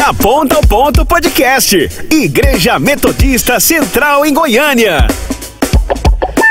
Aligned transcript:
Da 0.00 0.14
Ponta 0.14 0.56
ao 0.56 0.62
Ponto 0.62 1.04
Podcast. 1.04 1.76
Igreja 2.10 2.78
Metodista 2.78 3.60
Central 3.60 4.24
em 4.24 4.32
Goiânia. 4.32 5.06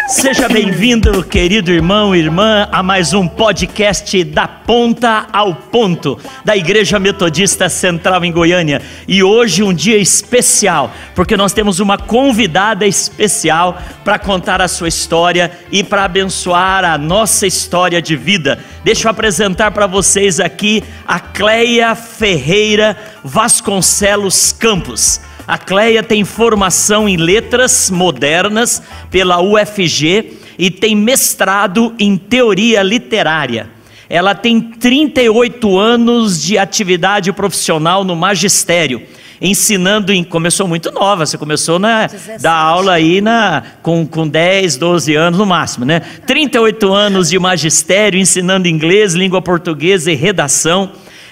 Seja 0.08 0.48
bem-vindo, 0.48 1.24
querido 1.24 1.72
irmão 1.72 2.16
e 2.16 2.20
irmã, 2.20 2.68
a 2.72 2.82
mais 2.82 3.14
um 3.14 3.28
podcast 3.28 4.24
da 4.24 4.48
Ponta 4.48 5.28
ao 5.32 5.54
Ponto, 5.54 6.20
da 6.44 6.58
Igreja 6.58 7.00
Metodista 7.00 7.70
Central 7.70 8.26
em 8.26 8.32
Goiânia. 8.32 8.82
E 9.08 9.24
hoje 9.24 9.62
um 9.62 9.72
dia 9.74 9.98
especial, 9.98 10.92
porque 11.14 11.38
nós 11.38 11.54
temos 11.54 11.80
uma 11.80 11.96
convidada 11.96 12.88
especial 12.88 13.80
para 14.04 14.18
contar 14.18 14.62
a 14.62 14.68
sua 14.68 14.88
história 14.88 15.52
e 15.72 15.84
para 15.84 16.06
abençoar 16.06 16.84
a 16.84 16.98
nossa 16.98 17.46
história 17.46 18.02
de 18.02 18.16
vida. 18.16 18.60
Deixa 18.84 19.08
eu 19.08 19.12
apresentar 19.12 19.70
para 19.72 19.86
vocês 19.86 20.40
aqui 20.40 20.84
a 21.08 21.20
Cleia 21.20 21.94
Ferreira 21.94 22.98
Vasconcelos 23.24 24.52
Campos. 24.52 25.20
A 25.48 25.58
Cleia 25.58 26.04
tem 26.04 26.24
formação 26.24 27.10
em 27.10 27.18
letras 27.18 27.90
modernas 27.90 28.84
pela 29.10 29.42
UFG 29.42 30.38
e 30.58 30.70
tem 30.70 30.96
mestrado 30.96 31.94
em 31.98 32.18
teoria 32.18 32.84
literária. 32.84 33.70
Ela 34.10 34.36
tem 34.36 34.60
38 34.60 35.78
anos 35.78 36.42
de 36.42 36.58
atividade 36.58 37.32
profissional 37.32 38.04
no 38.04 38.16
magistério 38.16 39.02
ensinando 39.42 40.12
em. 40.12 40.24
Começou 40.24 40.68
muito 40.68 40.92
nova, 40.92 41.26
você 41.26 41.38
começou 41.38 41.80
na 41.80 42.10
da 42.42 42.54
aula 42.54 42.94
aí 42.94 43.22
na, 43.22 43.64
com, 43.82 44.06
com 44.06 44.28
10, 44.28 44.78
12 44.78 45.16
anos 45.16 45.40
no 45.40 45.46
máximo, 45.46 45.86
né? 45.86 46.02
38 46.26 46.92
anos 46.94 47.30
de 47.30 47.40
magistério, 47.40 48.20
ensinando 48.20 48.68
inglês, 48.68 49.14
língua 49.14 49.42
portuguesa 49.42 50.12
e 50.12 50.16
redação. 50.16 50.92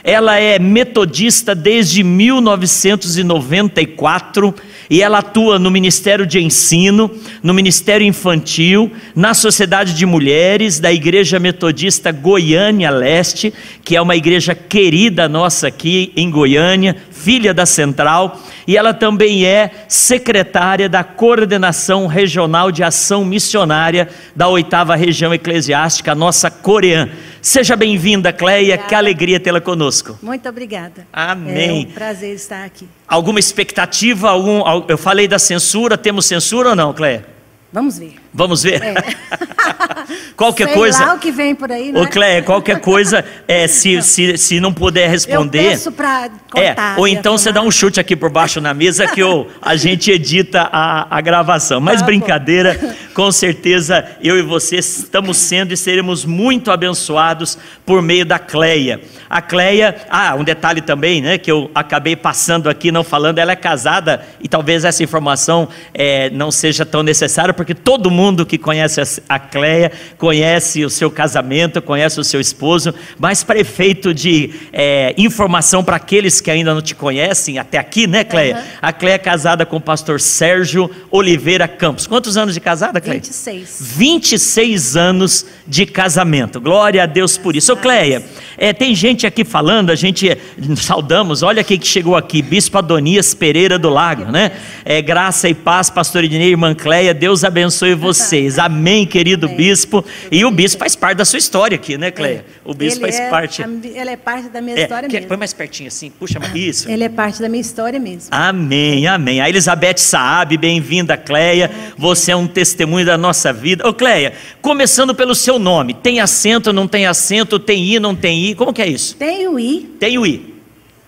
Ela 0.10 0.40
é 0.40 0.58
metodista 0.58 1.54
desde 1.54 2.02
1994 2.02 4.56
e 4.90 5.02
ela 5.02 5.18
atua 5.18 5.60
no 5.60 5.70
Ministério 5.70 6.26
de 6.26 6.40
Ensino, 6.40 7.12
no 7.44 7.54
Ministério 7.54 8.08
Infantil, 8.08 8.90
na 9.14 9.34
Sociedade 9.34 9.94
de 9.94 10.06
Mulheres 10.06 10.80
da 10.80 10.94
Igreja 10.94 11.40
Metodista 11.40 12.10
Goiânia 12.14 12.90
Leste, 12.90 13.54
que 13.84 13.98
é 13.98 14.02
uma 14.02 14.16
igreja 14.16 14.56
querida 14.56 15.28
nossa 15.28 15.68
aqui 15.68 16.14
em 16.16 16.32
Goiânia, 16.32 16.96
filha 17.12 17.54
da 17.54 17.66
Central, 17.66 18.42
e 18.66 18.78
ela 18.78 18.94
também 18.94 19.46
é 19.46 19.72
secretária 19.90 20.88
da 20.88 21.04
Coordenação 21.04 22.08
Regional 22.08 22.72
de 22.72 22.82
Ação 22.82 23.26
Missionária 23.26 24.08
da 24.34 24.48
Oitava 24.48 24.96
Região 24.96 25.34
Eclesiástica, 25.34 26.16
nossa 26.16 26.50
coreana. 26.50 27.12
Seja 27.48 27.78
bem-vinda, 27.78 28.34
Cleia, 28.34 28.74
obrigada. 28.74 28.90
que 28.90 28.94
alegria 28.94 29.40
tê-la 29.40 29.62
conosco. 29.62 30.20
Muito 30.22 30.50
obrigada. 30.50 31.08
Amém. 31.14 31.86
É 31.86 31.88
um 31.88 31.94
prazer 31.94 32.36
estar 32.36 32.66
aqui. 32.66 32.90
Alguma 33.08 33.40
expectativa? 33.40 34.30
Algum, 34.30 34.62
eu 34.90 34.98
falei 34.98 35.30
da 35.30 35.40
censura, 35.40 35.98
temos 35.98 36.26
censura 36.26 36.72
ou 36.72 36.76
não, 36.76 36.94
Cleia? 36.94 37.26
Vamos 37.72 38.00
ver. 38.00 38.16
Vamos 38.34 38.64
ver? 38.64 38.82
É. 38.82 38.96
qualquer 40.38 40.68
Sei 40.68 40.74
coisa. 40.74 41.06
Lá 41.06 41.14
o 41.16 41.20
que 41.20 41.32
vem 41.32 41.54
por 41.54 41.72
aí, 41.72 41.92
né? 41.92 42.00
Ô, 42.00 42.08
Cleia, 42.08 42.42
qualquer 42.42 42.80
coisa, 42.80 43.26
é, 43.48 43.68
se, 43.68 44.02
se, 44.02 44.38
se 44.38 44.60
não 44.60 44.72
puder 44.72 45.10
responder. 45.10 45.66
Eu 45.66 45.70
peço 45.72 45.92
cortar, 45.92 46.96
é, 46.96 47.00
ou 47.00 47.08
então 47.08 47.38
você 47.38 47.52
dá 47.52 47.62
um 47.62 47.70
chute 47.70 48.00
aqui 48.00 48.16
por 48.16 48.30
baixo 48.30 48.62
na 48.62 48.74
mesa 48.74 49.08
que 49.08 49.20
eu, 49.20 49.48
a 49.62 49.76
gente 49.76 50.10
edita 50.12 50.70
a, 50.72 51.18
a 51.18 51.20
gravação. 51.20 51.82
Mas 51.82 52.02
ah, 52.02 52.06
brincadeira, 52.06 52.78
bom. 52.80 52.94
com 53.14 53.32
certeza 53.32 54.06
eu 54.22 54.38
e 54.38 54.42
você 54.42 54.78
estamos 54.78 55.38
sendo 55.38 55.74
e 55.74 55.78
seremos 55.78 56.24
muito 56.24 56.72
abençoados 56.72 57.58
por 57.86 58.02
meio 58.02 58.26
da 58.26 58.40
Cleia. 58.40 59.02
A 59.30 59.42
Cleia, 59.42 59.96
ah, 60.10 60.36
um 60.36 60.44
detalhe 60.44 60.80
também, 60.80 61.22
né, 61.22 61.38
que 61.38 61.52
eu 61.52 61.70
acabei 61.76 62.16
passando 62.16 62.70
aqui, 62.70 62.92
não 62.92 63.04
falando, 63.04 63.40
ela 63.40 63.52
é 63.52 63.58
casada 63.58 64.26
e 64.42 64.48
talvez 64.48 64.86
essa 64.86 65.04
informação 65.04 65.68
é, 65.94 66.30
não 66.30 66.50
seja 66.50 66.86
tão 66.86 67.04
necessária, 67.04 67.54
porque 67.58 67.74
todo 67.74 68.10
mundo 68.10 68.46
que 68.46 68.58
conhece 68.58 69.02
a 69.28 69.40
Cleia 69.40 69.92
conhece 70.18 70.86
o 70.86 70.90
seu 70.90 71.12
casamento, 71.12 71.82
conhece 71.82 72.20
o 72.20 72.24
seu 72.24 72.40
esposo, 72.40 72.94
mas 73.20 73.44
para 73.44 73.60
efeito 73.60 74.14
de 74.14 74.52
é, 74.72 75.14
informação 75.18 75.84
para 75.84 75.98
aqueles 75.98 76.40
que 76.40 76.50
ainda 76.50 76.74
não 76.74 76.82
te 76.82 76.96
conhecem, 76.96 77.58
até 77.58 77.78
aqui, 77.78 78.08
né, 78.08 78.24
Cleia? 78.24 78.56
Uhum. 78.56 78.62
A 78.82 78.94
Cleia 78.94 79.16
é 79.16 79.18
casada 79.18 79.66
com 79.66 79.78
o 79.78 79.82
pastor 79.82 80.22
Sérgio 80.22 80.90
Oliveira 81.12 81.68
Campos. 81.68 82.08
Quantos 82.08 82.38
anos 82.38 82.54
de 82.54 82.62
casada, 82.62 83.02
Cleia? 83.02 83.20
26. 83.20 83.94
26 83.98 84.96
anos 84.96 85.46
de 85.68 85.86
casamento. 85.86 86.62
Glória 86.62 87.04
a 87.04 87.06
Deus 87.06 87.38
por 87.38 87.56
isso. 87.56 87.74
Ô, 87.74 87.78
Cleia, 87.78 88.24
é, 88.58 88.72
tem 88.72 88.96
gente 88.96 89.28
aqui 89.28 89.44
falando, 89.44 89.92
a 89.92 89.96
gente 89.96 90.38
saudamos, 90.78 91.44
olha 91.44 91.64
quem 91.64 91.78
que 91.78 91.88
chegou 91.88 92.16
aqui, 92.16 92.42
Bispo 92.42 92.78
Adonias 92.78 93.34
Pereira 93.34 93.78
do 93.78 93.90
Lago, 93.90 94.26
né? 94.32 94.52
É, 94.86 95.02
graça 95.02 95.50
e 95.50 95.54
paz, 95.54 95.90
pastor 95.90 96.24
Ednei, 96.24 96.50
irmã 96.50 96.74
Cleia, 96.74 97.14
Deus 97.14 97.44
abençoe 97.44 97.94
vocês. 97.96 98.58
Amém, 98.58 99.06
querido 99.06 99.48
Amém. 99.48 99.58
bispo. 99.58 100.04
E 100.32 100.46
o 100.46 100.52
bispo 100.52 100.80
faz 100.80 100.96
parte 100.96 101.18
da 101.18 101.26
sua 101.26 101.40
história 101.40 101.76
aqui, 101.76 101.98
né, 101.98 102.12
Cleia? 102.12 102.46
O 102.64 102.74
bispo 102.74 103.06
ele 103.06 103.12
faz 103.12 103.20
é, 103.20 103.30
parte. 103.30 103.62
Ele 103.62 104.10
é 104.10 104.18
parte 104.18 104.50
da 104.50 104.62
minha 104.62 104.78
é, 104.78 104.84
história 104.84 105.10
mesmo. 105.10 105.28
Põe 105.28 105.38
mais 105.38 105.54
pertinho 105.54 105.88
assim, 105.88 106.10
puxa 106.10 106.40
isso. 106.56 106.90
Ele 106.90 107.04
é 107.04 107.10
parte 107.10 107.42
da 107.42 107.50
minha 107.50 107.62
história 107.62 108.00
mesmo. 108.00 108.30
Amém, 108.32 109.06
amém. 109.08 109.42
A 109.42 109.50
Elizabeth 109.50 109.98
Saab, 109.98 110.56
bem-vinda, 110.58 111.18
Cleia. 111.18 111.70
Você 111.98 112.32
é 112.32 112.36
um 112.36 112.48
testemunho 112.48 113.06
da 113.06 113.18
nossa 113.18 113.52
vida. 113.52 113.88
Ô, 113.88 113.94
Cleia, 113.94 114.34
começando 114.62 115.14
pelo 115.14 115.36
seu 115.36 115.57
nome, 115.60 115.94
tem 115.94 116.20
acento, 116.20 116.72
não 116.72 116.88
tem 116.88 117.06
acento, 117.06 117.60
tem 117.60 117.84
I, 117.84 118.00
não 118.00 118.16
tem 118.16 118.46
I, 118.46 118.56
como 118.56 118.74
que 118.74 118.82
é 118.82 118.88
isso? 118.88 119.16
Tem 119.16 119.48
o 119.48 119.60
I. 119.60 119.96
Tem 120.00 120.18
o 120.18 120.26
I. 120.26 120.56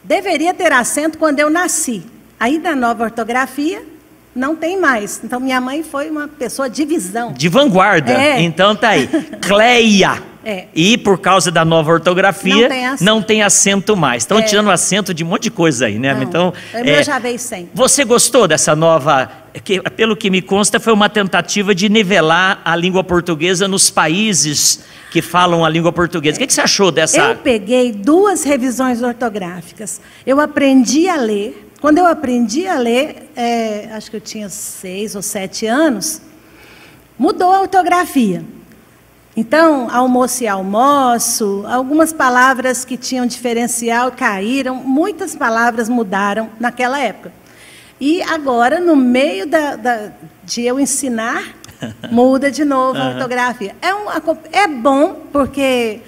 Deveria 0.04 0.54
ter 0.54 0.72
acento 0.72 1.18
quando 1.18 1.40
eu 1.40 1.50
nasci. 1.50 2.04
Aí 2.40 2.58
na 2.58 2.76
nova 2.76 3.04
ortografia, 3.04 3.84
não 4.36 4.56
tem 4.56 4.80
mais. 4.80 5.22
Então 5.24 5.40
minha 5.40 5.60
mãe 5.60 5.84
foi 5.84 6.10
uma 6.10 6.28
pessoa 6.28 6.70
de 6.70 6.86
visão. 6.86 7.34
De 7.34 7.50
vanguarda. 7.50 8.12
É. 8.12 8.42
Então 8.42 8.76
tá 8.76 8.90
aí. 8.90 9.08
Cleia. 9.42 10.29
É. 10.50 10.66
E 10.74 10.98
por 10.98 11.20
causa 11.20 11.52
da 11.52 11.64
nova 11.64 11.92
ortografia, 11.92 12.56
não 12.56 12.70
tem 12.70 12.86
acento, 12.88 13.04
não 13.04 13.22
tem 13.22 13.44
acento 13.44 13.96
mais. 13.96 14.24
Estão 14.24 14.40
é. 14.40 14.42
tirando 14.42 14.72
acento 14.72 15.14
de 15.14 15.24
um 15.24 15.28
monte 15.28 15.44
de 15.44 15.52
coisa 15.52 15.86
aí, 15.86 16.00
né? 16.00 16.16
Não, 16.16 16.24
então, 16.24 16.54
eu 16.74 16.86
é, 16.86 17.04
já 17.04 17.20
veio 17.20 17.38
sem. 17.38 17.70
Você 17.74 18.04
gostou 18.04 18.48
dessa 18.48 18.76
nova. 18.76 19.32
Que, 19.64 19.82
pelo 19.82 20.16
que 20.16 20.30
me 20.30 20.42
consta, 20.42 20.80
foi 20.80 20.94
uma 20.94 21.10
tentativa 21.10 21.74
de 21.76 21.90
nivelar 21.90 22.62
a 22.64 22.76
língua 22.76 23.04
portuguesa 23.04 23.68
nos 23.68 23.90
países 23.90 24.82
que 25.12 25.22
falam 25.22 25.66
a 25.66 25.70
língua 25.70 25.92
portuguesa. 25.92 26.38
O 26.38 26.40
que, 26.40 26.48
que 26.48 26.54
você 26.54 26.62
achou 26.62 26.92
dessa? 26.92 27.20
Eu 27.20 27.36
peguei 27.36 27.92
duas 27.92 28.44
revisões 28.44 29.02
ortográficas. 29.02 30.00
Eu 30.26 30.40
aprendi 30.40 31.10
a 31.10 31.16
ler 31.16 31.70
quando 31.81 31.98
eu 31.98 32.06
aprendi 32.06 32.68
a 32.68 32.78
ler, 32.78 33.31
é, 33.36 33.90
acho 33.94 34.12
que 34.12 34.18
eu 34.18 34.22
tinha 34.22 34.50
seis 34.50 35.16
ou 35.16 35.22
sete 35.22 35.66
anos, 35.66 36.22
mudou 37.18 37.54
a 37.54 37.62
ortografia. 37.62 38.44
Então, 39.40 39.90
almoço 39.90 40.44
e 40.44 40.48
almoço, 40.50 41.64
algumas 41.66 42.12
palavras 42.12 42.84
que 42.84 42.98
tinham 42.98 43.26
diferencial 43.26 44.12
caíram, 44.12 44.76
muitas 44.76 45.34
palavras 45.34 45.88
mudaram 45.88 46.50
naquela 46.60 47.00
época. 47.00 47.32
E 48.02 48.22
agora, 48.22 48.82
no 48.82 48.98
meio 48.98 49.48
da, 49.48 49.78
da, 49.78 50.12
de 50.44 50.64
eu 50.64 50.78
ensinar, 50.78 51.56
muda 52.12 52.52
de 52.52 52.66
novo 52.66 53.00
a 53.00 53.12
ortografia. 53.12 53.78
É, 53.82 53.96
um, 53.96 54.08
é 54.52 54.68
bom 54.68 55.22
porque, 55.32 56.02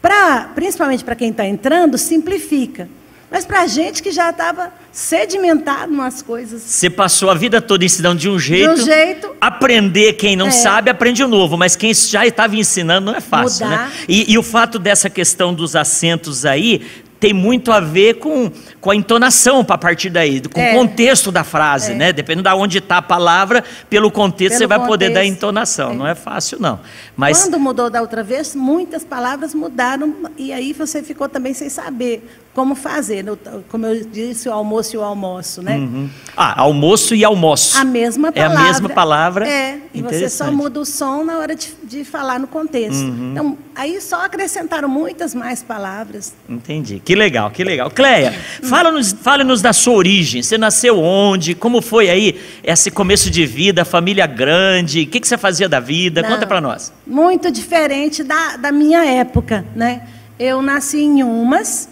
pra, 0.00 0.52
principalmente 0.54 1.02
para 1.02 1.16
quem 1.16 1.32
está 1.32 1.44
entrando, 1.44 1.98
simplifica. 1.98 2.88
Mas 3.30 3.46
para 3.46 3.60
a 3.62 3.66
gente 3.66 4.02
que 4.02 4.10
já 4.10 4.30
estava 4.30 4.72
sedimentado 4.92 5.92
nas 5.92 6.20
coisas. 6.20 6.62
Você 6.62 6.90
passou 6.90 7.30
a 7.30 7.34
vida 7.34 7.62
toda 7.62 7.84
ensinando 7.84 8.18
de 8.18 8.28
um 8.28 8.38
jeito. 8.38 8.74
De 8.74 8.80
um 8.82 8.84
jeito. 8.84 9.30
Aprender, 9.40 10.14
quem 10.14 10.34
não 10.34 10.48
é. 10.48 10.50
sabe, 10.50 10.90
aprende 10.90 11.22
o 11.22 11.28
novo. 11.28 11.56
Mas 11.56 11.76
quem 11.76 11.94
já 11.94 12.26
estava 12.26 12.56
ensinando 12.56 13.06
não 13.06 13.16
é 13.16 13.20
fácil, 13.20 13.68
né? 13.68 13.76
Mudar. 13.76 13.88
né? 13.88 13.92
E, 14.08 14.32
e 14.32 14.36
o 14.36 14.42
fato 14.42 14.78
dessa 14.78 15.08
questão 15.08 15.54
dos 15.54 15.76
acentos 15.76 16.44
aí 16.44 16.82
tem 17.20 17.34
muito 17.34 17.70
a 17.70 17.80
ver 17.80 18.14
com, 18.14 18.50
com 18.80 18.90
a 18.90 18.96
entonação 18.96 19.62
para 19.62 19.76
partir 19.76 20.08
daí, 20.08 20.40
com 20.40 20.58
é. 20.58 20.72
o 20.72 20.78
contexto 20.78 21.30
da 21.30 21.44
frase, 21.44 21.92
é. 21.92 21.94
né? 21.94 22.12
Dependendo 22.14 22.48
de 22.48 22.54
onde 22.54 22.78
está 22.78 22.96
a 22.96 23.02
palavra, 23.02 23.62
pelo 23.90 24.10
contexto 24.10 24.56
pelo 24.56 24.58
você 24.58 24.66
vai 24.66 24.78
contexto. 24.78 24.98
poder 24.98 25.10
dar 25.12 25.20
a 25.20 25.26
entonação. 25.26 25.90
É. 25.90 25.94
Não 25.94 26.06
é 26.06 26.14
fácil, 26.14 26.58
não. 26.58 26.80
Mas... 27.14 27.42
Quando 27.42 27.60
mudou 27.60 27.90
da 27.90 28.00
outra 28.00 28.22
vez, 28.22 28.56
muitas 28.56 29.04
palavras 29.04 29.54
mudaram 29.54 30.14
e 30.38 30.50
aí 30.50 30.72
você 30.72 31.02
ficou 31.02 31.28
também 31.28 31.52
sem 31.52 31.68
saber 31.68 32.26
como 32.54 32.74
fazer. 32.74 33.24
Como 33.68 33.86
eu 33.86 34.04
disse, 34.04 34.48
o 34.48 34.52
almoço 34.52 34.96
e 34.96 34.98
o 34.98 35.02
almoço, 35.02 35.62
né? 35.62 35.76
Uhum. 35.76 36.10
Ah, 36.36 36.60
almoço 36.62 37.14
e 37.14 37.24
almoço. 37.24 37.78
A 37.78 37.84
mesma 37.84 38.32
palavra. 38.32 38.54
É 38.54 38.60
a 38.60 38.64
mesma 38.64 38.88
palavra. 38.88 39.48
É, 39.48 39.78
e 39.94 40.02
você 40.02 40.28
só 40.28 40.50
muda 40.50 40.80
o 40.80 40.84
som 40.84 41.24
na 41.24 41.38
hora 41.38 41.54
de, 41.54 41.72
de 41.84 42.04
falar 42.04 42.40
no 42.40 42.46
contexto. 42.46 43.02
Uhum. 43.02 43.30
Então, 43.32 43.58
aí 43.74 44.00
só 44.00 44.24
acrescentaram 44.24 44.88
muitas 44.88 45.34
mais 45.34 45.62
palavras. 45.62 46.34
Entendi. 46.48 47.00
Que 47.04 47.14
legal, 47.14 47.50
que 47.50 47.62
legal. 47.62 47.90
Cleia, 47.90 48.34
fala-nos 48.62 49.12
fala 49.12 49.44
-nos 49.44 49.62
da 49.62 49.72
sua 49.72 49.94
origem. 49.94 50.42
Você 50.42 50.58
nasceu 50.58 50.98
onde? 50.98 51.54
Como 51.54 51.80
foi 51.80 52.10
aí 52.10 52.40
esse 52.64 52.90
começo 52.90 53.30
de 53.30 53.46
vida, 53.46 53.84
família 53.84 54.26
grande? 54.26 55.02
O 55.02 55.06
que, 55.06 55.20
que 55.20 55.28
você 55.28 55.38
fazia 55.38 55.68
da 55.68 55.78
vida? 55.78 56.22
Não, 56.22 56.30
Conta 56.30 56.46
para 56.46 56.60
nós. 56.60 56.92
Muito 57.06 57.50
diferente 57.50 58.24
da, 58.24 58.56
da 58.56 58.72
minha 58.72 59.04
época, 59.04 59.64
né? 59.74 60.02
Eu 60.38 60.62
nasci 60.62 60.98
em 61.02 61.22
Umas, 61.22 61.89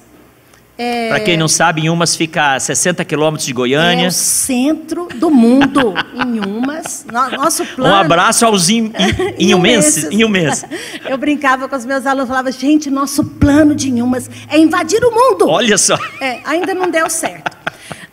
É, 0.80 1.08
Para 1.08 1.20
quem 1.20 1.36
não 1.36 1.48
sabe, 1.48 1.80
em 1.80 1.90
Umas 1.90 2.14
fica 2.14 2.54
a 2.54 2.60
60 2.60 3.04
quilômetros 3.04 3.44
de 3.44 3.50
é 3.50 3.54
Goiânia. 3.54 4.06
o 4.08 4.12
centro 4.12 5.08
do 5.16 5.28
mundo, 5.28 5.92
em 6.14 6.38
Umas. 6.38 7.04
No- 7.12 7.30
Nosso 7.36 7.66
plano... 7.66 7.92
Um 7.92 7.96
abraço 7.96 8.46
aos 8.46 8.69
in, 8.70 8.84
in, 8.86 8.92
inhumenses. 9.48 10.04
inhumenses. 10.04 10.64
Eu 11.04 11.19
brincava 11.19 11.69
com 11.69 11.75
os 11.75 11.84
meus 11.84 12.06
alunos, 12.06 12.28
falava, 12.28 12.52
gente, 12.52 12.88
nosso 12.90 13.25
plano 13.25 13.75
de 13.75 13.88
Inhumas 13.90 14.30
é 14.48 14.56
invadir 14.56 15.02
o 15.04 15.10
mundo. 15.10 15.48
Olha 15.48 15.76
só. 15.76 15.98
É, 16.20 16.38
ainda 16.44 16.72
não 16.75 16.88
deu 16.88 17.10
certo. 17.10 17.58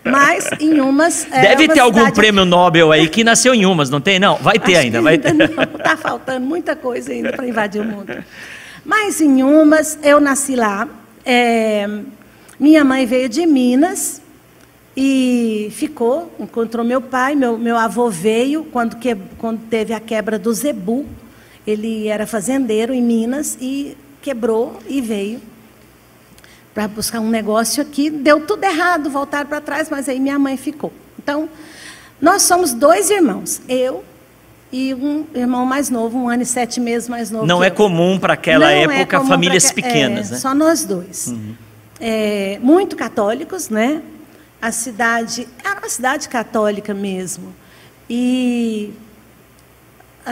Mas 0.04 0.50
em 0.60 0.80
Umas. 0.82 1.28
é 1.32 1.42
Deve 1.42 1.66
uma 1.66 1.74
ter 1.76 1.80
algum 1.82 2.00
cidade- 2.00 2.16
prêmio 2.16 2.46
Nobel 2.46 2.92
aí 2.92 3.08
que 3.08 3.24
nasceu 3.24 3.54
em 3.54 3.66
Umas, 3.66 3.92
não 3.92 4.02
tem? 4.02 4.18
Não, 4.20 4.38
vai 4.38 4.58
ter 4.58 4.74
Acho 4.76 4.86
ainda, 4.86 5.02
vai 5.04 5.18
ter. 5.20 5.34
não. 5.34 5.46
Está 5.46 5.96
faltando 5.98 6.46
muita 6.46 6.76
coisa 6.76 7.12
ainda 7.12 7.32
para 7.32 7.48
invadir 7.48 7.82
o 7.82 7.86
mundo. 7.86 8.12
Mas 8.84 9.22
em 9.22 9.44
Umas, 9.44 10.00
eu 10.04 10.20
nasci 10.20 10.56
lá. 10.56 10.88
é, 11.24 11.88
minha 12.60 12.84
mãe 12.84 13.06
veio 13.06 13.28
de 13.30 13.46
Minas 13.46 14.22
e 14.96 15.70
ficou, 15.72 16.32
encontrou 16.40 16.86
meu 16.86 17.02
pai. 17.02 17.36
Meu, 17.36 17.58
meu 17.58 17.78
avô 17.78 18.10
veio 18.10 18.64
quando, 18.66 18.96
que, 18.98 19.16
quando 19.38 19.60
teve 19.70 19.94
a 19.94 20.00
quebra 20.00 20.40
do 20.40 20.54
Zebu. 20.54 21.06
Ele 21.68 22.08
era 22.08 22.28
fazendeiro 22.28 22.94
em 22.94 23.02
Minas 23.02 23.58
e 23.60 23.98
quebrou 24.22 24.80
e 24.88 25.02
veio 25.02 25.42
para 26.74 26.88
buscar 26.88 27.20
um 27.20 27.30
negócio 27.30 27.82
aqui. 27.82 28.10
Deu 28.10 28.42
tudo 28.46 28.64
errado, 28.64 29.10
voltaram 29.10 29.48
para 29.50 29.60
trás, 29.62 29.90
mas 29.90 30.08
aí 30.08 30.20
minha 30.20 30.38
mãe 30.38 30.58
ficou. 30.58 30.94
Então, 31.18 31.50
nós 32.22 32.44
somos 32.44 32.72
dois 32.74 33.10
irmãos, 33.10 33.62
eu 33.68 34.04
e 34.72 34.94
um 34.94 35.26
irmão 35.34 35.66
mais 35.66 35.90
novo, 35.90 36.18
um 36.18 36.30
ano 36.30 36.44
e 36.44 36.46
sete 36.46 36.80
meses 36.80 37.10
mais 37.10 37.32
novo. 37.32 37.46
Não 37.48 37.64
é 37.64 37.70
eu. 37.70 37.74
comum 37.74 38.20
para 38.20 38.34
aquela 38.34 38.66
Não 38.66 38.72
é 38.72 38.84
época 39.02 39.18
comum 39.18 39.30
famílias 39.30 39.70
que- 39.70 39.82
pequenas, 39.82 40.30
é, 40.30 40.34
né? 40.34 40.40
Só 40.40 40.54
nós 40.54 40.86
dois. 40.86 41.34
É, 42.00 42.60
muito 42.62 42.96
católicos, 42.96 43.70
né? 43.70 44.02
A 44.62 44.72
cidade 44.72 45.48
era 45.64 45.80
uma 45.80 45.90
cidade 45.90 46.28
católica 46.28 46.94
mesmo. 46.94 47.54
E 48.10 48.92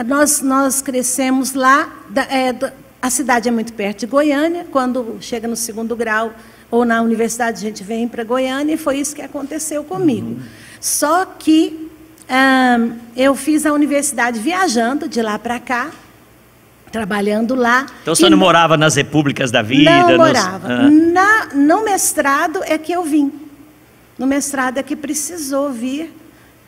nós, 0.06 0.40
nós 0.42 0.82
crescemos 0.82 1.54
lá. 1.54 1.90
da- 2.10 2.22
é, 2.30 2.52
da- 2.52 2.72
a 3.00 3.10
cidade 3.10 3.48
é 3.48 3.52
muito 3.52 3.72
perto 3.72 4.00
de 4.00 4.06
Goiânia. 4.06 4.66
Quando 4.70 5.18
chega 5.20 5.46
no 5.48 5.56
segundo 5.56 5.94
grau 5.96 6.32
ou 6.70 6.84
na 6.84 7.00
universidade, 7.02 7.58
a 7.58 7.60
gente 7.60 7.82
vem 7.82 8.06
para 8.08 8.24
Goiânia 8.24 8.74
e 8.74 8.76
foi 8.76 8.98
isso 8.98 9.14
que 9.14 9.22
aconteceu 9.22 9.84
comigo. 9.84 10.40
Só 10.80 11.24
que 11.24 11.90
ahn, 12.28 12.92
eu 13.16 13.34
fiz 13.34 13.66
a 13.66 13.72
universidade 13.72 14.38
viajando 14.38 15.08
de 15.08 15.20
lá 15.22 15.38
para 15.38 15.58
cá, 15.60 15.90
trabalhando 16.98 17.56
lá. 17.56 17.86
Então 18.02 18.14
você 18.14 18.30
não 18.30 18.38
morava 18.38 18.76
nas 18.76 18.94
repúblicas 18.94 19.50
da 19.50 19.62
vida? 19.62 19.90
não 19.90 20.08
nos- 20.10 20.16
morava. 20.16 20.68
Ah. 20.72 20.88
Na, 20.88 21.46
no 21.52 21.84
mestrado 21.84 22.60
é 22.64 22.78
que 22.78 22.92
eu 22.92 23.02
vim. 23.02 23.32
No 24.16 24.28
mestrado 24.28 24.78
é 24.78 24.82
que 24.82 24.94
precisou 24.94 25.72
vir. 25.72 26.14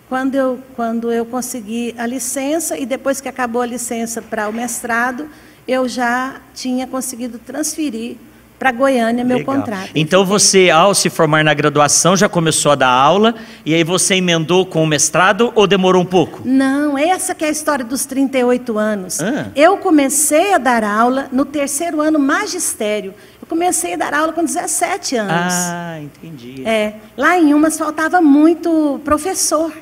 Quando 0.09 0.35
eu, 0.35 0.59
quando 0.75 1.13
eu 1.13 1.25
consegui 1.25 1.95
a 1.97 2.07
licença, 2.07 2.77
e 2.77 2.85
depois 2.85 3.21
que 3.21 3.29
acabou 3.29 3.63
a 3.63 3.67
licença 3.67 4.21
para 4.21 4.49
o 4.49 4.53
mestrado, 4.53 5.29
eu 5.67 5.89
já 5.89 6.41
tinha 6.55 6.87
conseguido 6.89 7.39
transferir 7.39 8.17
para 8.59 8.73
Goiânia 8.73 9.25
meu 9.25 9.39
Legal. 9.39 9.55
contrato. 9.55 9.91
Então 9.95 10.25
você, 10.25 10.71
ao 10.71 10.95
se 10.95 11.11
formar 11.11 11.45
na 11.45 11.53
graduação, 11.53 12.17
já 12.17 12.29
começou 12.29 12.73
a 12.73 12.75
dar 12.75 12.89
aula, 12.89 13.35
e 13.65 13.75
aí 13.75 13.85
você 13.85 14.15
emendou 14.15 14.65
com 14.65 14.83
o 14.83 14.87
mestrado 14.87 15.53
ou 15.55 15.67
demorou 15.67 16.03
um 16.03 16.07
pouco? 16.07 16.41
Não, 16.45 16.97
essa 16.97 17.35
que 17.35 17.45
é 17.45 17.49
a 17.49 17.51
história 17.51 17.85
dos 17.85 18.07
38 18.07 18.79
anos. 18.79 19.21
Ah. 19.21 19.49
Eu 19.55 19.77
comecei 19.79 20.55
a 20.55 20.59
dar 20.59 20.85
aula 20.85 21.29
no 21.31 21.45
terceiro 21.45 22.01
ano 22.01 22.19
magistério. 22.19 23.15
Eu 23.41 23.47
comecei 23.47 23.95
a 23.95 23.97
dar 23.97 24.15
aula 24.15 24.33
com 24.33 24.45
17 24.45 25.17
anos. 25.17 25.55
Ah, 25.55 26.01
entendi. 26.01 26.67
É, 26.67 26.95
lá 27.17 27.39
em 27.39 27.55
Umas 27.55 27.79
faltava 27.79 28.21
muito 28.21 29.01
professor, 29.05 29.73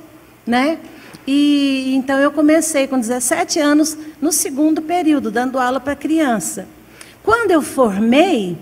né? 0.46 0.78
E 1.26 1.94
então 1.94 2.18
eu 2.18 2.30
comecei 2.30 2.86
com 2.86 2.98
17 2.98 3.58
anos 3.58 3.96
no 4.20 4.30
segundo 4.30 4.82
período, 4.82 5.30
dando 5.30 5.58
aula 5.58 5.80
para 5.80 5.96
criança. 5.96 6.66
Quando 7.24 7.50
eu 7.50 7.62
formei, 7.62 8.56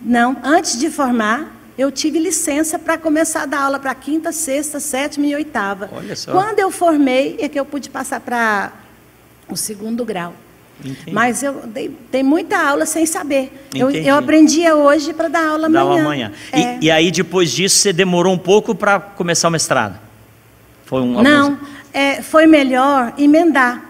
não, 0.00 0.36
antes 0.42 0.78
de 0.78 0.88
formar, 0.88 1.54
eu 1.76 1.90
tive 1.90 2.18
licença 2.18 2.78
para 2.78 2.96
começar 2.96 3.42
a 3.42 3.46
dar 3.46 3.60
aula 3.62 3.78
para 3.78 3.94
quinta, 3.94 4.30
sexta, 4.32 4.80
sétima 4.80 5.26
e 5.26 5.34
oitava. 5.34 5.90
Olha 5.92 6.16
só. 6.16 6.32
Quando 6.32 6.58
eu 6.60 6.70
formei, 6.70 7.36
é 7.40 7.48
que 7.48 7.58
eu 7.60 7.64
pude 7.64 7.90
passar 7.90 8.20
para 8.20 8.72
o 9.48 9.56
segundo 9.56 10.04
grau. 10.04 10.32
Entendi. 10.84 11.10
Mas 11.10 11.42
eu 11.42 11.54
dei, 11.66 11.94
dei 12.12 12.22
muita 12.22 12.58
aula 12.58 12.86
sem 12.86 13.04
saber. 13.06 13.50
Eu, 13.74 13.90
Entendi. 13.90 14.08
eu 14.08 14.14
aprendia 14.16 14.76
hoje 14.76 15.12
para 15.12 15.28
dar 15.28 15.46
aula 15.48 15.68
Dá 15.68 15.80
amanhã. 15.80 16.00
uma 16.02 16.08
manhã. 16.08 16.32
E- 16.54 16.62
É. 16.62 16.78
E, 16.82 16.90
aí, 16.90 17.10
depois 17.10 17.50
disso, 17.50 17.76
você 17.78 17.92
demorou 17.92 18.32
um 18.34 18.38
pouco 18.38 18.74
para 18.74 19.00
começar 19.00 19.48
o 19.48 19.50
mestrado? 19.50 19.98
Foi 20.84 21.00
um 21.00 21.22
Não, 21.22 21.58
é, 21.92 22.22
foi 22.22 22.46
melhor 22.46 23.12
emendar, 23.18 23.82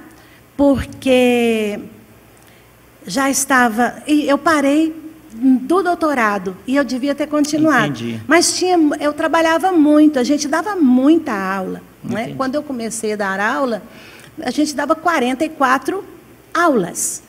porque 0.57 1.79
já 3.07 3.31
estava. 3.31 4.03
E 4.07 4.29
eu 4.29 4.37
parei 4.37 5.05
do 5.33 5.83
doutorado 5.83 6.57
e 6.67 6.77
eu 6.77 6.85
devia 6.85 7.15
ter 7.15 7.27
continuado. 7.27 7.87
Entendi. 7.87 8.21
Mas 8.27 8.57
tinha, 8.57 8.79
eu 9.01 9.13
trabalhava 9.13 9.71
muito, 9.73 10.19
a 10.19 10.25
gente 10.25 10.49
dava 10.49 10.75
muita 10.77 11.33
aula. 11.33 11.83
Né? 12.03 12.35
Quando 12.37 12.55
eu 12.55 12.63
comecei 12.63 13.13
a 13.13 13.17
dar 13.17 13.41
aula, 13.41 13.83
a 14.43 14.51
gente 14.51 14.75
dava 14.75 14.95
44 14.95 16.05
aulas. 16.55 17.23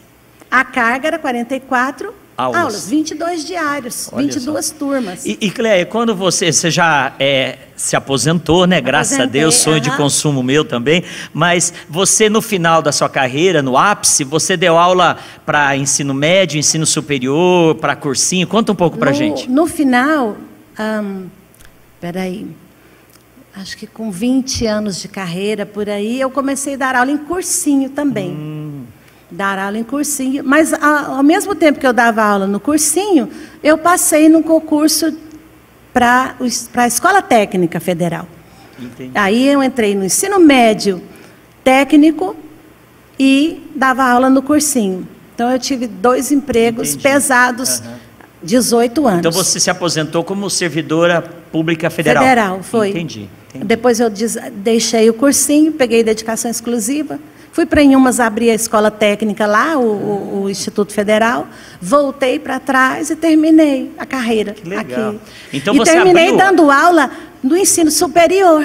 A 0.49 0.63
carga 0.63 1.07
era 1.07 1.19
44 1.19 2.13
Aulas. 2.37 2.61
aulas, 2.61 2.87
22 2.87 3.45
diários, 3.45 4.09
Olha 4.11 4.25
22 4.25 4.69
turmas. 4.69 5.25
E, 5.25 5.39
e 5.41 5.49
Cleia, 5.49 5.83
quando 5.87 6.15
você, 6.15 6.53
você 6.53 6.69
já 6.69 7.15
é, 7.19 7.57
se 7.75 7.95
aposentou, 7.95 8.67
né? 8.67 8.79
Graças 8.79 9.13
a 9.13 9.23
Aposentei, 9.23 9.41
Deus, 9.41 9.55
sonho 9.55 9.81
de 9.81 9.89
aham. 9.89 9.97
consumo 9.97 10.43
meu 10.43 10.63
também. 10.63 11.03
Mas 11.33 11.73
você, 11.89 12.29
no 12.29 12.39
final 12.39 12.79
da 12.79 12.91
sua 12.91 13.09
carreira, 13.09 13.63
no 13.63 13.75
ápice, 13.75 14.23
você 14.23 14.55
deu 14.55 14.77
aula 14.77 15.17
para 15.47 15.75
ensino 15.75 16.13
médio, 16.13 16.59
ensino 16.59 16.85
superior, 16.85 17.73
para 17.73 17.95
cursinho. 17.95 18.45
Conta 18.45 18.71
um 18.71 18.75
pouco 18.75 18.99
para 18.99 19.11
gente. 19.11 19.49
No 19.49 19.65
final, 19.65 20.37
ahn, 20.77 21.25
peraí, 21.99 22.45
acho 23.55 23.75
que 23.77 23.87
com 23.87 24.11
20 24.11 24.67
anos 24.67 25.01
de 25.01 25.07
carreira 25.07 25.65
por 25.65 25.89
aí, 25.89 26.21
eu 26.21 26.29
comecei 26.29 26.75
a 26.75 26.77
dar 26.77 26.95
aula 26.95 27.09
em 27.09 27.17
cursinho 27.17 27.89
também. 27.89 28.29
Hum. 28.29 28.76
Dar 29.29 29.59
aula 29.59 29.77
em 29.77 29.83
cursinho. 29.83 30.43
Mas 30.45 30.73
ao 30.73 31.21
mesmo 31.23 31.53
tempo 31.53 31.79
que 31.79 31.87
eu 31.87 31.93
dava 31.93 32.23
aula 32.23 32.47
no 32.47 32.59
cursinho, 32.59 33.29
eu 33.61 33.77
passei 33.77 34.29
num 34.29 34.41
concurso 34.41 35.13
para 35.93 36.35
a 36.75 36.87
Escola 36.87 37.21
Técnica 37.21 37.79
Federal. 37.79 38.27
Entendi. 38.79 39.11
Aí 39.15 39.47
eu 39.47 39.61
entrei 39.63 39.95
no 39.95 40.05
ensino 40.05 40.39
médio 40.39 41.01
técnico 41.63 42.35
e 43.19 43.61
dava 43.75 44.03
aula 44.03 44.29
no 44.29 44.41
cursinho. 44.41 45.07
Então 45.33 45.51
eu 45.51 45.59
tive 45.59 45.87
dois 45.87 46.31
empregos 46.31 46.89
Entendi. 46.89 47.03
pesados, 47.03 47.79
Aham. 47.81 47.97
18 48.43 49.07
anos. 49.07 49.19
Então 49.19 49.31
você 49.31 49.59
se 49.59 49.69
aposentou 49.69 50.23
como 50.23 50.49
servidora 50.49 51.21
pública 51.21 51.89
federal? 51.89 52.23
Federal, 52.23 52.63
foi. 52.63 52.89
Entendi. 52.89 53.29
entendi. 53.49 53.65
Depois 53.65 53.99
eu 53.99 54.09
deixei 54.53 55.09
o 55.09 55.13
cursinho, 55.13 55.71
peguei 55.71 56.03
dedicação 56.03 56.49
exclusiva, 56.49 57.19
fui 57.57 57.65
para 57.65 57.81
Inhumas 57.81 58.19
abrir 58.19 58.51
a 58.51 58.53
escola 58.53 58.91
técnica 58.91 59.47
lá, 59.47 59.75
o, 59.79 59.81
o- 59.81 60.41
o 60.43 60.49
Instituto 60.49 60.93
Federal, 60.93 61.47
voltei 61.81 62.37
para 62.37 62.59
trás 62.59 63.09
e 63.09 63.15
terminei 63.15 63.91
a 63.97 64.05
carreira 64.05 64.53
Que 64.53 64.69
legal. 64.69 65.09
aqui. 65.09 65.19
Então 65.53 65.73
e 65.73 65.77
você 65.79 65.91
terminei 65.93 66.25
abriu- 66.29 66.37
dando 66.37 66.69
aula 66.69 67.09
no 67.41 67.57
ensino 67.57 67.89
superior, 67.89 68.63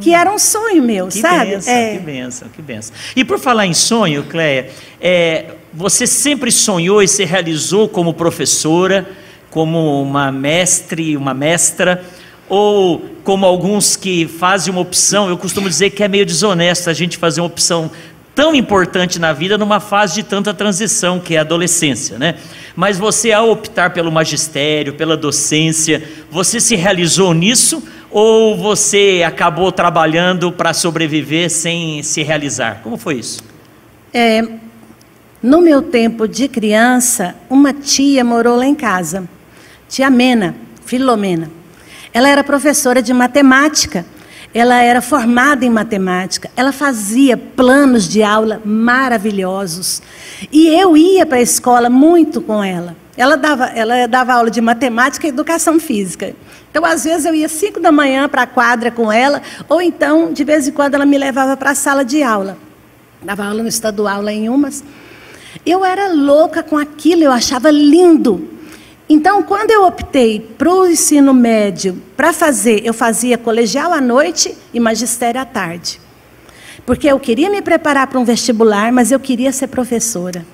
que 0.00 0.12
era 0.12 0.32
um 0.32 0.38
sonho 0.38 0.82
meu, 0.82 1.06
Que 1.06 1.20
sabe? 1.20 1.50
benção, 1.52 1.72
É. 1.72 1.92
que 1.92 1.98
benção, 2.00 2.48
que 2.48 2.60
benção. 2.60 2.92
E 3.14 3.24
por 3.24 3.38
falar 3.38 3.66
em 3.66 3.72
sonho, 3.74 4.24
Cleia, 4.24 4.68
é, 5.00 5.52
você 5.72 6.04
sempre 6.04 6.50
sonhou 6.50 7.00
e 7.04 7.06
se 7.06 7.24
realizou 7.24 7.88
como 7.88 8.12
professora, 8.14 9.08
como 9.48 10.02
uma 10.02 10.32
mestre, 10.32 11.16
uma 11.16 11.32
mestra, 11.32 12.02
ou 12.48 13.00
como 13.22 13.46
alguns 13.46 13.94
que 13.94 14.26
fazem 14.26 14.72
uma 14.72 14.80
opção, 14.82 15.28
eu 15.28 15.38
costumo 15.38 15.68
dizer 15.68 15.90
que 15.90 16.02
é 16.02 16.08
meio 16.08 16.26
desonesto 16.26 16.90
a 16.90 16.92
gente 16.92 17.16
fazer 17.16 17.40
uma 17.40 17.46
opção 17.46 17.90
tão 18.34 18.54
importante 18.54 19.18
na 19.18 19.32
vida 19.32 19.56
numa 19.56 19.80
fase 19.80 20.14
de 20.16 20.22
tanta 20.24 20.52
transição 20.52 21.20
que 21.20 21.34
é 21.34 21.38
a 21.38 21.42
adolescência, 21.42 22.18
né? 22.18 22.34
Mas 22.74 22.98
você 22.98 23.32
ao 23.32 23.50
optar 23.50 23.92
pelo 23.92 24.10
magistério, 24.10 24.94
pela 24.94 25.16
docência, 25.16 26.02
você 26.30 26.60
se 26.60 26.74
realizou 26.74 27.32
nisso 27.32 27.82
ou 28.10 28.56
você 28.56 29.22
acabou 29.26 29.70
trabalhando 29.70 30.50
para 30.50 30.72
sobreviver 30.72 31.48
sem 31.50 32.02
se 32.02 32.22
realizar? 32.22 32.80
Como 32.82 32.96
foi 32.96 33.16
isso? 33.16 33.42
É, 34.12 34.42
no 35.42 35.60
meu 35.60 35.82
tempo 35.82 36.26
de 36.26 36.48
criança, 36.48 37.34
uma 37.50 37.72
tia 37.72 38.24
morou 38.24 38.56
lá 38.56 38.66
em 38.66 38.74
casa, 38.74 39.28
tia 39.88 40.10
Mena, 40.10 40.54
Filomena. 40.84 41.50
Ela 42.12 42.28
era 42.28 42.44
professora 42.44 43.02
de 43.02 43.12
matemática, 43.12 44.06
ela 44.54 44.80
era 44.80 45.02
formada 45.02 45.64
em 45.64 45.70
matemática, 45.70 46.48
ela 46.56 46.70
fazia 46.70 47.36
planos 47.36 48.08
de 48.08 48.22
aula 48.22 48.62
maravilhosos. 48.64 50.00
E 50.52 50.68
eu 50.68 50.96
ia 50.96 51.26
para 51.26 51.38
a 51.38 51.42
escola 51.42 51.90
muito 51.90 52.40
com 52.40 52.62
ela. 52.62 52.96
Ela 53.16 53.36
dava, 53.36 53.66
ela 53.66 54.06
dava 54.06 54.32
aula 54.32 54.50
de 54.50 54.60
matemática 54.60 55.26
e 55.26 55.30
educação 55.30 55.80
física. 55.80 56.34
Então, 56.70 56.84
às 56.84 57.02
vezes, 57.02 57.26
eu 57.26 57.34
ia 57.34 57.48
cinco 57.48 57.80
da 57.80 57.90
manhã 57.90 58.28
para 58.28 58.42
a 58.42 58.46
quadra 58.46 58.90
com 58.92 59.12
ela, 59.12 59.42
ou 59.68 59.82
então, 59.82 60.32
de 60.32 60.44
vez 60.44 60.68
em 60.68 60.72
quando, 60.72 60.94
ela 60.94 61.06
me 61.06 61.18
levava 61.18 61.56
para 61.56 61.70
a 61.70 61.74
sala 61.74 62.04
de 62.04 62.22
aula. 62.22 62.56
Dava 63.22 63.44
aula 63.44 63.62
no 63.62 63.68
estadual 63.68 64.22
lá 64.22 64.32
em 64.32 64.48
Umas. 64.48 64.84
Eu 65.66 65.84
era 65.84 66.12
louca 66.12 66.62
com 66.62 66.78
aquilo, 66.78 67.22
eu 67.22 67.32
achava 67.32 67.70
lindo. 67.70 68.53
Então, 69.08 69.42
quando 69.42 69.70
eu 69.70 69.84
optei 69.84 70.40
para 70.40 70.72
o 70.72 70.86
ensino 70.86 71.34
médio, 71.34 72.02
para 72.16 72.32
fazer, 72.32 72.80
eu 72.84 72.94
fazia 72.94 73.36
colegial 73.36 73.92
à 73.92 74.00
noite 74.00 74.56
e 74.72 74.80
magistério 74.80 75.40
à 75.40 75.44
tarde. 75.44 76.00
Porque 76.86 77.06
eu 77.06 77.20
queria 77.20 77.50
me 77.50 77.60
preparar 77.60 78.06
para 78.06 78.18
um 78.18 78.24
vestibular, 78.24 78.92
mas 78.92 79.12
eu 79.12 79.20
queria 79.20 79.52
ser 79.52 79.66
professora. 79.68 80.44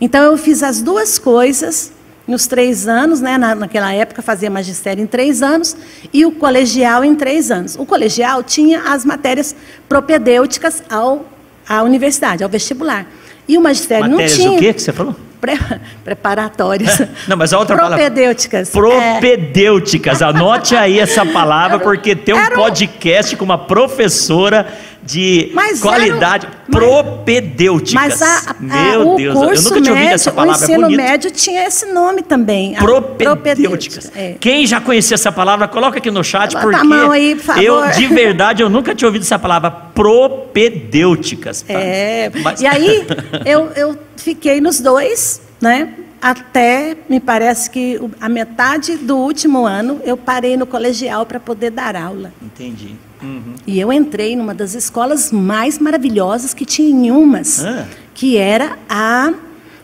Então, 0.00 0.22
eu 0.24 0.36
fiz 0.38 0.62
as 0.62 0.80
duas 0.80 1.18
coisas 1.18 1.92
nos 2.26 2.46
três 2.46 2.88
anos, 2.88 3.20
né? 3.20 3.36
Na, 3.36 3.54
naquela 3.54 3.92
época 3.92 4.22
fazia 4.22 4.48
magistério 4.48 5.02
em 5.02 5.06
três 5.06 5.42
anos 5.42 5.76
e 6.12 6.24
o 6.24 6.32
colegial 6.32 7.04
em 7.04 7.14
três 7.14 7.50
anos. 7.50 7.76
O 7.76 7.84
colegial 7.84 8.42
tinha 8.42 8.80
as 8.92 9.04
matérias 9.04 9.54
propedêuticas 9.88 10.82
ao, 10.88 11.26
à 11.68 11.82
universidade, 11.82 12.42
ao 12.42 12.48
vestibular. 12.48 13.06
E 13.52 13.58
o 13.58 13.60
magistério 13.60 14.08
matérias 14.08 14.38
não 14.38 14.44
tinha. 14.44 14.52
o 14.52 14.58
quê 14.58 14.72
que 14.72 14.80
você 14.80 14.92
falou? 14.92 15.14
Pre 15.38 15.58
preparatórias. 16.02 17.02
Não, 17.28 17.36
mas 17.36 17.52
a 17.52 17.58
outra 17.58 17.76
Propedêuticas. 17.76 18.70
palavra. 18.70 19.20
Propedêuticas. 19.20 20.22
É. 20.22 20.24
Anote 20.24 20.74
aí 20.74 20.98
essa 20.98 21.26
palavra, 21.26 21.78
porque 21.78 22.16
tem 22.16 22.34
um 22.34 22.48
podcast 22.54 23.36
com 23.36 23.44
uma 23.44 23.58
professora 23.58 24.66
de 25.04 25.50
mas 25.52 25.80
qualidade 25.80 26.46
era, 26.46 26.56
propedêuticas. 26.70 27.92
Mas 27.92 28.22
a, 28.22 28.50
a, 28.50 28.54
Meu 28.60 29.16
Deus, 29.16 29.34
eu 29.34 29.62
nunca 29.62 29.80
tinha 29.80 29.94
ouvido 29.94 30.12
essa 30.12 30.32
palavra. 30.32 30.60
O 30.60 30.62
é 30.62 30.64
ensino 30.64 30.86
é 30.86 30.96
médio 30.96 31.30
tinha 31.30 31.66
esse 31.66 31.86
nome 31.86 32.22
também. 32.22 32.74
Propedêuticas. 32.74 34.12
É. 34.14 34.36
Quem 34.38 34.66
já 34.66 34.80
conhecia 34.80 35.14
essa 35.14 35.32
palavra, 35.32 35.66
coloca 35.66 35.98
aqui 35.98 36.10
no 36.10 36.22
chat, 36.22 36.54
Levanta 36.54 36.78
porque 36.78 36.94
aí, 36.94 37.34
por 37.34 37.62
eu, 37.62 37.90
de 37.90 38.06
verdade, 38.06 38.62
eu 38.62 38.70
nunca 38.70 38.94
tinha 38.94 39.08
ouvido 39.08 39.22
essa 39.22 39.38
palavra, 39.38 39.70
propedêuticas. 39.70 41.62
Tá? 41.62 41.74
É, 41.74 42.30
mas... 42.42 42.60
e 42.60 42.66
aí 42.66 43.06
eu, 43.44 43.70
eu 43.74 43.98
fiquei 44.16 44.60
nos 44.60 44.80
dois, 44.80 45.42
né? 45.60 45.94
Até, 46.20 46.96
me 47.08 47.18
parece 47.18 47.68
que 47.68 48.00
a 48.20 48.28
metade 48.28 48.96
do 48.96 49.16
último 49.16 49.66
ano, 49.66 50.00
eu 50.04 50.16
parei 50.16 50.56
no 50.56 50.64
colegial 50.64 51.26
para 51.26 51.40
poder 51.40 51.70
dar 51.70 51.96
aula. 51.96 52.32
Entendi. 52.40 52.94
Uhum. 53.22 53.54
E 53.66 53.78
eu 53.78 53.92
entrei 53.92 54.34
numa 54.34 54.54
das 54.54 54.74
escolas 54.74 55.30
mais 55.30 55.78
maravilhosas 55.78 56.52
que 56.52 56.64
tinha 56.64 56.88
em 56.88 57.10
Umas, 57.10 57.64
ah. 57.64 57.86
que 58.14 58.36
era 58.36 58.78
a 58.88 59.32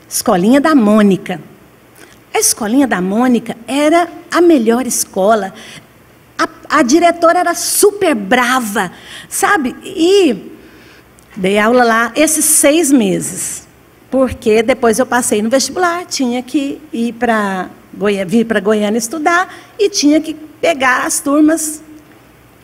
Escolinha 0.08 0.60
da 0.60 0.74
Mônica. 0.74 1.40
A 2.34 2.38
Escolinha 2.38 2.86
da 2.86 3.00
Mônica 3.00 3.56
era 3.66 4.08
a 4.30 4.40
melhor 4.40 4.86
escola. 4.86 5.52
A, 6.38 6.48
a 6.68 6.82
diretora 6.82 7.40
era 7.40 7.54
super 7.54 8.14
brava, 8.14 8.90
sabe? 9.28 9.76
E 9.84 10.52
dei 11.36 11.58
aula 11.58 11.84
lá 11.84 12.12
esses 12.16 12.44
seis 12.44 12.90
meses, 12.90 13.66
porque 14.10 14.62
depois 14.62 14.98
eu 14.98 15.06
passei 15.06 15.42
no 15.42 15.48
vestibular, 15.48 16.04
tinha 16.06 16.42
que 16.42 16.80
ir 16.92 17.12
para 17.12 17.70
Goiânia, 17.94 18.26
vir 18.26 18.44
para 18.44 18.60
Goiânia 18.60 18.98
estudar 18.98 19.54
e 19.78 19.88
tinha 19.88 20.20
que 20.20 20.34
pegar 20.60 21.06
as 21.06 21.20
turmas 21.20 21.82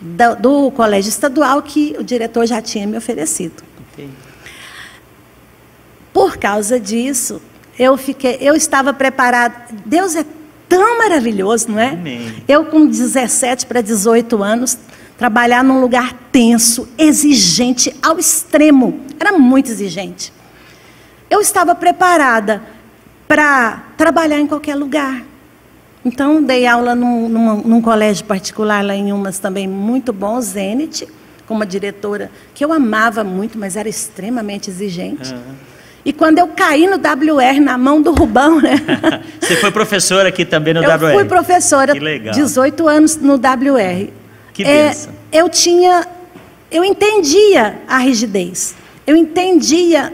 do, 0.00 0.36
do, 0.36 0.70
colégio 0.70 1.08
estadual 1.08 1.62
que 1.62 1.96
o 1.98 2.02
diretor 2.02 2.46
já 2.46 2.60
tinha 2.60 2.86
me 2.86 2.96
oferecido. 2.96 3.62
Okay. 3.92 4.08
Por 6.12 6.36
causa 6.36 6.78
disso, 6.78 7.40
eu 7.78 7.96
fiquei, 7.96 8.38
eu 8.40 8.54
estava 8.54 8.92
preparada. 8.92 9.54
Deus 9.84 10.14
é 10.14 10.24
tão 10.68 10.98
maravilhoso, 10.98 11.70
não 11.70 11.78
é? 11.78 11.90
Amém. 11.90 12.34
Eu 12.46 12.66
com 12.66 12.86
17 12.86 13.66
para 13.66 13.80
18 13.80 14.42
anos, 14.42 14.78
trabalhar 15.16 15.62
num 15.62 15.80
lugar 15.80 16.12
tenso, 16.30 16.88
exigente 16.98 17.94
ao 18.02 18.18
extremo, 18.18 19.00
era 19.18 19.36
muito 19.38 19.70
exigente. 19.70 20.32
Eu 21.30 21.40
estava 21.40 21.74
preparada 21.74 22.62
para 23.26 23.84
trabalhar 23.96 24.38
em 24.38 24.46
qualquer 24.46 24.74
lugar. 24.74 25.24
Então, 26.04 26.42
dei 26.42 26.66
aula 26.66 26.94
num, 26.94 27.28
num, 27.28 27.56
num, 27.62 27.80
colégio 27.80 28.24
particular 28.26 28.84
lá 28.84 28.94
em 28.94 29.12
Umas 29.12 29.38
também 29.38 29.66
muito 29.66 30.12
bom, 30.12 30.38
Zenit, 30.40 31.08
com 31.46 31.54
uma 31.54 31.64
diretora 31.64 32.30
que 32.54 32.62
eu 32.64 32.72
amava 32.72 33.24
muito, 33.24 33.58
mas 33.58 33.74
era 33.74 33.88
extremamente 33.88 34.68
exigente. 34.68 35.32
Uhum. 35.32 35.54
E 36.04 36.12
quando 36.12 36.38
eu 36.38 36.48
caí 36.48 36.86
no 36.86 36.96
WR 36.96 37.60
na 37.62 37.78
mão 37.78 38.02
do 38.02 38.12
Rubão, 38.12 38.60
né? 38.60 38.74
Você 39.40 39.56
foi 39.56 39.70
professora 39.70 40.28
aqui 40.28 40.44
também 40.44 40.74
no 40.74 40.84
eu 40.84 40.90
WR? 40.90 41.04
Eu 41.04 41.14
fui 41.14 41.24
professora, 41.24 41.94
que 41.94 42.00
legal. 42.00 42.34
18 42.34 42.86
anos 42.86 43.16
no 43.16 43.34
WR. 43.34 44.10
Que 44.52 44.62
é, 44.62 44.94
Eu 45.32 45.48
tinha, 45.48 46.06
eu 46.70 46.84
entendia 46.84 47.80
a 47.88 47.98
rigidez, 47.98 48.74
eu 49.06 49.16
entendia 49.16 50.12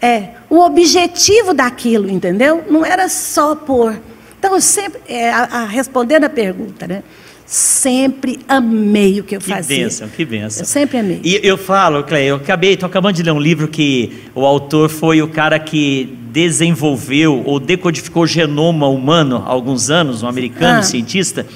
é, 0.00 0.30
o 0.50 0.60
objetivo 0.60 1.54
daquilo, 1.54 2.08
entendeu? 2.10 2.62
Não 2.68 2.84
era 2.84 3.08
só 3.08 3.54
por 3.54 3.98
então, 4.38 4.54
eu 4.54 4.60
sempre, 4.60 5.00
é, 5.08 5.30
a, 5.30 5.42
a, 5.42 5.64
respondendo 5.64 6.24
a 6.24 6.28
pergunta, 6.28 6.86
né? 6.86 7.02
Sempre 7.44 8.40
amei 8.46 9.20
o 9.20 9.24
que 9.24 9.34
eu 9.34 9.40
que 9.40 9.46
fazia. 9.46 9.76
Que 9.76 9.82
benção, 9.82 10.08
que 10.08 10.24
benção. 10.24 10.62
Eu 10.62 10.66
sempre 10.66 10.98
amei. 10.98 11.20
E 11.24 11.40
eu 11.42 11.56
falo, 11.56 12.04
Cleia, 12.04 12.28
eu 12.28 12.36
acabei, 12.36 12.74
estou 12.74 12.86
acabando 12.86 13.16
de 13.16 13.22
ler 13.22 13.32
um 13.32 13.40
livro 13.40 13.66
que 13.66 14.24
o 14.34 14.44
autor 14.44 14.90
foi 14.90 15.22
o 15.22 15.28
cara 15.28 15.58
que 15.58 16.16
desenvolveu 16.30 17.42
ou 17.44 17.58
decodificou 17.58 18.24
o 18.24 18.26
genoma 18.26 18.86
humano 18.86 19.42
há 19.46 19.50
alguns 19.50 19.88
anos, 19.88 20.22
um 20.22 20.28
americano, 20.28 20.80
ah. 20.80 20.82
cientista, 20.82 21.46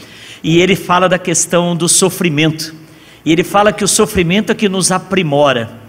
e 0.42 0.60
ele 0.60 0.74
fala 0.74 1.08
da 1.08 1.18
questão 1.18 1.76
do 1.76 1.88
sofrimento. 1.88 2.74
E 3.24 3.30
ele 3.30 3.44
fala 3.44 3.72
que 3.72 3.84
o 3.84 3.88
sofrimento 3.88 4.50
é 4.50 4.54
que 4.54 4.68
nos 4.68 4.90
aprimora 4.90 5.81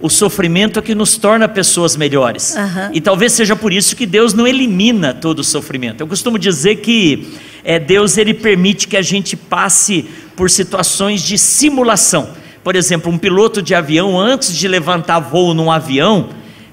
o 0.00 0.08
sofrimento 0.08 0.78
é 0.78 0.82
que 0.82 0.94
nos 0.94 1.16
torna 1.16 1.48
pessoas 1.48 1.96
melhores. 1.96 2.54
Uhum. 2.54 2.90
E 2.92 3.00
talvez 3.00 3.32
seja 3.32 3.56
por 3.56 3.72
isso 3.72 3.96
que 3.96 4.06
Deus 4.06 4.32
não 4.32 4.46
elimina 4.46 5.12
todo 5.12 5.40
o 5.40 5.44
sofrimento. 5.44 6.00
Eu 6.00 6.06
costumo 6.06 6.38
dizer 6.38 6.76
que 6.76 7.34
é, 7.64 7.80
Deus 7.80 8.16
ele 8.16 8.32
permite 8.32 8.86
que 8.86 8.96
a 8.96 9.02
gente 9.02 9.36
passe 9.36 10.08
por 10.36 10.48
situações 10.50 11.22
de 11.22 11.36
simulação. 11.36 12.30
Por 12.62 12.76
exemplo, 12.76 13.10
um 13.10 13.18
piloto 13.18 13.60
de 13.60 13.74
avião, 13.74 14.18
antes 14.18 14.56
de 14.56 14.68
levantar 14.68 15.18
voo 15.18 15.52
num 15.52 15.70
avião, 15.70 16.28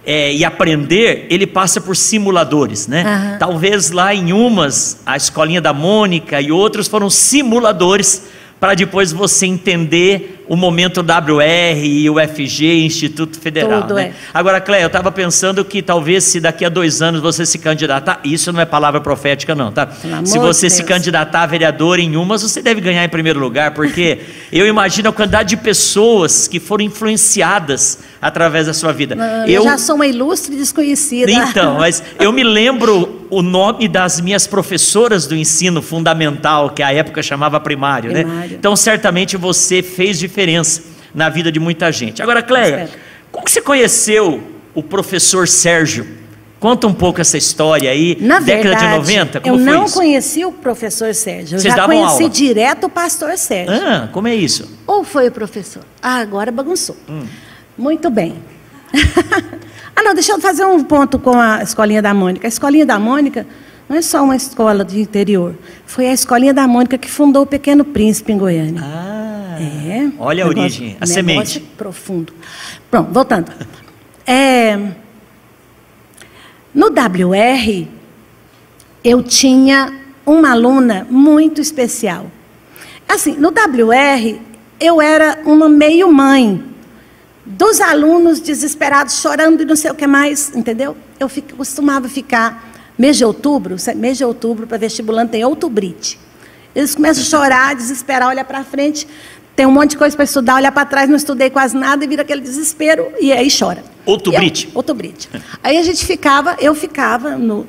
é, 0.05 0.31
e 0.31 0.45
aprender, 0.45 1.25
ele 1.31 1.47
passa 1.47 1.81
por 1.81 1.95
simuladores, 1.95 2.87
né? 2.87 3.03
Uhum. 3.03 3.39
Talvez 3.39 3.89
lá 3.89 4.13
em 4.13 4.31
umas, 4.31 5.01
a 5.03 5.17
escolinha 5.17 5.59
da 5.59 5.73
Mônica 5.73 6.39
e 6.39 6.51
outros 6.51 6.87
foram 6.87 7.09
simuladores 7.09 8.23
para 8.59 8.75
depois 8.75 9.11
você 9.11 9.47
entender 9.47 10.44
o 10.47 10.55
momento 10.55 11.01
WR 11.01 11.83
e 11.83 12.09
o 12.09 12.15
FG, 12.15 12.85
Instituto 12.85 13.39
Federal. 13.39 13.81
Tudo, 13.81 13.95
né? 13.95 14.03
é. 14.03 14.13
Agora, 14.33 14.61
Cléia, 14.61 14.83
eu 14.83 14.87
estava 14.87 15.11
pensando 15.11 15.65
que 15.65 15.81
talvez 15.81 16.23
se 16.23 16.39
daqui 16.39 16.63
a 16.63 16.69
dois 16.69 17.01
anos 17.01 17.21
você 17.21 17.45
se 17.45 17.57
candidatar, 17.57 18.19
isso 18.23 18.51
não 18.53 18.59
é 18.59 18.65
palavra 18.65 19.01
profética, 19.01 19.55
não, 19.55 19.71
tá? 19.71 19.89
Se 20.23 20.37
você 20.37 20.69
se 20.69 20.83
candidatar 20.83 21.43
a 21.43 21.45
vereador 21.45 21.99
em 21.99 22.15
umas, 22.15 22.43
você 22.43 22.61
deve 22.61 22.81
ganhar 22.81 23.03
em 23.03 23.09
primeiro 23.09 23.39
lugar, 23.39 23.71
porque 23.71 24.19
eu 24.51 24.67
imagino 24.67 25.09
a 25.09 25.13
quantidade 25.13 25.49
de 25.49 25.57
pessoas 25.57 26.47
que 26.47 26.59
foram 26.59 26.83
influenciadas 26.83 27.99
através 28.21 28.67
da 28.67 28.73
sua 28.73 28.91
vida. 28.91 29.15
Não, 29.15 29.45
eu, 29.45 29.61
eu 29.61 29.63
já 29.63 29.77
sou 29.77 29.95
uma 29.95 30.07
ilustre 30.07 30.55
desconhecida. 30.55 31.31
Então, 31.31 31.75
mas 31.79 32.03
eu 32.19 32.31
me 32.31 32.43
lembro 32.43 33.25
o 33.29 33.41
nome 33.41 33.87
das 33.87 34.21
minhas 34.21 34.47
professoras 34.47 35.27
do 35.27 35.35
ensino 35.35 35.81
fundamental, 35.81 36.69
que 36.69 36.83
a 36.83 36.93
época 36.93 37.21
chamava 37.21 37.59
primário, 37.59 38.11
né? 38.11 38.23
primário. 38.23 38.49
né? 38.51 38.55
Então, 38.57 38.75
certamente 38.75 39.35
você 39.35 39.81
fez 39.81 40.19
diferença 40.19 40.34
na 41.13 41.29
vida 41.29 41.51
de 41.51 41.59
muita 41.59 41.91
gente. 41.91 42.21
Agora, 42.21 42.43
Cleia, 42.43 42.89
como 43.31 43.47
você 43.47 43.61
conheceu 43.61 44.41
o 44.73 44.83
professor 44.83 45.47
Sérgio? 45.47 46.05
Conta 46.59 46.87
um 46.87 46.93
pouco 46.93 47.21
essa 47.21 47.37
história 47.37 47.91
aí, 47.91 48.17
Na 48.19 48.39
década 48.39 48.69
verdade, 48.69 48.91
de 48.91 48.97
90, 48.97 49.41
como 49.41 49.55
eu 49.55 49.63
foi 49.63 49.73
não 49.73 49.85
isso? 49.85 49.93
conheci 49.93 50.45
o 50.45 50.51
professor 50.51 51.13
Sérgio, 51.13 51.57
eu 51.57 51.59
Vocês 51.59 51.75
já 51.75 51.85
conheci 51.85 52.23
aula? 52.23 52.29
direto 52.29 52.85
o 52.85 52.89
pastor 52.89 53.37
Sérgio. 53.37 53.75
Ah, 53.75 54.09
como 54.11 54.27
é 54.27 54.35
isso? 54.35 54.67
Ou 54.87 55.03
foi 55.03 55.27
o 55.27 55.31
professor? 55.31 55.83
Ah, 56.01 56.17
agora 56.17 56.51
bagunçou. 56.51 56.97
Hum. 57.07 57.23
Muito 57.77 58.09
bem. 58.09 58.35
ah, 59.95 60.01
não, 60.01 60.13
deixa 60.13 60.31
eu 60.31 60.39
fazer 60.39 60.65
um 60.65 60.83
ponto 60.83 61.19
com 61.19 61.37
a 61.39 61.61
Escolinha 61.61 62.01
da 62.01 62.13
Mônica. 62.13 62.47
A 62.47 62.49
Escolinha 62.49 62.85
da 62.85 62.97
Mônica 62.97 63.45
não 63.87 63.97
é 63.97 64.01
só 64.01 64.23
uma 64.23 64.35
escola 64.35 64.83
de 64.83 64.99
interior. 64.99 65.53
Foi 65.85 66.07
a 66.07 66.13
Escolinha 66.13 66.53
da 66.53 66.67
Mônica 66.67 66.97
que 66.97 67.11
fundou 67.11 67.43
o 67.43 67.45
Pequeno 67.45 67.83
Príncipe 67.83 68.31
em 68.31 68.37
Goiânia. 68.37 68.81
Ah, 68.83 69.24
é. 69.63 70.11
olha 70.19 70.43
a 70.43 70.47
negócio, 70.47 70.81
origem, 70.81 70.97
a 70.99 71.05
semente. 71.05 71.59
profundo. 71.77 72.33
Pronto, 72.89 73.11
voltando. 73.11 73.51
É, 74.27 74.77
no 76.73 76.87
WR, 76.87 77.87
eu 79.03 79.23
tinha 79.23 79.93
uma 80.25 80.51
aluna 80.51 81.07
muito 81.09 81.61
especial. 81.61 82.29
Assim, 83.07 83.33
no 83.37 83.49
WR, 83.49 84.39
eu 84.79 85.01
era 85.01 85.39
uma 85.45 85.69
meio 85.69 86.11
mãe 86.11 86.63
dos 87.45 87.79
alunos 87.79 88.39
desesperados, 88.39 89.21
chorando 89.21 89.61
e 89.61 89.65
não 89.65 89.75
sei 89.75 89.91
o 89.91 89.95
que 89.95 90.07
mais, 90.07 90.53
entendeu? 90.55 90.97
Eu 91.19 91.29
fico, 91.29 91.55
costumava 91.55 92.09
ficar 92.09 92.73
mês 92.97 93.17
de 93.17 93.23
outubro, 93.23 93.75
mês 93.95 94.17
de 94.17 94.25
outubro 94.25 94.65
para 94.65 94.77
vestibulando 94.77 95.31
tem 95.31 95.45
outubrite. 95.45 96.19
Eles 96.73 96.95
começam 96.95 97.23
a 97.23 97.25
chorar, 97.25 97.75
desesperar, 97.75 98.27
olhar 98.27 98.43
para 98.43 98.63
frente, 98.63 99.07
tem 99.55 99.65
um 99.65 99.71
monte 99.71 99.91
de 99.91 99.97
coisa 99.97 100.15
para 100.15 100.25
estudar, 100.25 100.55
olhar 100.55 100.71
para 100.71 100.85
trás, 100.85 101.09
não 101.09 101.15
estudei 101.15 101.49
quase 101.49 101.75
nada 101.77 102.03
e 102.03 102.07
vira 102.07 102.23
aquele 102.23 102.41
desespero 102.41 103.07
e 103.19 103.31
aí 103.31 103.47
chora. 103.49 103.83
Outubrite. 104.05 104.69
Outubrite. 104.73 105.29
Aí 105.63 105.77
a 105.77 105.83
gente 105.83 106.05
ficava, 106.05 106.57
eu 106.59 106.75
ficava, 106.75 107.37
no, 107.37 107.65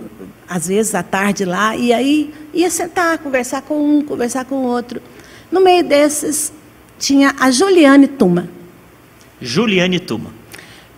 às 0.49 0.67
vezes 0.67 0.95
à 0.95 1.03
tarde 1.03 1.45
lá, 1.45 1.77
e 1.77 1.93
aí 1.93 2.35
ia 2.53 2.69
sentar, 2.71 3.19
conversar 3.19 3.63
com 3.63 3.99
um, 3.99 4.03
conversar 4.03 4.45
com 4.45 4.57
o 4.57 4.65
outro. 4.65 5.01
No 5.51 5.61
meio 5.61 5.85
desses 5.85 6.53
tinha 6.99 7.35
a 7.39 7.51
Juliane 7.51 8.09
Tuma. 8.09 8.49
Juliane 9.41 10.01
Tuma. 10.01 10.35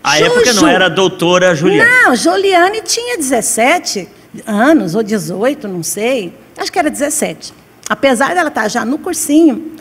A 0.02 0.16
Juju. 0.16 0.30
época 0.30 0.52
não 0.54 0.68
era 0.68 0.88
doutora 0.88 1.54
Juliane. 1.54 1.90
Não, 1.90 2.16
Juliane 2.16 2.80
tinha 2.82 3.18
17 3.18 4.08
anos, 4.46 4.94
ou 4.94 5.02
18, 5.02 5.68
não 5.68 5.82
sei. 5.82 6.32
Acho 6.56 6.72
que 6.72 6.78
era 6.78 6.90
17. 6.90 7.52
Apesar 7.88 8.34
dela 8.34 8.48
estar 8.48 8.68
já 8.68 8.84
no 8.84 8.98
cursinho, 8.98 9.72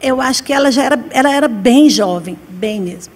eu 0.00 0.20
acho 0.20 0.42
que 0.42 0.52
ela 0.52 0.70
já 0.70 0.84
era, 0.84 0.98
ela 1.10 1.32
era 1.32 1.48
bem 1.48 1.88
jovem, 1.90 2.38
bem 2.48 2.80
mesmo. 2.80 3.12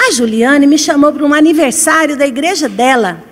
A 0.00 0.12
Juliane 0.12 0.66
me 0.66 0.78
chamou 0.78 1.12
para 1.12 1.24
um 1.24 1.34
aniversário 1.34 2.16
da 2.16 2.26
igreja 2.26 2.68
dela. 2.68 3.22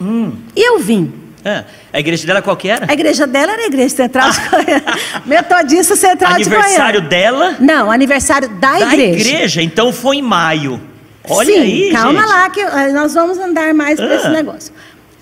Hum. 0.00 0.32
E 0.54 0.60
eu 0.60 0.78
vim. 0.78 1.12
É. 1.42 1.64
A 1.92 2.00
igreja 2.00 2.26
dela 2.26 2.42
qual 2.42 2.56
que 2.56 2.68
era? 2.68 2.86
A 2.88 2.92
igreja 2.92 3.26
dela 3.26 3.52
era 3.52 3.62
a 3.62 3.66
igreja 3.66 3.94
central 3.96 4.30
de 4.30 4.40
Goiânia. 4.48 4.84
Metodista 5.24 5.96
central 5.96 6.34
de 6.34 6.44
Goiânia. 6.44 6.58
Aniversário 6.58 7.00
dela? 7.02 7.56
Não, 7.60 7.90
aniversário 7.90 8.48
da, 8.48 8.72
da 8.72 8.92
igreja. 8.92 9.24
Da 9.24 9.30
igreja, 9.30 9.62
então 9.62 9.92
foi 9.92 10.16
em 10.16 10.22
maio. 10.22 10.80
Olha 11.28 11.54
Sim, 11.54 11.60
aí, 11.60 11.92
calma 11.92 12.20
gente. 12.20 12.28
lá 12.28 12.50
que 12.50 12.60
eh, 12.60 12.92
nós 12.92 13.14
vamos 13.14 13.38
andar 13.38 13.72
mais 13.74 13.98
ah. 13.98 14.04
para 14.04 14.16
esse 14.16 14.28
negócio. 14.28 14.72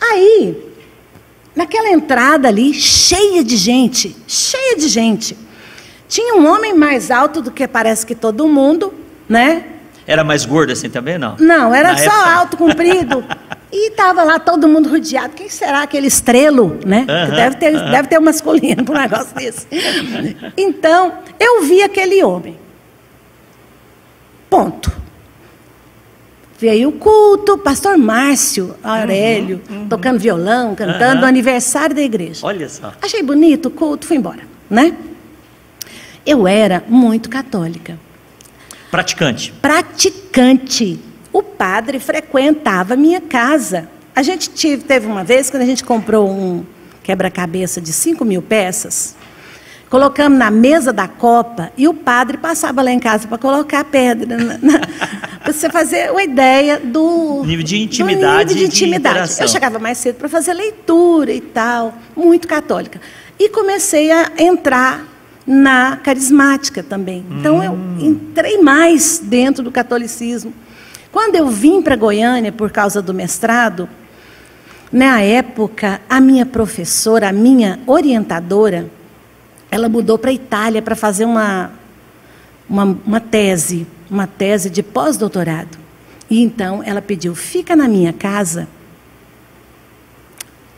Aí, 0.00 0.56
naquela 1.54 1.90
entrada 1.90 2.48
ali, 2.48 2.74
cheia 2.74 3.44
de 3.44 3.56
gente, 3.56 4.14
cheia 4.26 4.76
de 4.76 4.88
gente. 4.88 5.36
Tinha 6.08 6.34
um 6.34 6.46
homem 6.46 6.74
mais 6.74 7.10
alto 7.10 7.40
do 7.40 7.50
que 7.50 7.66
parece 7.66 8.04
que 8.04 8.14
todo 8.14 8.46
mundo, 8.46 8.92
né? 9.28 9.64
Era 10.06 10.22
mais 10.22 10.44
gordo 10.44 10.72
assim 10.72 10.90
também, 10.90 11.16
não? 11.16 11.36
Não, 11.38 11.74
era 11.74 11.92
Na 11.92 11.98
só 11.98 12.04
época... 12.04 12.30
alto, 12.30 12.56
comprido. 12.56 13.24
e 13.72 13.88
estava 13.88 14.22
lá 14.22 14.38
todo 14.38 14.68
mundo 14.68 14.88
rodeado. 14.88 15.34
Quem 15.34 15.48
será 15.48 15.82
aquele 15.82 16.06
estrelo, 16.06 16.78
né? 16.84 17.06
Uh 17.08 17.32
-huh, 17.32 17.36
deve, 17.36 17.56
ter, 17.56 17.74
uh 17.74 17.78
-huh. 17.78 17.90
deve 17.90 18.08
ter 18.08 18.18
um 18.18 18.22
masculino 18.22 18.84
para 18.84 18.98
um 18.98 19.02
negócio 19.02 19.34
desse. 19.34 19.66
Então, 20.56 21.14
eu 21.40 21.62
vi 21.62 21.82
aquele 21.82 22.22
homem. 22.22 22.56
Ponto. 24.50 24.92
Veio 26.58 26.90
o 26.90 26.92
culto, 26.92 27.58
pastor 27.58 27.98
Márcio 27.98 28.76
Aurélio, 28.82 29.60
uhum, 29.68 29.80
uhum. 29.80 29.88
tocando 29.88 30.18
violão, 30.18 30.74
cantando, 30.74 31.22
uhum. 31.22 31.28
aniversário 31.28 31.94
da 31.96 32.02
igreja. 32.02 32.46
Olha 32.46 32.68
só. 32.68 32.92
Achei 33.02 33.22
bonito 33.22 33.66
o 33.66 33.70
culto, 33.70 34.06
fui 34.06 34.16
embora, 34.16 34.42
né? 34.70 34.94
Eu 36.26 36.46
era 36.46 36.82
muito 36.88 37.28
católica. 37.28 37.98
Praticante. 38.90 39.52
Praticante. 39.60 41.00
O 41.32 41.42
padre 41.42 41.98
frequentava 41.98 42.94
a 42.94 42.96
minha 42.96 43.20
casa. 43.20 43.88
A 44.14 44.22
gente 44.22 44.50
tive, 44.50 44.84
teve 44.84 45.06
uma 45.06 45.24
vez, 45.24 45.50
quando 45.50 45.62
a 45.62 45.66
gente 45.66 45.82
comprou 45.82 46.30
um 46.30 46.64
quebra-cabeça 47.02 47.80
de 47.80 47.92
5 47.92 48.24
mil 48.24 48.40
peças, 48.40 49.16
colocamos 49.90 50.38
na 50.38 50.50
mesa 50.50 50.92
da 50.92 51.06
copa 51.06 51.72
e 51.76 51.86
o 51.86 51.92
padre 51.92 52.38
passava 52.38 52.80
lá 52.82 52.90
em 52.90 52.98
casa 52.98 53.28
para 53.28 53.36
colocar 53.36 53.80
a 53.80 53.84
pedra. 53.84 54.36
para 55.42 55.52
você 55.52 55.68
fazer 55.68 56.10
uma 56.10 56.22
ideia 56.22 56.80
do 56.80 57.42
nível 57.44 57.64
de 57.64 57.82
intimidade. 57.82 58.54
Nível 58.54 58.68
de 58.68 58.74
intimidade. 58.74 59.34
De 59.34 59.42
eu 59.42 59.48
chegava 59.48 59.78
mais 59.78 59.98
cedo 59.98 60.16
para 60.16 60.28
fazer 60.28 60.54
leitura 60.54 61.32
e 61.32 61.40
tal, 61.40 61.94
muito 62.16 62.48
católica. 62.48 63.00
E 63.38 63.50
comecei 63.50 64.10
a 64.10 64.32
entrar 64.38 65.13
na 65.46 65.96
carismática 65.96 66.82
também. 66.82 67.24
Então 67.30 67.62
eu 67.62 67.72
hum. 67.72 67.98
entrei 68.00 68.58
mais 68.60 69.18
dentro 69.18 69.62
do 69.62 69.70
catolicismo. 69.70 70.52
Quando 71.12 71.36
eu 71.36 71.48
vim 71.48 71.82
para 71.82 71.96
Goiânia 71.96 72.50
por 72.50 72.70
causa 72.70 73.00
do 73.00 73.14
mestrado, 73.14 73.88
na 74.90 75.20
época, 75.20 76.00
a 76.08 76.20
minha 76.20 76.46
professora, 76.46 77.28
a 77.28 77.32
minha 77.32 77.80
orientadora, 77.86 78.88
ela 79.70 79.88
mudou 79.88 80.16
para 80.16 80.30
a 80.30 80.34
Itália 80.34 80.80
para 80.80 80.94
fazer 80.94 81.24
uma, 81.24 81.72
uma, 82.68 82.84
uma 83.04 83.20
tese, 83.20 83.86
uma 84.08 84.26
tese 84.26 84.70
de 84.70 84.82
pós-doutorado. 84.82 85.76
E 86.30 86.40
então 86.40 86.82
ela 86.82 87.02
pediu: 87.02 87.34
fica 87.34 87.74
na 87.74 87.88
minha 87.88 88.12
casa. 88.12 88.68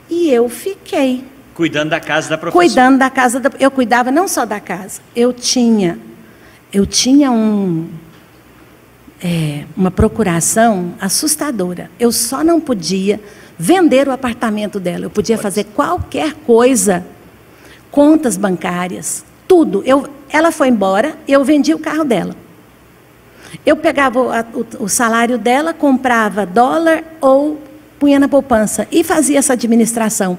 E 0.09 0.31
eu 0.31 0.49
fiquei. 0.49 1.25
Cuidando 1.57 1.89
da 1.89 1.99
casa 1.99 2.29
da 2.29 2.37
professora. 2.37 2.67
Cuidando 2.67 2.99
da 2.99 3.09
casa 3.09 3.41
da, 3.41 3.51
eu 3.59 3.71
cuidava 3.71 4.11
não 4.11 4.29
só 4.29 4.45
da 4.45 4.61
casa. 4.61 5.01
Eu 5.15 5.33
tinha 5.33 5.99
eu 6.71 6.85
tinha 6.85 7.33
um 7.33 7.89
é, 9.25 9.65
uma 9.75 9.91
procuração 9.91 10.93
assustadora. 11.01 11.91
Eu 11.99 12.13
só 12.13 12.45
não 12.45 12.61
podia 12.61 13.19
vender 13.59 14.07
o 14.07 14.13
apartamento 14.13 14.79
dela. 14.79 15.07
Eu 15.07 15.11
podia 15.11 15.39
fazer 15.39 15.65
qualquer 15.65 16.35
coisa 16.35 17.03
contas 17.91 18.37
bancárias, 18.37 19.25
tudo. 19.49 19.83
Eu, 19.87 20.07
ela 20.29 20.53
foi 20.53 20.69
embora, 20.69 21.17
eu 21.27 21.43
vendi 21.43 21.73
o 21.73 21.79
carro 21.79 22.05
dela. 22.05 22.37
Eu 23.65 23.77
pegava 23.77 24.21
o, 24.21 24.61
o, 24.61 24.85
o 24.85 24.89
salário 24.91 25.39
dela, 25.39 25.73
comprava 25.73 26.45
dólar 26.45 27.03
ou 27.19 27.59
punha 27.99 28.19
na 28.19 28.29
poupança 28.29 28.87
e 28.93 29.03
fazia 29.03 29.39
essa 29.39 29.55
administração. 29.55 30.39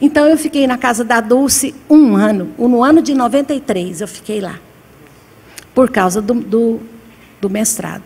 Então 0.00 0.26
eu 0.26 0.36
fiquei 0.36 0.66
na 0.66 0.76
casa 0.76 1.04
da 1.04 1.20
Dulce 1.20 1.74
um 1.88 2.16
ano, 2.16 2.50
no 2.58 2.82
ano 2.82 3.00
de 3.00 3.14
93 3.14 4.00
eu 4.00 4.08
fiquei 4.08 4.40
lá, 4.40 4.58
por 5.74 5.90
causa 5.90 6.20
do, 6.20 6.34
do, 6.34 6.80
do 7.40 7.50
mestrado. 7.50 8.02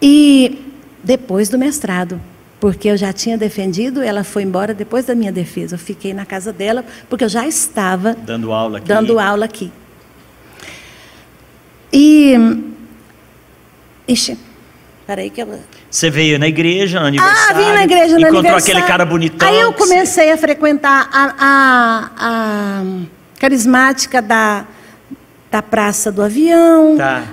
E 0.00 0.62
depois 1.02 1.48
do 1.48 1.58
mestrado, 1.58 2.20
porque 2.60 2.88
eu 2.88 2.96
já 2.96 3.12
tinha 3.12 3.36
defendido, 3.36 4.02
ela 4.02 4.24
foi 4.24 4.42
embora 4.42 4.74
depois 4.74 5.04
da 5.04 5.14
minha 5.14 5.32
defesa. 5.32 5.74
Eu 5.74 5.78
fiquei 5.78 6.14
na 6.14 6.24
casa 6.24 6.52
dela, 6.52 6.84
porque 7.08 7.24
eu 7.24 7.28
já 7.28 7.46
estava 7.46 8.14
dando 8.14 8.52
aula 8.52 8.78
aqui. 8.78 8.88
Dando 8.88 9.18
aula 9.18 9.44
aqui. 9.44 9.72
E. 11.92 12.34
Ixi, 14.08 14.38
peraí 15.06 15.30
que 15.30 15.42
eu. 15.42 15.60
Você 15.90 16.10
veio 16.10 16.38
na 16.38 16.48
igreja, 16.48 17.00
no 17.00 17.06
aniversário. 17.06 17.50
Ah, 17.50 17.52
vim 17.52 17.72
na 17.72 17.84
igreja 17.84 18.14
no 18.14 18.20
encontrou 18.20 18.38
aniversário. 18.40 18.76
aquele 18.76 18.82
cara 18.86 19.04
bonitão. 19.04 19.48
Aí 19.48 19.60
eu 19.60 19.72
comecei 19.72 20.32
a 20.32 20.36
frequentar 20.36 21.08
a, 21.12 21.34
a, 21.38 22.10
a 22.18 22.84
carismática 23.38 24.20
da, 24.20 24.66
da 25.50 25.62
Praça 25.62 26.10
do 26.10 26.22
Avião. 26.22 26.96
Tá. 26.96 27.24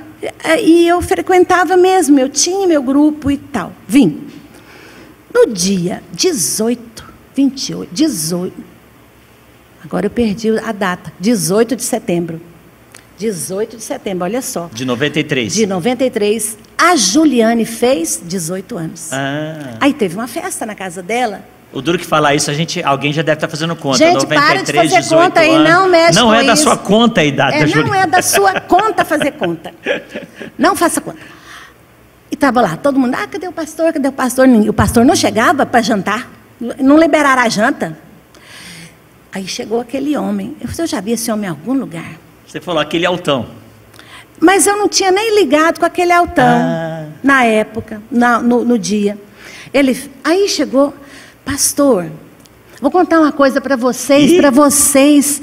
E 0.61 0.87
eu 0.87 1.01
frequentava 1.01 1.75
mesmo, 1.75 2.17
eu 2.19 2.29
tinha 2.29 2.65
meu 2.67 2.81
grupo 2.81 3.29
e 3.29 3.37
tal. 3.37 3.73
Vim. 3.87 4.27
No 5.33 5.47
dia 5.51 6.01
18, 6.13 7.03
28, 7.35 7.89
18, 7.91 8.53
agora 9.83 10.05
eu 10.05 10.09
perdi 10.09 10.49
a 10.59 10.71
data, 10.71 11.11
18 11.19 11.75
de 11.75 11.83
setembro. 11.83 12.39
18 13.17 13.77
de 13.77 13.83
setembro, 13.83 14.25
olha 14.25 14.41
só. 14.41 14.69
De 14.73 14.85
93. 14.85 15.53
De 15.53 15.65
93, 15.65 16.57
a 16.77 16.95
Juliane 16.95 17.65
fez 17.65 18.21
18 18.23 18.77
anos. 18.77 19.13
Ah. 19.13 19.77
Aí 19.79 19.93
teve 19.93 20.15
uma 20.15 20.27
festa 20.27 20.65
na 20.65 20.75
casa 20.75 21.01
dela. 21.01 21.41
O 21.71 21.81
duro 21.81 21.97
que 21.97 22.05
falar 22.05 22.35
isso, 22.35 22.51
a 22.51 22.53
gente, 22.53 22.83
alguém 22.83 23.11
já 23.11 23.23
deve 23.23 23.37
estar 23.37 23.47
fazendo 23.47 23.75
conta. 23.75 23.97
Gente, 23.97 24.25
93, 24.25 24.35
para 24.35 24.63
de 24.63 24.73
fazer 24.73 25.01
18 25.01 25.23
conta 25.23 25.39
aí, 25.39 25.57
não 25.57 25.89
mexe 25.89 26.19
Não 26.19 26.31
é 26.33 26.43
da 26.43 26.53
isso. 26.53 26.63
sua 26.63 26.77
conta 26.77 27.21
a 27.21 27.23
idade 27.23 27.57
É, 27.57 27.83
não 27.83 27.93
é 27.95 28.05
da 28.05 28.21
sua 28.21 28.61
conta 28.61 29.03
fazer 29.03 29.31
conta. 29.31 29.73
Não 30.55 30.75
faça 30.75 31.01
conta. 31.01 31.17
E 32.29 32.35
estava 32.35 32.61
lá, 32.61 32.77
todo 32.77 32.99
mundo, 32.99 33.15
ah, 33.15 33.25
cadê 33.27 33.47
o 33.47 33.51
pastor? 33.51 33.91
Cadê 33.91 34.07
o 34.07 34.11
pastor? 34.11 34.47
O 34.47 34.73
pastor 34.73 35.03
não 35.03 35.15
chegava 35.15 35.65
para 35.65 35.81
jantar, 35.81 36.31
não 36.79 36.97
liberaram 36.99 37.41
a 37.41 37.49
janta. 37.49 37.97
Aí 39.31 39.47
chegou 39.47 39.81
aquele 39.81 40.15
homem. 40.15 40.55
Eu 40.61 40.67
falei, 40.67 40.83
eu 40.83 40.87
já 40.87 41.01
vi 41.01 41.13
esse 41.13 41.31
homem 41.31 41.45
em 41.47 41.49
algum 41.49 41.73
lugar. 41.73 42.11
Você 42.45 42.61
falou 42.61 42.79
aquele 42.79 43.03
altão. 43.05 43.47
Mas 44.43 44.67
eu 44.67 44.75
não 44.77 44.89
tinha 44.89 45.09
nem 45.11 45.35
ligado 45.39 45.79
com 45.79 45.85
aquele 45.85 46.11
altão 46.11 46.43
Ah. 46.45 47.05
na 47.23 47.45
época, 47.45 48.01
na- 48.11 48.39
no, 48.41 48.65
no 48.65 48.77
dia. 48.77 49.17
Ele, 49.73 49.97
aí 50.23 50.49
chegou, 50.49 50.93
pastor, 51.45 52.11
vou 52.81 52.91
contar 52.91 53.19
uma 53.21 53.31
coisa 53.31 53.61
para 53.61 53.75
vocês, 53.77 54.33
para 54.35 54.51
vocês 54.51 55.41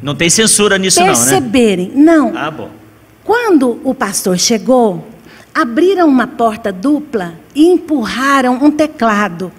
Não 0.00 0.14
tem 0.14 0.30
censura 0.30 0.78
nisso 0.78 1.00
não, 1.00 1.06
né? 1.08 1.12
perceberem. 1.14 1.90
Não, 1.94 2.32
Ah, 2.36 2.50
bom. 2.50 2.70
Quando 3.24 3.80
o 3.84 3.92
pastor 3.92 4.38
chegou, 4.38 5.04
abriram 5.52 6.06
uma 6.08 6.26
porta 6.28 6.70
dupla 6.72 7.34
e 7.54 7.66
empurraram 7.66 8.54
um 8.62 8.70
teclado. 8.70 9.50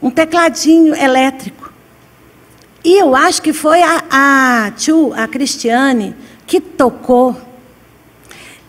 Um 0.00 0.10
tecladinho 0.10 0.94
elétrico. 0.94 1.72
E 2.84 3.00
eu 3.00 3.14
acho 3.14 3.40
que 3.42 3.52
foi 3.52 3.80
a, 3.82 4.02
a 4.10 4.70
tio, 4.72 5.12
a 5.14 5.28
Cristiane, 5.28 6.14
que 6.46 6.60
tocou. 6.60 7.36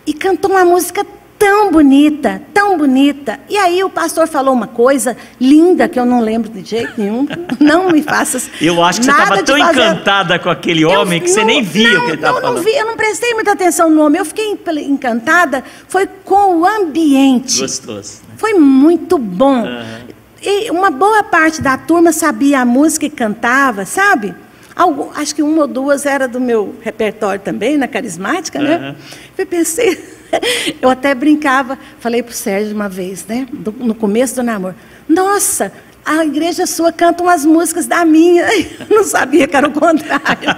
E 0.06 0.12
cantou 0.12 0.50
uma 0.50 0.64
música 0.64 1.04
tão 1.38 1.70
bonita, 1.70 2.42
tão 2.54 2.78
bonita. 2.78 3.38
E 3.48 3.56
aí 3.56 3.84
o 3.84 3.90
pastor 3.90 4.26
falou 4.26 4.54
uma 4.54 4.66
coisa 4.66 5.16
linda 5.40 5.88
que 5.88 5.98
eu 5.98 6.06
não 6.06 6.20
lembro 6.20 6.50
de 6.50 6.64
jeito 6.64 6.94
nenhum. 6.96 7.26
Não 7.60 7.90
me 7.90 8.02
faça. 8.02 8.42
Eu 8.60 8.82
acho 8.82 9.00
que 9.00 9.06
você 9.06 9.10
estava 9.10 9.42
tão 9.42 9.58
fazer... 9.58 9.80
encantada 9.80 10.38
com 10.38 10.50
aquele 10.50 10.84
homem 10.84 11.18
eu, 11.18 11.24
que 11.24 11.30
não, 11.30 11.34
você 11.34 11.44
nem 11.44 11.62
via 11.62 11.92
não, 11.92 12.00
o 12.00 12.00
que 12.00 12.10
ele 12.10 12.16
estava 12.16 12.40
falando. 12.40 12.56
Não, 12.56 12.62
vi, 12.62 12.76
eu 12.76 12.86
não 12.86 12.96
prestei 12.96 13.32
muita 13.34 13.52
atenção 13.52 13.88
no 13.88 14.02
homem. 14.02 14.18
Eu 14.18 14.24
fiquei 14.24 14.58
encantada. 14.82 15.64
Foi 15.88 16.06
com 16.06 16.60
o 16.60 16.66
ambiente. 16.66 17.60
Gostoso. 17.60 18.20
Né? 18.28 18.34
Foi 18.36 18.54
muito 18.54 19.16
bom. 19.16 19.62
Uhum. 19.62 20.06
E 20.42 20.70
uma 20.70 20.90
boa 20.90 21.22
parte 21.22 21.62
da 21.62 21.78
turma 21.78 22.12
sabia 22.12 22.60
a 22.60 22.64
música 22.64 23.06
e 23.06 23.10
cantava, 23.10 23.86
sabe? 23.86 24.34
Algo, 24.76 25.12
acho 25.14 25.34
que 25.34 25.42
uma 25.42 25.62
ou 25.62 25.68
duas 25.68 26.04
era 26.04 26.26
do 26.26 26.40
meu 26.40 26.74
repertório 26.82 27.40
também, 27.40 27.76
na 27.76 27.86
carismática, 27.86 28.58
uhum. 28.58 28.64
né? 28.64 28.96
Eu 29.38 29.46
pensei, 29.46 30.02
eu 30.82 30.90
até 30.90 31.14
brincava, 31.14 31.78
falei 32.00 32.22
para 32.22 32.32
o 32.32 32.34
Sérgio 32.34 32.74
uma 32.74 32.88
vez, 32.88 33.24
né? 33.26 33.46
no 33.52 33.94
começo 33.94 34.34
do 34.34 34.42
namoro. 34.42 34.74
Nossa, 35.08 35.72
a 36.04 36.24
igreja 36.24 36.66
sua 36.66 36.92
canta 36.92 37.22
umas 37.22 37.44
músicas 37.44 37.86
da 37.86 38.04
minha. 38.04 38.44
Eu 38.90 38.96
não 38.96 39.04
sabia 39.04 39.46
que 39.46 39.56
era 39.56 39.68
o 39.68 39.72
contrário. 39.72 40.50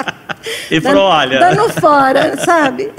e 0.70 0.80
falou, 0.80 1.04
olha. 1.04 1.38
Dando 1.38 1.68
fora, 1.74 2.36
sabe? 2.38 2.90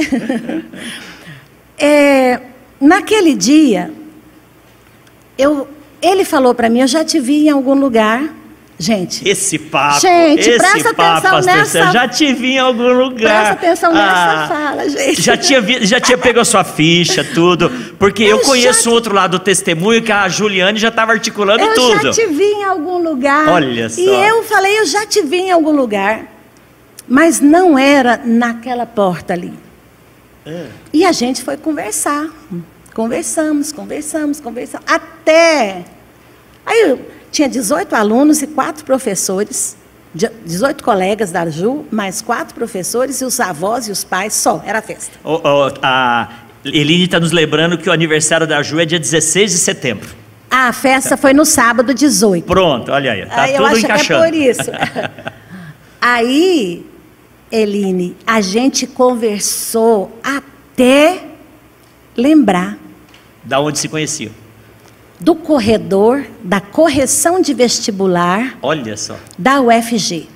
É, 1.77 2.39
naquele 2.79 3.33
dia, 3.35 3.91
eu, 5.37 5.67
ele 6.01 6.25
falou 6.25 6.53
para 6.53 6.69
mim, 6.69 6.81
eu 6.81 6.87
já 6.87 7.05
te 7.05 7.19
vi 7.19 7.47
em 7.47 7.49
algum 7.49 7.73
lugar. 7.73 8.38
Gente. 8.79 9.27
Esse 9.27 9.59
papo. 9.59 9.99
Gente, 9.99 10.49
esse 10.49 10.57
presta 10.57 10.93
papo, 10.93 11.27
atenção 11.27 11.53
nessa. 11.53 11.91
Já 11.91 12.07
te 12.07 12.33
vi 12.33 12.53
em 12.53 12.59
algum 12.59 12.93
lugar. 12.93 13.57
Presta 13.57 13.67
atenção 13.67 13.93
nessa 13.93 14.13
ah, 14.13 14.47
fala, 14.47 14.89
gente. 14.89 15.21
Já 15.21 15.35
tinha, 15.35 15.59
vi, 15.59 15.85
já 15.85 15.99
tinha 15.99 16.17
pego 16.17 16.39
a 16.39 16.45
sua 16.45 16.63
ficha, 16.63 17.21
tudo. 17.21 17.69
Porque 17.99 18.23
eu, 18.23 18.37
eu 18.37 18.39
conheço 18.39 18.89
o 18.89 18.93
outro 18.93 19.13
lado 19.13 19.37
do 19.37 19.43
testemunho 19.43 20.01
que 20.01 20.13
a 20.13 20.29
Juliane 20.29 20.79
já 20.79 20.87
estava 20.87 21.11
articulando 21.11 21.61
eu 21.61 21.73
tudo. 21.73 22.07
Eu 22.07 22.13
já 22.13 22.23
te 22.23 22.27
vi 22.27 22.45
em 22.45 22.63
algum 22.63 23.03
lugar. 23.03 23.49
Olha 23.49 23.89
só. 23.89 23.99
E 23.99 24.05
eu 24.05 24.43
falei, 24.43 24.79
eu 24.79 24.85
já 24.85 25.05
te 25.05 25.21
vi 25.23 25.41
em 25.41 25.51
algum 25.51 25.71
lugar. 25.71 26.23
Mas 27.05 27.41
não 27.41 27.77
era 27.77 28.21
naquela 28.23 28.85
porta 28.85 29.33
ali. 29.33 29.53
É. 30.45 30.67
E 30.93 31.03
a 31.03 31.11
gente 31.11 31.43
foi 31.43 31.57
conversar. 31.57 32.29
Conversamos, 32.93 33.73
conversamos, 33.73 34.39
conversamos. 34.39 34.85
Até. 34.89 35.83
Aí 36.65 36.81
eu 36.81 37.18
tinha 37.31 37.47
18 37.47 37.95
alunos 37.95 38.41
e 38.41 38.47
quatro 38.47 38.83
professores, 38.83 39.77
18 40.13 40.83
colegas 40.83 41.31
da 41.31 41.49
Ju, 41.49 41.85
mais 41.91 42.21
quatro 42.21 42.55
professores 42.55 43.21
e 43.21 43.25
os 43.25 43.39
avós 43.39 43.87
e 43.87 43.91
os 43.91 44.03
pais, 44.03 44.33
só, 44.33 44.61
era 44.65 44.81
festa. 44.81 45.17
Oh, 45.23 45.39
oh, 45.43 45.73
a 45.81 46.29
Eline 46.65 47.05
está 47.05 47.19
nos 47.19 47.31
lembrando 47.31 47.77
que 47.77 47.89
o 47.89 47.91
aniversário 47.91 48.47
da 48.47 48.61
Ju 48.61 48.79
é 48.79 48.85
dia 48.85 48.99
16 48.99 49.51
de 49.51 49.57
setembro. 49.57 50.09
a 50.49 50.73
festa 50.73 51.15
foi 51.15 51.33
no 51.33 51.45
sábado 51.45 51.93
18. 51.93 52.45
Pronto, 52.45 52.91
olha 52.91 53.11
aí, 53.11 53.25
tá 53.25 53.43
aí 53.43 53.51
tudo 53.51 53.61
eu 53.61 53.65
acho 53.67 53.85
encaixando. 53.85 54.21
Que 54.21 54.27
é 54.27 54.53
por 54.53 54.61
isso. 54.61 54.71
aí, 56.01 56.85
Eline, 57.51 58.17
a 58.25 58.41
gente 58.41 58.87
conversou 58.87 60.19
até 60.23 61.23
lembrar. 62.17 62.77
Da 63.43 63.59
onde 63.59 63.77
se 63.77 63.87
conhecia 63.87 64.31
do 65.19 65.35
corredor 65.35 66.25
da 66.43 66.61
correção 66.61 67.41
de 67.41 67.53
vestibular. 67.53 68.57
Olha 68.61 68.95
só. 68.95 69.17
Da 69.37 69.59
UFG. 69.61 70.27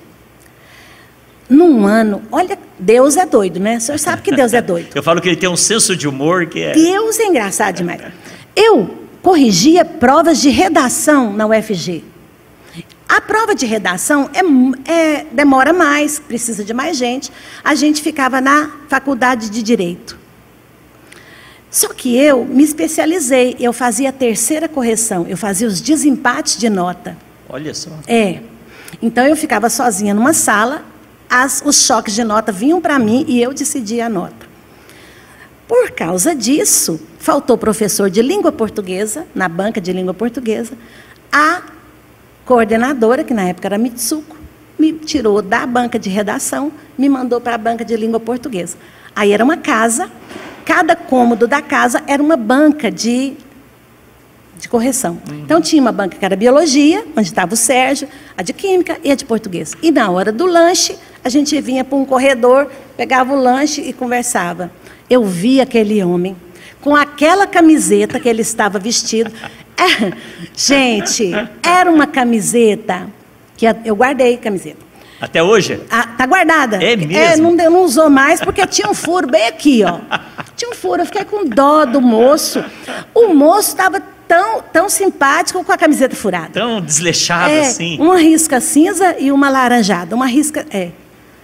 Num 1.48 1.86
ano, 1.86 2.22
olha, 2.32 2.58
Deus 2.78 3.16
é 3.16 3.26
doido, 3.26 3.60
né? 3.60 3.76
O 3.76 3.80
senhor 3.80 3.98
sabe 3.98 4.22
que 4.22 4.34
Deus 4.34 4.52
é 4.52 4.60
doido. 4.62 4.88
Eu 4.96 5.02
falo 5.02 5.20
que 5.20 5.28
ele 5.28 5.36
tem 5.36 5.48
um 5.48 5.56
senso 5.56 5.96
de 5.96 6.08
humor 6.08 6.46
que 6.46 6.62
é. 6.62 6.72
Deus 6.72 7.18
é 7.18 7.26
engraçado 7.26 7.76
demais. 7.76 8.00
Eu 8.56 9.04
corrigia 9.22 9.84
provas 9.84 10.40
de 10.40 10.50
redação 10.50 11.32
na 11.32 11.46
UFG. 11.46 12.04
A 13.08 13.20
prova 13.20 13.54
de 13.54 13.66
redação 13.66 14.30
é, 14.32 14.90
é, 14.90 15.26
demora 15.30 15.72
mais, 15.72 16.18
precisa 16.18 16.64
de 16.64 16.74
mais 16.74 16.96
gente. 16.96 17.30
A 17.62 17.74
gente 17.74 18.02
ficava 18.02 18.40
na 18.40 18.70
faculdade 18.88 19.50
de 19.50 19.62
Direito. 19.62 20.18
Só 21.74 21.88
que 21.88 22.16
eu 22.16 22.44
me 22.44 22.62
especializei, 22.62 23.56
eu 23.58 23.72
fazia 23.72 24.10
a 24.10 24.12
terceira 24.12 24.68
correção, 24.68 25.26
eu 25.26 25.36
fazia 25.36 25.66
os 25.66 25.80
desempates 25.80 26.56
de 26.56 26.70
nota. 26.70 27.16
Olha 27.48 27.74
só. 27.74 27.90
É. 28.06 28.38
Então 29.02 29.26
eu 29.26 29.34
ficava 29.34 29.68
sozinha 29.68 30.14
numa 30.14 30.32
sala, 30.32 30.84
as, 31.28 31.64
os 31.66 31.84
choques 31.84 32.14
de 32.14 32.22
nota 32.22 32.52
vinham 32.52 32.80
para 32.80 32.96
mim 32.96 33.24
e 33.26 33.42
eu 33.42 33.52
decidia 33.52 34.06
a 34.06 34.08
nota. 34.08 34.46
Por 35.66 35.90
causa 35.90 36.32
disso, 36.32 37.00
faltou 37.18 37.58
professor 37.58 38.08
de 38.08 38.22
língua 38.22 38.52
portuguesa, 38.52 39.26
na 39.34 39.48
banca 39.48 39.80
de 39.80 39.92
língua 39.92 40.14
portuguesa. 40.14 40.74
A 41.32 41.60
coordenadora, 42.44 43.24
que 43.24 43.34
na 43.34 43.48
época 43.48 43.66
era 43.66 43.78
Mitsuko, 43.78 44.36
me 44.78 44.92
tirou 44.92 45.42
da 45.42 45.66
banca 45.66 45.98
de 45.98 46.08
redação, 46.08 46.70
me 46.96 47.08
mandou 47.08 47.40
para 47.40 47.56
a 47.56 47.58
banca 47.58 47.84
de 47.84 47.96
língua 47.96 48.20
portuguesa. 48.20 48.76
Aí 49.12 49.32
era 49.32 49.42
uma 49.42 49.56
casa 49.56 50.08
cada 50.64 50.96
cômodo 50.96 51.46
da 51.46 51.60
casa 51.60 52.02
era 52.06 52.22
uma 52.22 52.36
banca 52.36 52.90
de, 52.90 53.34
de 54.58 54.68
correção. 54.68 55.18
Uhum. 55.28 55.40
Então 55.40 55.60
tinha 55.60 55.80
uma 55.80 55.92
banca 55.92 56.16
que 56.16 56.24
era 56.24 56.34
biologia, 56.34 57.04
onde 57.16 57.28
estava 57.28 57.54
o 57.54 57.56
Sérgio, 57.56 58.08
a 58.36 58.42
de 58.42 58.52
química 58.52 58.98
e 59.04 59.12
a 59.12 59.14
de 59.14 59.24
português. 59.24 59.74
E 59.82 59.90
na 59.90 60.10
hora 60.10 60.32
do 60.32 60.46
lanche, 60.46 60.96
a 61.22 61.28
gente 61.28 61.60
vinha 61.60 61.84
para 61.84 61.96
um 61.96 62.04
corredor, 62.04 62.70
pegava 62.96 63.32
o 63.32 63.36
lanche 63.36 63.80
e 63.80 63.92
conversava. 63.92 64.70
Eu 65.08 65.24
vi 65.24 65.60
aquele 65.60 66.02
homem 66.02 66.36
com 66.80 66.94
aquela 66.94 67.46
camiseta 67.46 68.20
que 68.20 68.28
ele 68.28 68.42
estava 68.42 68.78
vestido. 68.78 69.30
É, 69.76 70.12
gente, 70.56 71.32
era 71.60 71.90
uma 71.90 72.06
camiseta 72.06 73.08
que 73.56 73.66
eu 73.84 73.96
guardei 73.96 74.36
camiseta. 74.36 74.78
Até 75.20 75.42
hoje? 75.42 75.80
Ah, 75.90 76.06
tá 76.06 76.26
guardada. 76.26 76.76
É 76.76 76.94
mesmo? 76.94 77.16
É, 77.16 77.36
não, 77.36 77.52
não 77.52 77.82
usou 77.82 78.10
mais 78.10 78.40
porque 78.40 78.66
tinha 78.66 78.88
um 78.88 78.94
furo 78.94 79.26
bem 79.26 79.46
aqui, 79.46 79.82
ó. 79.82 79.98
Tinha 80.56 80.70
um 80.70 80.74
furo, 80.74 81.02
eu 81.02 81.06
fiquei 81.06 81.24
com 81.24 81.44
dó 81.44 81.84
do 81.84 82.00
moço. 82.00 82.64
O 83.12 83.34
moço 83.34 83.70
estava 83.70 84.00
tão, 84.28 84.62
tão 84.72 84.88
simpático 84.88 85.62
com 85.64 85.72
a 85.72 85.76
camiseta 85.76 86.14
furada. 86.14 86.50
Tão 86.52 86.80
desleixado 86.80 87.50
é, 87.50 87.60
assim. 87.60 87.98
Uma 88.00 88.16
risca 88.16 88.60
cinza 88.60 89.16
e 89.18 89.32
uma 89.32 89.48
laranjada. 89.48 90.14
Uma 90.14 90.26
risca. 90.26 90.64
É. 90.70 90.90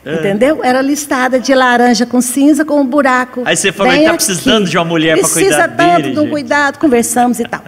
É. 0.04 0.14
Entendeu? 0.14 0.60
Era 0.64 0.80
listada 0.80 1.38
de 1.38 1.54
laranja 1.54 2.06
com 2.06 2.20
cinza 2.20 2.64
com 2.64 2.80
um 2.80 2.86
buraco. 2.86 3.42
Aí 3.44 3.56
você 3.56 3.70
falou 3.70 3.92
que 3.92 3.98
está 3.98 4.14
precisando 4.14 4.68
de 4.68 4.78
uma 4.78 4.84
mulher 4.84 5.18
para 5.18 5.28
cuidar 5.28 5.66
dele. 5.66 5.76
Precisa 5.76 6.02
tanto 6.02 6.10
de 6.12 6.18
um 6.20 6.30
cuidado, 6.30 6.78
conversamos 6.78 7.38
e 7.38 7.44
tal. 7.44 7.62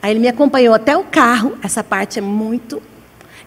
Aí 0.00 0.12
ele 0.12 0.20
me 0.20 0.28
acompanhou 0.28 0.74
até 0.74 0.96
o 0.96 1.04
carro. 1.04 1.58
Essa 1.62 1.84
parte 1.84 2.18
é 2.18 2.22
muito. 2.22 2.82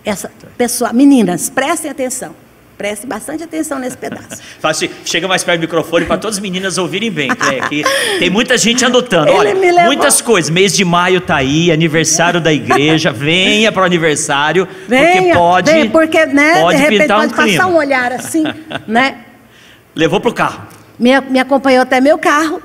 Essa 0.05 0.31
pessoa, 0.57 0.93
meninas, 0.93 1.49
prestem 1.49 1.89
atenção. 1.89 2.35
Preste 2.77 3.07
bastante 3.07 3.43
atenção 3.43 3.79
nesse 3.79 3.97
pedaço. 3.97 4.39
Assim, 4.61 4.87
chega 5.03 5.27
mais 5.27 5.43
perto 5.43 5.59
do 5.59 5.61
microfone 5.61 6.05
para 6.05 6.17
todas 6.17 6.37
as 6.37 6.41
meninas 6.41 6.77
ouvirem 6.77 7.09
bem. 7.09 7.31
É, 7.31 7.67
que 7.67 7.83
tem 8.19 8.29
muita 8.29 8.55
gente 8.55 8.85
anotando. 8.85 9.31
Olha, 9.31 9.55
muitas 9.85 10.21
coisas. 10.21 10.51
Mês 10.51 10.73
de 10.73 10.85
maio 10.85 11.19
tá 11.19 11.37
aí, 11.37 11.71
aniversário 11.71 12.39
da 12.39 12.53
igreja. 12.53 13.11
Venha 13.17 13.71
para 13.71 13.81
o 13.81 13.85
aniversário. 13.85 14.67
Venha, 14.87 15.21
porque 15.23 15.33
pode. 15.33 15.71
Venha, 15.71 15.89
porque, 15.89 16.25
né, 16.27 16.61
pode 16.61 16.77
de 16.77 16.83
repente 16.83 17.07
pode 17.07 17.25
um 17.25 17.29
passar 17.29 17.43
clima. 17.43 17.65
um 17.65 17.75
olhar 17.77 18.11
assim, 18.11 18.43
né? 18.87 19.21
Levou 19.95 20.19
pro 20.19 20.31
carro. 20.31 20.67
Me, 20.99 21.19
me 21.21 21.39
acompanhou 21.39 21.81
até 21.81 21.99
meu 21.99 22.19
carro 22.19 22.61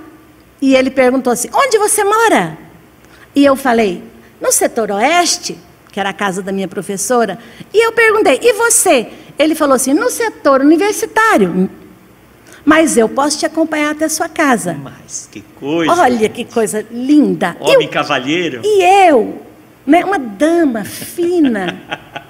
e 0.61 0.75
ele 0.75 0.91
perguntou 0.91 1.33
assim: 1.33 1.49
onde 1.55 1.79
você 1.79 2.05
mora? 2.05 2.59
E 3.35 3.43
eu 3.43 3.57
falei: 3.57 4.03
no 4.39 4.53
setor 4.53 4.91
oeste, 4.91 5.57
que 5.91 5.99
era 5.99 6.11
a 6.11 6.13
casa 6.13 6.43
da 6.43 6.53
minha 6.53 6.69
professora. 6.69 7.39
E 7.73 7.87
eu 7.87 7.93
perguntei: 7.93 8.39
e 8.43 8.53
você? 8.53 9.09
Ele 9.43 9.55
falou 9.55 9.75
assim: 9.75 9.93
no 9.93 10.11
setor 10.11 10.61
universitário. 10.61 11.69
Mas 12.65 12.97
eu 12.97 13.09
posso 13.09 13.39
te 13.41 13.47
acompanhar 13.47 13.91
até 13.91 14.05
a 14.05 14.09
sua 14.09 14.29
casa. 14.29 14.75
Mas 14.75 15.29
que 15.31 15.41
coisa. 15.59 15.93
Olha 15.93 16.29
que 16.29 16.45
coisa 16.45 16.87
linda. 16.93 17.57
Homem 17.59 17.87
eu, 17.87 17.91
cavalheiro. 17.91 18.63
E 18.65 18.83
eu, 19.09 19.43
né, 19.85 20.05
uma 20.05 20.19
dama 20.19 20.85
fina. 20.85 21.83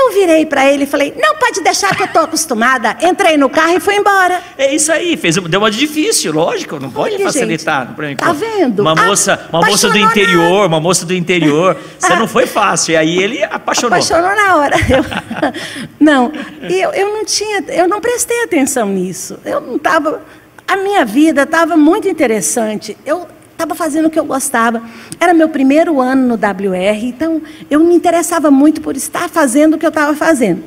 Eu 0.00 0.12
virei 0.12 0.46
para 0.46 0.70
ele 0.70 0.84
e 0.84 0.86
falei: 0.86 1.14
Não, 1.16 1.36
pode 1.36 1.60
deixar 1.60 1.94
que 1.94 2.02
eu 2.02 2.06
estou 2.06 2.22
acostumada. 2.22 2.96
Entrei 3.02 3.36
no 3.36 3.50
carro 3.50 3.76
e 3.76 3.80
fui 3.80 3.96
embora. 3.96 4.42
É 4.56 4.74
isso 4.74 4.90
aí, 4.90 5.16
fez, 5.16 5.36
deu 5.36 5.60
uma 5.60 5.70
de 5.70 5.78
difícil, 5.78 6.32
lógico, 6.32 6.80
não 6.80 6.90
pode 6.90 7.16
Olha, 7.16 7.24
facilitar. 7.24 7.86
Gente, 7.86 8.00
exemplo, 8.00 8.26
tá 8.26 8.32
vendo? 8.32 8.80
Uma 8.80 8.94
moça, 8.94 9.48
uma 9.52 9.60
moça 9.66 9.90
do 9.90 9.98
interior, 9.98 10.66
uma 10.66 10.80
moça 10.80 11.04
do 11.04 11.14
interior. 11.14 11.76
Você 11.98 12.16
não 12.16 12.26
foi 12.26 12.46
fácil. 12.46 12.92
E 12.92 12.96
aí 12.96 13.18
ele 13.18 13.44
apaixonou. 13.44 13.96
Apaixonou 13.96 14.34
na 14.34 14.56
hora. 14.56 14.76
Eu, 14.88 15.04
não, 16.00 16.32
eu, 16.62 16.92
eu 16.92 17.08
não 17.12 17.24
tinha, 17.24 17.62
eu 17.68 17.86
não 17.86 18.00
prestei 18.00 18.42
atenção 18.42 18.88
nisso. 18.88 19.38
Eu 19.44 19.60
não 19.60 19.76
estava. 19.76 20.22
A 20.66 20.76
minha 20.76 21.04
vida 21.04 21.42
estava 21.42 21.76
muito 21.76 22.08
interessante. 22.08 22.96
Eu 23.04 23.26
estava 23.62 23.74
fazendo 23.74 24.06
o 24.06 24.10
que 24.10 24.18
eu 24.18 24.24
gostava. 24.24 24.82
Era 25.18 25.34
meu 25.34 25.48
primeiro 25.48 26.00
ano 26.00 26.26
no 26.28 26.34
WR, 26.34 27.04
então 27.04 27.42
eu 27.70 27.80
me 27.80 27.94
interessava 27.94 28.50
muito 28.50 28.80
por 28.80 28.96
estar 28.96 29.28
fazendo 29.28 29.74
o 29.74 29.78
que 29.78 29.84
eu 29.84 29.90
estava 29.90 30.14
fazendo. 30.16 30.62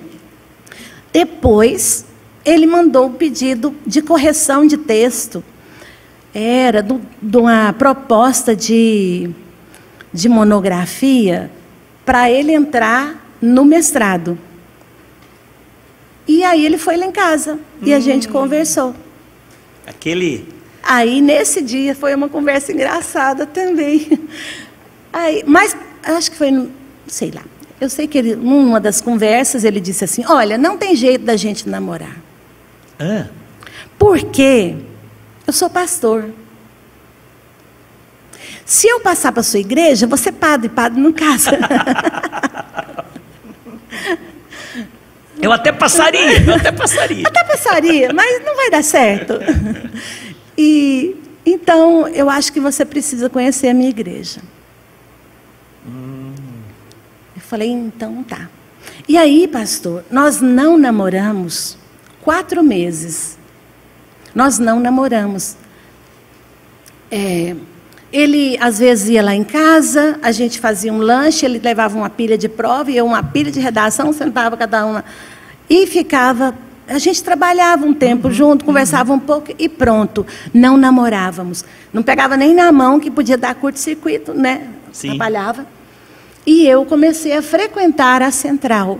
Depois, 1.11 2.05
ele 2.45 2.65
mandou 2.65 3.07
um 3.07 3.13
pedido 3.13 3.73
de 3.85 4.01
correção 4.01 4.65
de 4.65 4.77
texto. 4.77 5.43
era 6.35 6.81
do- 6.81 6.99
de 7.21 7.37
uma 7.37 7.71
proposta 7.73 8.55
de, 8.55 9.29
de 10.11 10.27
monografia 10.27 11.51
para 12.03 12.31
ele 12.31 12.51
entrar 12.51 13.23
no 13.39 13.63
mestrado. 13.63 14.35
E 16.27 16.43
aí 16.43 16.65
ele 16.65 16.79
foi 16.79 16.97
lá 16.97 17.05
em 17.05 17.11
casa 17.11 17.59
e 17.83 17.93
a 17.93 17.99
gente 17.99 18.27
conversou. 18.27 18.95
Aquele. 19.85 20.47
Aí 20.83 21.21
nesse 21.21 21.61
dia 21.61 21.95
foi 21.95 22.13
uma 22.13 22.27
conversa 22.27 22.73
engraçada 22.73 23.45
também. 23.45 24.19
Aí, 25.13 25.41
mas 25.47 25.75
acho 26.03 26.29
que 26.29 26.37
foi, 26.37 26.69
sei 27.07 27.31
lá. 27.31 27.41
Eu 27.79 27.89
sei 27.89 28.07
que 28.07 28.17
ele, 28.17 28.35
numa 28.35 28.81
das 28.81 28.99
conversas 28.99 29.63
ele 29.63 29.79
disse 29.79 30.03
assim: 30.03 30.25
Olha, 30.27 30.57
não 30.57 30.77
tem 30.77 30.95
jeito 30.95 31.23
da 31.23 31.37
gente 31.37 31.69
namorar. 31.69 32.17
Ah, 32.99 33.27
Porque 33.97 34.75
eu 35.47 35.53
sou 35.53 35.69
pastor. 35.69 36.29
Se 38.65 38.87
eu 38.87 38.99
passar 39.01 39.31
para 39.31 39.43
sua 39.43 39.59
igreja, 39.59 40.07
você 40.07 40.29
é 40.29 40.31
padre, 40.31 40.69
padre 40.69 40.99
não 40.99 41.11
casa. 41.11 41.51
eu 45.41 45.51
até 45.51 45.71
passaria, 45.71 46.41
eu 46.41 46.55
até 46.55 46.71
passaria. 46.71 47.27
Até 47.27 47.43
passaria, 47.43 48.13
mas 48.13 48.43
não 48.43 48.55
vai 48.55 48.69
dar 48.69 48.83
certo. 48.83 49.33
E 50.57 51.15
então 51.45 52.07
eu 52.07 52.29
acho 52.29 52.53
que 52.53 52.59
você 52.59 52.85
precisa 52.85 53.29
conhecer 53.29 53.67
a 53.67 53.73
minha 53.73 53.89
igreja. 53.89 54.41
Eu 57.35 57.41
falei, 57.41 57.69
então 57.69 58.23
tá. 58.23 58.49
E 59.07 59.17
aí, 59.17 59.47
pastor, 59.47 60.03
nós 60.09 60.39
não 60.41 60.77
namoramos 60.77 61.77
quatro 62.21 62.63
meses. 62.63 63.37
Nós 64.33 64.57
não 64.57 64.79
namoramos. 64.79 65.57
É, 67.11 67.55
ele 68.11 68.57
às 68.59 68.79
vezes 68.79 69.09
ia 69.09 69.21
lá 69.21 69.35
em 69.35 69.43
casa, 69.43 70.19
a 70.21 70.31
gente 70.31 70.59
fazia 70.59 70.91
um 70.93 70.99
lanche, 70.99 71.45
ele 71.45 71.59
levava 71.59 71.97
uma 71.97 72.09
pilha 72.09 72.37
de 72.37 72.47
prova 72.47 72.89
e 72.89 72.97
eu 72.97 73.05
uma 73.05 73.23
pilha 73.23 73.51
de 73.51 73.59
redação, 73.59 74.11
sentava 74.13 74.55
cada 74.55 74.85
uma 74.85 75.03
e 75.69 75.85
ficava. 75.87 76.55
A 76.95 76.99
gente 76.99 77.23
trabalhava 77.23 77.85
um 77.85 77.93
tempo 77.93 78.31
junto, 78.31 78.63
conversava 78.63 79.11
um 79.13 79.19
pouco 79.19 79.53
e 79.57 79.67
pronto. 79.67 80.25
Não 80.53 80.77
namorávamos. 80.77 81.65
Não 81.91 82.03
pegava 82.03 82.37
nem 82.37 82.53
na 82.53 82.71
mão 82.71 82.99
que 82.99 83.09
podia 83.09 83.37
dar 83.37 83.55
curto-circuito, 83.55 84.33
né? 84.33 84.67
Sim. 84.91 85.09
Trabalhava. 85.09 85.65
E 86.45 86.67
eu 86.67 86.85
comecei 86.85 87.35
a 87.35 87.41
frequentar 87.41 88.21
a 88.21 88.29
central. 88.29 88.99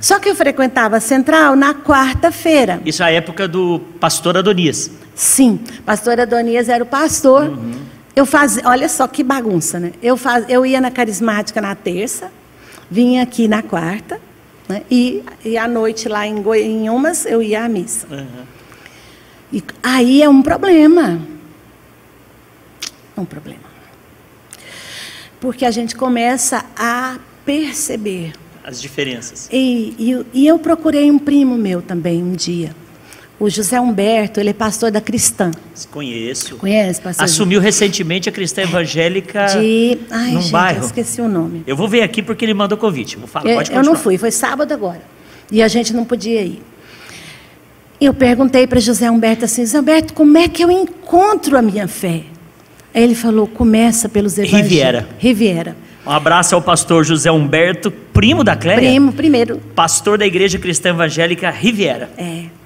Só 0.00 0.18
que 0.18 0.28
eu 0.28 0.34
frequentava 0.34 0.96
a 0.96 1.00
central 1.00 1.56
na 1.56 1.74
quarta-feira. 1.74 2.82
Isso 2.84 3.02
é 3.02 3.06
a 3.06 3.10
época 3.10 3.48
do 3.48 3.80
pastor 3.98 4.36
Adonias. 4.36 4.90
Sim, 5.14 5.60
pastor 5.86 6.20
Adonias 6.20 6.68
era 6.68 6.82
o 6.84 6.86
pastor. 6.86 7.56
Eu 8.14 8.26
fazia, 8.26 8.62
olha 8.66 8.88
só 8.88 9.06
que 9.08 9.22
bagunça, 9.24 9.80
né? 9.80 9.92
Eu, 10.02 10.16
faz, 10.16 10.44
eu 10.48 10.66
ia 10.66 10.80
na 10.80 10.90
carismática 10.90 11.60
na 11.60 11.74
terça, 11.74 12.30
vinha 12.90 13.22
aqui 13.22 13.48
na 13.48 13.62
quarta, 13.62 14.20
né? 14.72 14.82
e, 14.90 15.22
e 15.44 15.56
à 15.58 15.66
noite 15.68 16.08
lá 16.08 16.26
em, 16.26 16.42
Goi- 16.42 16.62
em 16.62 16.88
Umas 16.88 17.24
eu 17.26 17.42
ia 17.42 17.64
à 17.64 17.68
missa. 17.68 18.06
E 19.52 19.62
aí 19.82 20.22
é 20.22 20.28
um 20.28 20.42
problema. 20.42 21.20
É 23.16 23.20
um 23.20 23.24
problema. 23.24 23.60
Porque 25.40 25.64
a 25.64 25.70
gente 25.70 25.94
começa 25.96 26.64
a 26.76 27.18
perceber. 27.44 28.32
As 28.64 28.80
diferenças. 28.80 29.48
E, 29.52 29.94
e, 29.98 30.26
e 30.42 30.46
eu 30.46 30.58
procurei 30.58 31.10
um 31.10 31.18
primo 31.18 31.56
meu 31.56 31.82
também 31.82 32.22
um 32.22 32.32
dia. 32.32 32.74
O 33.42 33.50
José 33.50 33.80
Humberto, 33.80 34.38
ele 34.38 34.50
é 34.50 34.52
pastor 34.52 34.92
da 34.92 35.00
Cristã. 35.00 35.50
Conheço. 35.90 36.54
Conhece, 36.58 37.00
pastor? 37.00 37.24
Assumiu 37.24 37.60
recentemente 37.60 38.28
a 38.28 38.32
cristã 38.32 38.62
evangélica 38.62 39.46
De. 39.46 39.98
Ai, 40.12 40.30
num 40.30 40.40
gente, 40.42 40.52
bairro. 40.52 40.78
eu 40.82 40.86
esqueci 40.86 41.20
o 41.20 41.26
nome. 41.26 41.64
Eu 41.66 41.74
vou 41.74 41.88
ver 41.88 42.02
aqui 42.02 42.22
porque 42.22 42.44
ele 42.44 42.54
mandou 42.54 42.78
convite. 42.78 43.16
Vou 43.16 43.26
falar, 43.26 43.50
Eu, 43.50 43.56
pode 43.56 43.70
eu 43.70 43.74
continuar. 43.74 43.96
não 43.96 44.00
fui, 44.00 44.16
foi 44.16 44.30
sábado 44.30 44.70
agora. 44.72 45.02
E 45.50 45.60
a 45.60 45.66
gente 45.66 45.92
não 45.92 46.04
podia 46.04 46.40
ir. 46.40 46.62
Eu 48.00 48.14
perguntei 48.14 48.64
para 48.64 48.78
José 48.78 49.10
Humberto 49.10 49.44
assim: 49.44 49.62
José 49.62 49.80
Humberto, 49.80 50.14
como 50.14 50.38
é 50.38 50.46
que 50.46 50.62
eu 50.62 50.70
encontro 50.70 51.58
a 51.58 51.62
minha 51.62 51.88
fé? 51.88 52.22
Aí 52.94 53.02
ele 53.02 53.16
falou: 53.16 53.48
começa 53.48 54.08
pelos 54.08 54.38
evangelhos. 54.38 54.68
Riviera. 54.68 55.08
Riviera. 55.18 55.76
Um 56.06 56.10
abraço 56.12 56.54
ao 56.54 56.62
pastor 56.62 57.04
José 57.04 57.32
Humberto, 57.32 57.90
primo 57.90 58.44
da 58.44 58.54
Cléria. 58.54 58.88
Primo, 58.88 59.12
primeiro. 59.12 59.58
Pastor 59.74 60.16
da 60.16 60.24
Igreja 60.24 60.60
Cristã 60.60 60.90
Evangélica 60.90 61.50
Riviera. 61.50 62.08
É. 62.16 62.61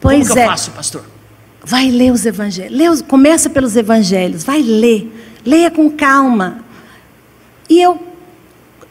Como 0.00 0.14
Pois 0.14 0.30
que 0.30 0.38
é. 0.38 0.44
eu 0.44 0.48
faço, 0.48 0.70
pastor? 0.72 1.04
Vai 1.64 1.90
ler 1.90 2.12
os 2.12 2.24
evangelhos. 2.24 2.76
Lê 2.78 2.88
os- 2.88 3.02
começa 3.02 3.50
pelos 3.50 3.76
evangelhos. 3.76 4.44
Vai 4.44 4.62
ler. 4.62 5.12
Leia 5.44 5.70
com 5.70 5.90
calma. 5.90 6.64
E 7.68 7.80
eu, 7.80 8.00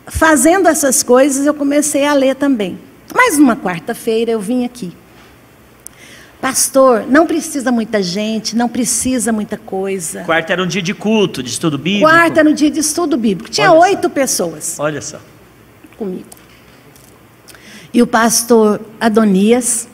fazendo 0.07 0.67
essas 0.67 1.01
coisas, 1.01 1.45
eu 1.45 1.53
comecei 1.53 2.05
a 2.05 2.13
ler 2.13 2.35
também. 2.35 2.77
Mas 3.15 3.37
numa 3.37 3.55
quarta-feira 3.55 4.31
eu 4.31 4.39
vim 4.39 4.65
aqui. 4.65 4.91
Pastor, 6.39 7.05
não 7.09 7.25
precisa 7.25 7.71
muita 7.71 8.03
gente, 8.03 8.55
não 8.55 8.69
precisa 8.69 9.31
muita 9.31 9.57
coisa. 9.57 10.21
Quarta 10.23 10.53
era 10.53 10.61
um 10.61 10.67
dia 10.67 10.83
de 10.83 10.93
culto, 10.93 11.41
de 11.41 11.49
estudo 11.49 11.79
bíblico. 11.79 12.07
Quarta 12.07 12.43
no 12.43 12.53
dia 12.53 12.69
de 12.69 12.79
estudo 12.79 13.17
bíblico. 13.17 13.49
Tinha 13.49 13.71
Olha 13.71 13.79
só. 13.81 13.87
oito 13.87 14.09
pessoas 14.09 14.75
Olha 14.77 15.01
só. 15.01 15.19
comigo. 15.97 16.25
E 17.91 18.03
o 18.03 18.07
pastor 18.07 18.79
Adonias 19.01 19.87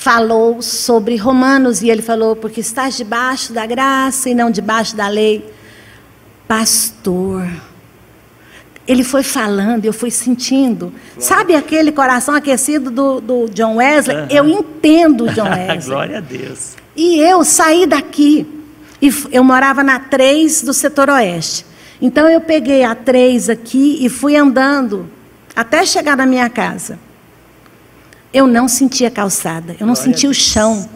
falou 0.00 0.62
sobre 0.62 1.14
Romanos, 1.16 1.82
e 1.82 1.90
ele 1.90 2.00
falou, 2.00 2.34
porque 2.34 2.62
estás 2.62 2.96
debaixo 2.96 3.52
da 3.52 3.66
graça 3.66 4.30
e 4.30 4.34
não 4.34 4.50
debaixo 4.50 4.96
da 4.96 5.08
lei. 5.08 5.44
Pastor, 6.48 7.46
ele 8.88 9.04
foi 9.04 9.22
falando, 9.22 9.84
eu 9.84 9.92
fui 9.92 10.10
sentindo. 10.10 10.90
Sabe 11.18 11.54
aquele 11.54 11.92
coração 11.92 12.34
aquecido 12.34 12.90
do, 12.90 13.20
do 13.20 13.50
John 13.50 13.76
Wesley? 13.76 14.16
Aham. 14.16 14.28
Eu 14.30 14.48
entendo 14.48 15.24
o 15.24 15.32
John 15.34 15.44
Wesley. 15.52 15.82
Glória 15.84 16.16
a 16.16 16.20
Deus. 16.22 16.76
E 16.96 17.20
eu 17.20 17.44
saí 17.44 17.84
daqui. 17.84 18.46
E 19.02 19.12
eu 19.30 19.44
morava 19.44 19.82
na 19.82 19.98
3 19.98 20.62
do 20.62 20.72
setor 20.72 21.10
oeste. 21.10 21.66
Então 22.00 22.26
eu 22.26 22.40
peguei 22.40 22.84
a 22.84 22.94
3 22.94 23.50
aqui 23.50 23.98
e 24.00 24.08
fui 24.08 24.34
andando 24.34 25.10
até 25.54 25.84
chegar 25.84 26.16
na 26.16 26.24
minha 26.24 26.48
casa. 26.48 26.98
Eu 28.32 28.46
não 28.46 28.68
sentia 28.68 29.10
calçada, 29.10 29.76
eu 29.80 29.86
não 29.86 29.94
Glória 29.94 30.12
sentia 30.12 30.30
o 30.30 30.34
chão. 30.34 30.88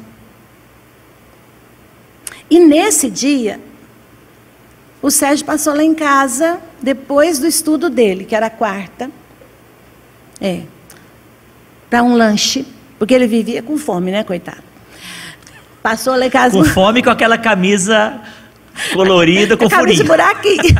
E 2.48 2.60
nesse 2.60 3.10
dia, 3.10 3.60
o 5.02 5.10
Sérgio 5.10 5.44
passou 5.44 5.74
lá 5.74 5.82
em 5.82 5.94
casa, 5.94 6.60
depois 6.80 7.38
do 7.38 7.46
estudo 7.46 7.90
dele, 7.90 8.24
que 8.24 8.34
era 8.34 8.48
quarta. 8.48 9.10
É. 10.40 10.62
Para 11.90 12.02
um 12.02 12.14
lanche, 12.14 12.66
porque 12.98 13.12
ele 13.14 13.26
vivia 13.26 13.62
com 13.62 13.76
fome, 13.76 14.10
né, 14.10 14.22
coitado? 14.22 14.62
Passou 15.82 16.16
lá 16.16 16.26
em 16.26 16.30
casa. 16.30 16.56
Com 16.56 16.64
fome 16.64 17.02
com 17.02 17.10
aquela 17.10 17.36
camisa 17.36 18.20
colorida 18.92 19.56
com 19.56 19.68
Camisa 19.68 20.02
de 20.02 20.08
furinho. 20.08 20.08
buraquinho. 20.08 20.74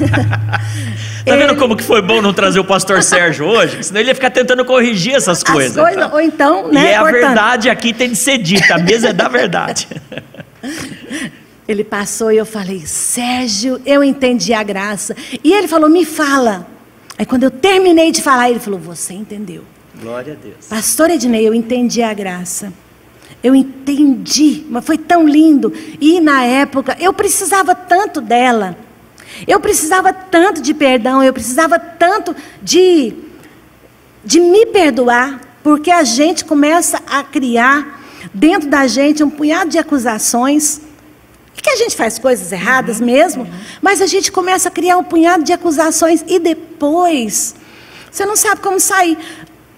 Tá 1.25 1.37
vendo 1.37 1.57
como 1.57 1.75
que 1.77 1.83
foi 1.83 2.03
bom 2.03 2.21
não 2.21 2.33
trazer 2.35 2.61
o 2.61 2.65
pastor 2.65 3.03
Sérgio 3.05 3.47
hoje? 3.47 3.83
Senão 3.83 4.01
ele 4.01 4.11
ia 4.11 4.15
ficar 4.15 4.31
tentando 4.31 4.65
corrigir 4.65 5.15
essas 5.15 5.39
As 5.39 5.43
coisas. 5.43 5.83
coisas, 5.83 6.13
ou 6.13 6.21
então, 6.21 6.71
E 6.71 6.75
né, 6.75 6.93
é 6.93 6.97
a 6.97 7.05
verdade 7.05 7.71
aqui 7.71 7.93
tem 7.93 8.11
de 8.11 8.17
ser 8.17 8.39
dita, 8.39 8.75
a 8.75 8.79
mesa 8.79 9.09
é 9.09 9.13
da 9.13 9.29
verdade. 9.29 9.89
Ele 11.67 11.83
passou 11.83 12.31
e 12.31 12.37
eu 12.37 12.45
falei, 12.45 12.83
Sérgio, 12.85 13.81
eu 13.87 14.05
entendi 14.05 14.53
a 14.53 14.63
graça. 14.63 15.17
E 15.43 15.51
ele 15.51 15.67
falou, 15.67 15.89
me 15.89 16.05
fala. 16.05 16.67
Aí 17.19 17.25
quando 17.25 17.45
eu 17.45 17.51
terminei 17.51 18.13
de 18.13 18.21
falar, 18.21 18.51
ele 18.51 18.61
falou, 18.61 18.79
você 18.79 19.15
entendeu. 19.15 19.63
Glória 19.99 20.35
a 20.35 20.37
Deus. 20.37 20.67
Pastor 20.69 21.09
Ednei, 21.09 21.49
eu 21.49 21.55
entendi 21.55 22.03
a 22.03 22.13
graça. 22.13 22.71
Eu 23.43 23.55
entendi, 23.55 24.65
mas 24.69 24.85
foi 24.85 24.99
tão 24.99 25.27
lindo. 25.27 25.73
E 26.01 26.21
na 26.21 26.45
época, 26.45 26.97
eu 27.01 27.15
precisava 27.15 27.75
tanto 27.75 28.21
dela. 28.21 28.77
Eu 29.47 29.61
precisava 29.61 30.13
tanto 30.13 30.61
de 30.61 30.73
perdão, 30.73 31.23
eu 31.23 31.33
precisava 31.33 31.79
tanto 31.79 32.35
de, 32.63 33.15
de 34.25 34.41
me 34.41 34.67
perdoar, 34.67 35.41
porque 35.63 35.91
a 35.91 36.05
gente 36.05 36.45
começa 36.45 37.01
a 37.07 37.23
criar 37.23 38.03
dentro 38.33 38.69
da 38.69 38.87
gente 38.87 39.23
um 39.23 39.31
punhado 39.31 39.71
de 39.71 39.79
acusações. 39.79 40.81
Que 41.55 41.71
a 41.71 41.77
gente 41.77 41.97
faz 41.97 42.19
coisas 42.19 42.53
erradas 42.53 43.01
mesmo, 43.01 43.49
mas 43.81 44.03
a 44.03 44.07
gente 44.07 44.31
começa 44.31 44.69
a 44.69 44.71
criar 44.71 44.99
um 44.99 45.05
punhado 45.05 45.43
de 45.43 45.53
acusações 45.53 46.23
e 46.29 46.39
depois 46.39 47.55
você 48.11 48.27
não 48.27 48.37
sabe 48.37 48.61
como 48.61 48.79
sair. 48.79 49.17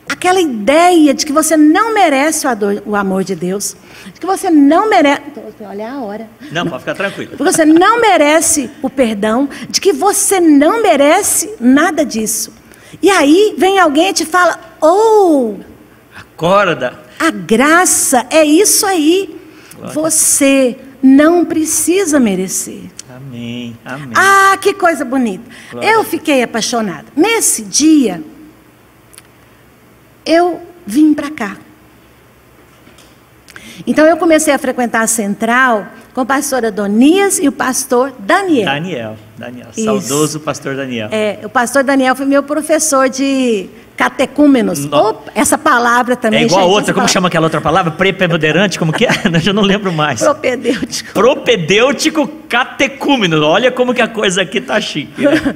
Aquela 0.09 0.41
ideia 0.41 1.13
de 1.13 1.27
que 1.27 1.33
você 1.33 1.57
não 1.57 1.93
merece 1.93 2.47
o, 2.47 2.51
ador- 2.51 2.83
o 2.87 2.95
amor 2.95 3.25
de 3.25 3.35
Deus, 3.35 3.77
de 4.15 4.21
que 4.21 4.27
você 4.27 4.49
não 4.51 4.89
merece. 4.89 5.23
Olha 5.61 5.93
a 5.93 6.01
hora. 6.01 6.29
Não, 6.53 6.67
pode 6.67 6.81
ficar 6.81 6.95
tranquilo. 6.95 7.33
De 7.33 7.37
que 7.37 7.43
você 7.45 7.65
não 7.65 8.01
merece 8.01 8.71
o 8.83 8.89
perdão, 8.89 9.49
de 9.69 9.81
que 9.81 9.93
você 9.93 10.39
não 10.41 10.81
merece 10.81 11.55
nada 11.61 12.05
disso. 12.05 12.53
E 13.03 13.11
aí 13.11 13.55
vem 13.59 13.79
alguém 13.79 14.11
e 14.11 14.13
te 14.13 14.25
fala: 14.25 14.59
Oh, 14.81 15.55
Acorda. 16.17 16.99
a 17.19 17.31
graça 17.31 18.27
é 18.31 18.45
isso 18.45 18.87
aí. 18.87 19.37
Glória. 19.75 19.93
Você 19.95 20.79
não 21.03 21.45
precisa 21.45 22.19
merecer. 22.21 22.83
Amém. 23.15 23.77
Amém. 23.85 24.11
Ah, 24.15 24.57
que 24.61 24.73
coisa 24.73 25.05
bonita. 25.05 25.45
Glória 25.71 25.91
eu 25.91 26.05
fiquei 26.05 26.43
apaixonada. 26.43 27.05
Nesse 27.17 27.63
dia, 27.63 28.23
eu 30.27 30.61
vim 30.87 31.15
para 31.15 31.31
cá. 31.31 31.57
Então 33.87 34.07
eu 34.07 34.17
comecei 34.17 34.53
a 34.53 34.59
frequentar 34.59 35.03
a 35.03 35.07
central 35.07 35.87
com 36.15 36.23
o 36.23 36.27
pastor 36.27 36.65
Adonias 36.65 37.39
e 37.39 37.47
o 37.47 37.53
pastor 37.53 38.13
Daniel. 38.19 38.65
Daniel, 38.65 39.17
Daniel, 39.37 39.67
Isso. 39.77 39.85
saudoso 39.85 40.41
pastor 40.41 40.75
Daniel. 40.75 41.09
É, 41.13 41.41
o 41.45 41.49
pastor 41.49 41.85
Daniel 41.85 42.17
foi 42.17 42.25
meu 42.25 42.43
professor 42.43 43.09
de 43.11 43.69
catecúmenos. 43.95 44.87
No- 44.87 44.97
Opa, 45.11 45.31
essa 45.35 45.59
palavra 45.59 46.17
também. 46.17 46.41
É 46.41 46.47
igual 46.47 46.61
a 46.61 46.63
gente, 46.65 46.71
outra, 46.73 46.83
essa 46.85 46.93
como 46.93 46.97
palavra- 47.03 47.13
chama 47.13 47.29
aquela 47.29 47.47
outra 47.47 47.61
palavra? 47.61 47.93
Preponderante, 47.93 48.79
como 48.79 48.93
que 48.95 49.05
é? 49.05 49.11
Eu 49.31 49.41
já 49.41 49.53
não 49.53 49.63
lembro 49.63 49.93
mais. 49.93 50.21
Propedêutico. 50.21 51.13
Propedêutico 51.13 52.27
catecúmeno. 52.49 53.43
Olha 53.45 53.71
como 53.71 53.93
que 53.93 54.01
a 54.01 54.09
coisa 54.09 54.41
aqui 54.43 54.61
tá 54.61 54.81
chique. 54.81 55.23
né? 55.23 55.33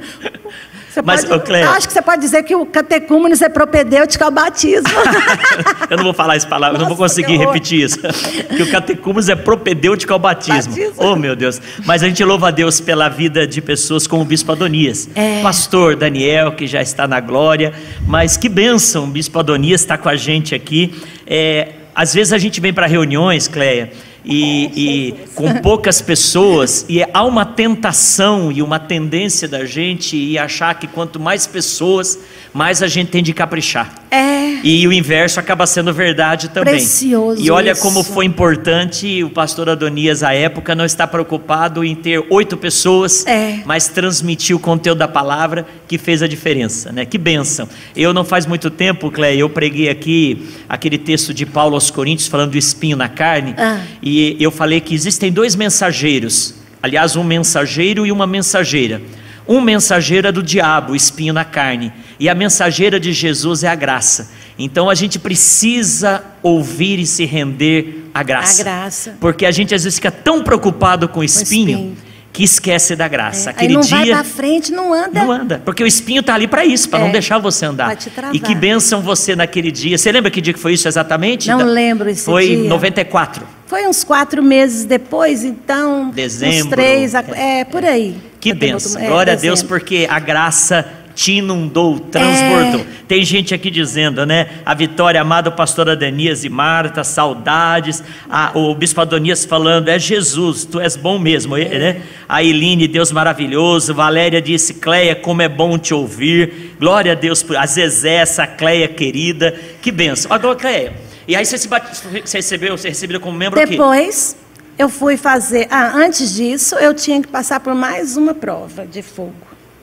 Você 0.93 1.01
Mas, 1.01 1.23
pode- 1.23 1.45
Cléia- 1.45 1.69
acho 1.69 1.87
que 1.87 1.93
você 1.93 2.01
pode 2.01 2.21
dizer 2.21 2.43
que 2.43 2.53
o 2.53 2.65
catecúmenos 2.65 3.41
é 3.41 3.47
propedêutico 3.47 4.23
ao 4.25 4.31
batismo. 4.31 4.89
Eu 5.89 5.97
não 5.97 6.03
vou 6.03 6.13
falar 6.13 6.35
essa 6.35 6.47
palavra, 6.47 6.77
eu 6.77 6.81
não 6.81 6.87
vou 6.89 6.97
Nossa, 6.97 7.15
conseguir 7.21 7.37
repetir 7.37 7.81
isso. 7.81 7.99
Que 8.55 8.63
o 8.63 8.69
catecúmenos 8.71 9.29
é 9.29 9.35
propedêutico 9.35 10.11
ao 10.13 10.19
batismo. 10.19 10.73
Batismo. 10.73 10.93
Oh, 10.97 11.15
meu 11.15 11.35
Deus. 11.35 11.61
Mas 11.85 12.03
a 12.03 12.07
gente 12.07 12.23
louva 12.23 12.49
a 12.49 12.51
Deus 12.51 12.79
pela 12.81 13.07
vida 13.09 13.47
de 13.47 13.61
pessoas 13.61 14.05
como 14.07 14.21
o 14.23 14.25
Bispo 14.25 14.51
Adonias. 14.51 15.09
É. 15.15 15.41
Pastor 15.41 15.95
Daniel, 15.95 16.51
que 16.53 16.67
já 16.67 16.81
está 16.81 17.07
na 17.07 17.19
glória. 17.19 17.73
Mas 18.05 18.35
que 18.37 18.49
bênção, 18.49 19.05
o 19.05 19.07
Bispo 19.07 19.39
Adonias 19.39 19.81
está 19.81 19.97
com 19.97 20.09
a 20.09 20.15
gente 20.15 20.53
aqui. 20.53 20.93
É, 21.25 21.69
às 21.95 22.13
vezes 22.13 22.33
a 22.33 22.37
gente 22.37 22.59
vem 22.59 22.73
para 22.73 22.85
reuniões, 22.87 23.47
Cleia, 23.47 23.91
e, 24.23 24.65
e 24.75 25.15
com 25.35 25.53
poucas 25.61 26.01
pessoas, 26.01 26.85
e 26.87 27.03
há 27.13 27.23
uma 27.23 27.45
tentação 27.45 28.51
e 28.51 28.61
uma 28.61 28.79
tendência 28.79 29.47
da 29.47 29.65
gente 29.65 30.15
e 30.15 30.37
achar 30.37 30.75
que 30.75 30.87
quanto 30.87 31.19
mais 31.19 31.47
pessoas, 31.47 32.19
mais 32.53 32.83
a 32.83 32.87
gente 32.87 33.09
tem 33.09 33.23
de 33.23 33.33
caprichar. 33.33 33.93
É. 34.11 34.41
E 34.63 34.87
o 34.87 34.93
inverso 34.93 35.39
acaba 35.39 35.65
sendo 35.65 35.91
verdade 35.93 36.49
também. 36.49 36.75
Precioso 36.75 37.41
E 37.41 37.49
olha 37.49 37.71
isso. 37.71 37.81
como 37.81 38.03
foi 38.03 38.25
importante 38.25 39.23
o 39.23 39.29
pastor 39.29 39.69
Adonias 39.69 40.21
à 40.21 40.33
época 40.33 40.75
não 40.75 40.85
está 40.85 41.07
preocupado 41.07 41.83
em 41.83 41.95
ter 41.95 42.23
oito 42.29 42.55
pessoas, 42.57 43.25
É. 43.25 43.61
mas 43.65 43.87
transmitir 43.87 44.55
o 44.55 44.59
conteúdo 44.59 44.99
da 44.99 45.07
palavra 45.07 45.65
que 45.87 45.97
fez 45.97 46.21
a 46.21 46.27
diferença, 46.27 46.91
né? 46.91 47.05
Que 47.05 47.17
bênção. 47.17 47.67
Eu 47.95 48.13
não 48.13 48.23
faz 48.23 48.45
muito 48.45 48.69
tempo, 48.69 49.09
Cleia, 49.09 49.39
eu 49.39 49.49
preguei 49.49 49.89
aqui 49.89 50.45
aquele 50.69 50.97
texto 50.97 51.33
de 51.33 51.45
Paulo 51.45 51.73
aos 51.75 51.89
Coríntios 51.89 52.27
falando 52.27 52.51
do 52.51 52.57
espinho 52.57 52.95
na 52.97 53.09
carne, 53.09 53.55
Ah. 53.57 53.79
e 54.01 54.10
eu 54.39 54.51
falei 54.51 54.79
que 54.81 54.93
existem 54.95 55.31
dois 55.31 55.55
mensageiros, 55.55 56.55
aliás, 56.81 57.15
um 57.15 57.23
mensageiro 57.23 58.05
e 58.05 58.11
uma 58.11 58.25
mensageira. 58.27 59.01
Um 59.47 59.59
mensageiro 59.59 60.27
é 60.27 60.31
do 60.31 60.41
diabo, 60.43 60.93
o 60.93 60.95
espinho 60.95 61.33
na 61.33 61.43
carne, 61.43 61.91
e 62.19 62.29
a 62.29 62.35
mensageira 62.35 62.99
de 62.99 63.11
Jesus 63.11 63.63
é 63.63 63.67
a 63.67 63.75
graça. 63.75 64.29
Então 64.57 64.89
a 64.89 64.93
gente 64.95 65.17
precisa 65.19 66.23
ouvir 66.43 66.99
e 66.99 67.05
se 67.05 67.25
render 67.25 68.05
à 68.13 68.21
graça. 68.23 68.61
À 68.61 68.63
graça. 68.63 69.17
Porque 69.19 69.45
a 69.45 69.51
gente 69.51 69.73
às 69.73 69.83
vezes 69.83 69.97
fica 69.97 70.11
tão 70.11 70.43
preocupado 70.43 71.07
com 71.09 71.19
o 71.19 71.23
espinho, 71.23 71.69
espinho. 71.69 71.97
que 72.31 72.43
esquece 72.43 72.95
da 72.95 73.07
graça. 73.07 73.49
Aí 73.49 73.55
Aquele 73.55 73.73
não 73.73 73.81
vai 73.83 74.03
dia 74.03 74.13
para 74.15 74.23
frente, 74.23 74.71
não 74.71 74.93
anda. 74.93 75.19
não 75.23 75.31
anda, 75.31 75.61
porque 75.65 75.83
o 75.83 75.87
espinho 75.87 76.19
está 76.21 76.35
ali 76.35 76.47
para 76.47 76.63
isso, 76.63 76.87
para 76.89 76.99
É, 76.99 77.03
não 77.03 77.11
deixar 77.11 77.39
você 77.39 77.65
andar. 77.65 77.87
vai. 77.87 77.97
E 78.33 78.39
que 78.39 78.53
bênção 78.55 79.01
você 79.01 79.35
naquele 79.35 79.71
dia. 79.71 79.97
Você 79.97 80.11
lembra 80.11 80.29
que 80.31 80.39
dia 80.39 80.53
que 80.53 80.59
foi 80.59 80.73
isso 80.73 80.87
exatamente? 80.87 81.47
Não 81.49 81.57
Da- 81.57 81.65
lembro 81.65 82.09
esse 82.09 82.23
Foi 82.23 82.47
dia. 82.47 82.55
em 82.57 82.67
94. 82.67 83.45
Foi 83.71 83.87
uns 83.87 84.03
quatro 84.03 84.43
meses 84.43 84.83
depois, 84.83 85.45
então. 85.45 86.09
Dezembro. 86.09 86.65
Uns 86.65 86.69
três, 86.71 87.15
a- 87.15 87.23
é, 87.33 87.63
por 87.63 87.85
aí. 87.85 88.17
Que 88.37 88.53
benção. 88.53 89.01
é, 89.01 89.07
Glória 89.07 89.31
a 89.31 89.35
Deus, 89.37 89.61
dezembro. 89.61 89.79
porque 89.79 90.05
a 90.09 90.19
graça 90.19 90.85
te 91.15 91.35
inundou, 91.35 91.97
transbordou. 91.97 92.81
É. 92.81 92.85
Tem 93.07 93.23
gente 93.23 93.53
aqui 93.53 93.71
dizendo, 93.71 94.25
né? 94.25 94.47
A 94.65 94.73
Vitória, 94.73 95.21
amada 95.21 95.49
pastora 95.49 95.95
Danias 95.95 96.43
e 96.43 96.49
Marta, 96.49 97.01
saudades. 97.05 98.03
A- 98.29 98.51
o 98.55 98.75
Bispo 98.75 98.99
Adonias 98.99 99.45
falando, 99.45 99.87
é 99.87 99.97
Jesus, 99.97 100.65
tu 100.65 100.77
és 100.77 100.97
bom 100.97 101.17
mesmo, 101.17 101.55
É. 101.55 101.63
né? 101.79 102.01
A 102.27 102.43
Eline, 102.43 102.89
Deus 102.89 103.09
maravilhoso. 103.13 103.93
Valéria 103.93 104.41
disse, 104.41 104.73
Cleia, 104.73 105.15
como 105.15 105.41
é 105.43 105.47
bom 105.47 105.77
te 105.77 105.93
ouvir. 105.93 106.75
Glória 106.77 107.13
a 107.13 107.15
Deus, 107.15 107.41
por 107.41 107.55
a 107.55 107.65
Zezé, 107.65 108.15
essa 108.15 108.45
Cleia 108.45 108.89
querida. 108.89 109.55
Que 109.81 109.91
benção. 109.93 110.29
Agora, 110.33 110.57
Cleia, 110.57 110.91
e 111.27 111.35
aí 111.35 111.45
você, 111.45 111.57
se 111.57 111.67
bate, 111.67 111.95
você 112.25 112.37
recebeu, 112.37 112.77
você 112.77 112.89
recebeu 112.89 113.19
como 113.19 113.37
membro? 113.37 113.59
Depois, 113.65 114.35
eu 114.77 114.89
fui 114.89 115.17
fazer. 115.17 115.67
Ah, 115.69 115.91
antes 115.95 116.33
disso, 116.33 116.75
eu 116.75 116.93
tinha 116.93 117.21
que 117.21 117.27
passar 117.27 117.59
por 117.59 117.75
mais 117.75 118.17
uma 118.17 118.33
prova 118.33 118.85
de 118.85 119.01
fogo. 119.01 119.33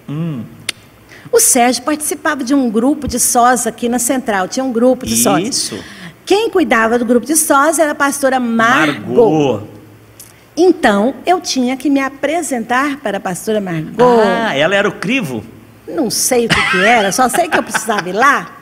Hum. 0.09 0.43
O 1.31 1.39
Sérgio 1.39 1.83
participava 1.83 2.43
de 2.43 2.55
um 2.55 2.71
grupo 2.71 3.07
de 3.07 3.21
sós 3.21 3.67
aqui 3.67 3.89
na 3.89 3.99
Central. 3.99 4.49
Tinha 4.49 4.65
um 4.65 4.73
grupo 4.73 5.07
de 5.07 5.17
sós. 5.17 5.47
Isso. 5.47 5.85
Quem 6.25 6.51
cuidava 6.51 6.99
do 6.99 7.05
grupo 7.05 7.27
de 7.27 7.37
sós 7.37 7.79
era 7.79 7.93
a 7.93 7.95
pastora 7.95 8.41
Margot. 8.41 9.31
Margot. 9.31 9.69
Então, 10.57 11.15
eu 11.25 11.41
tinha 11.41 11.77
que 11.77 11.89
me 11.89 12.01
apresentar 12.01 12.97
para 12.99 13.19
a 13.19 13.21
pastora 13.21 13.61
Margot. 13.61 14.21
Ah, 14.25 14.57
ela 14.57 14.75
era 14.75 14.89
o 14.89 14.93
crivo? 14.93 15.45
Não 15.87 16.11
sei 16.11 16.47
o 16.47 16.49
que, 16.49 16.71
que 16.71 16.85
era, 16.85 17.13
só 17.13 17.29
sei 17.29 17.49
que 17.49 17.57
eu 17.57 17.63
precisava 17.63 18.09
ir 18.09 18.13
lá. 18.13 18.58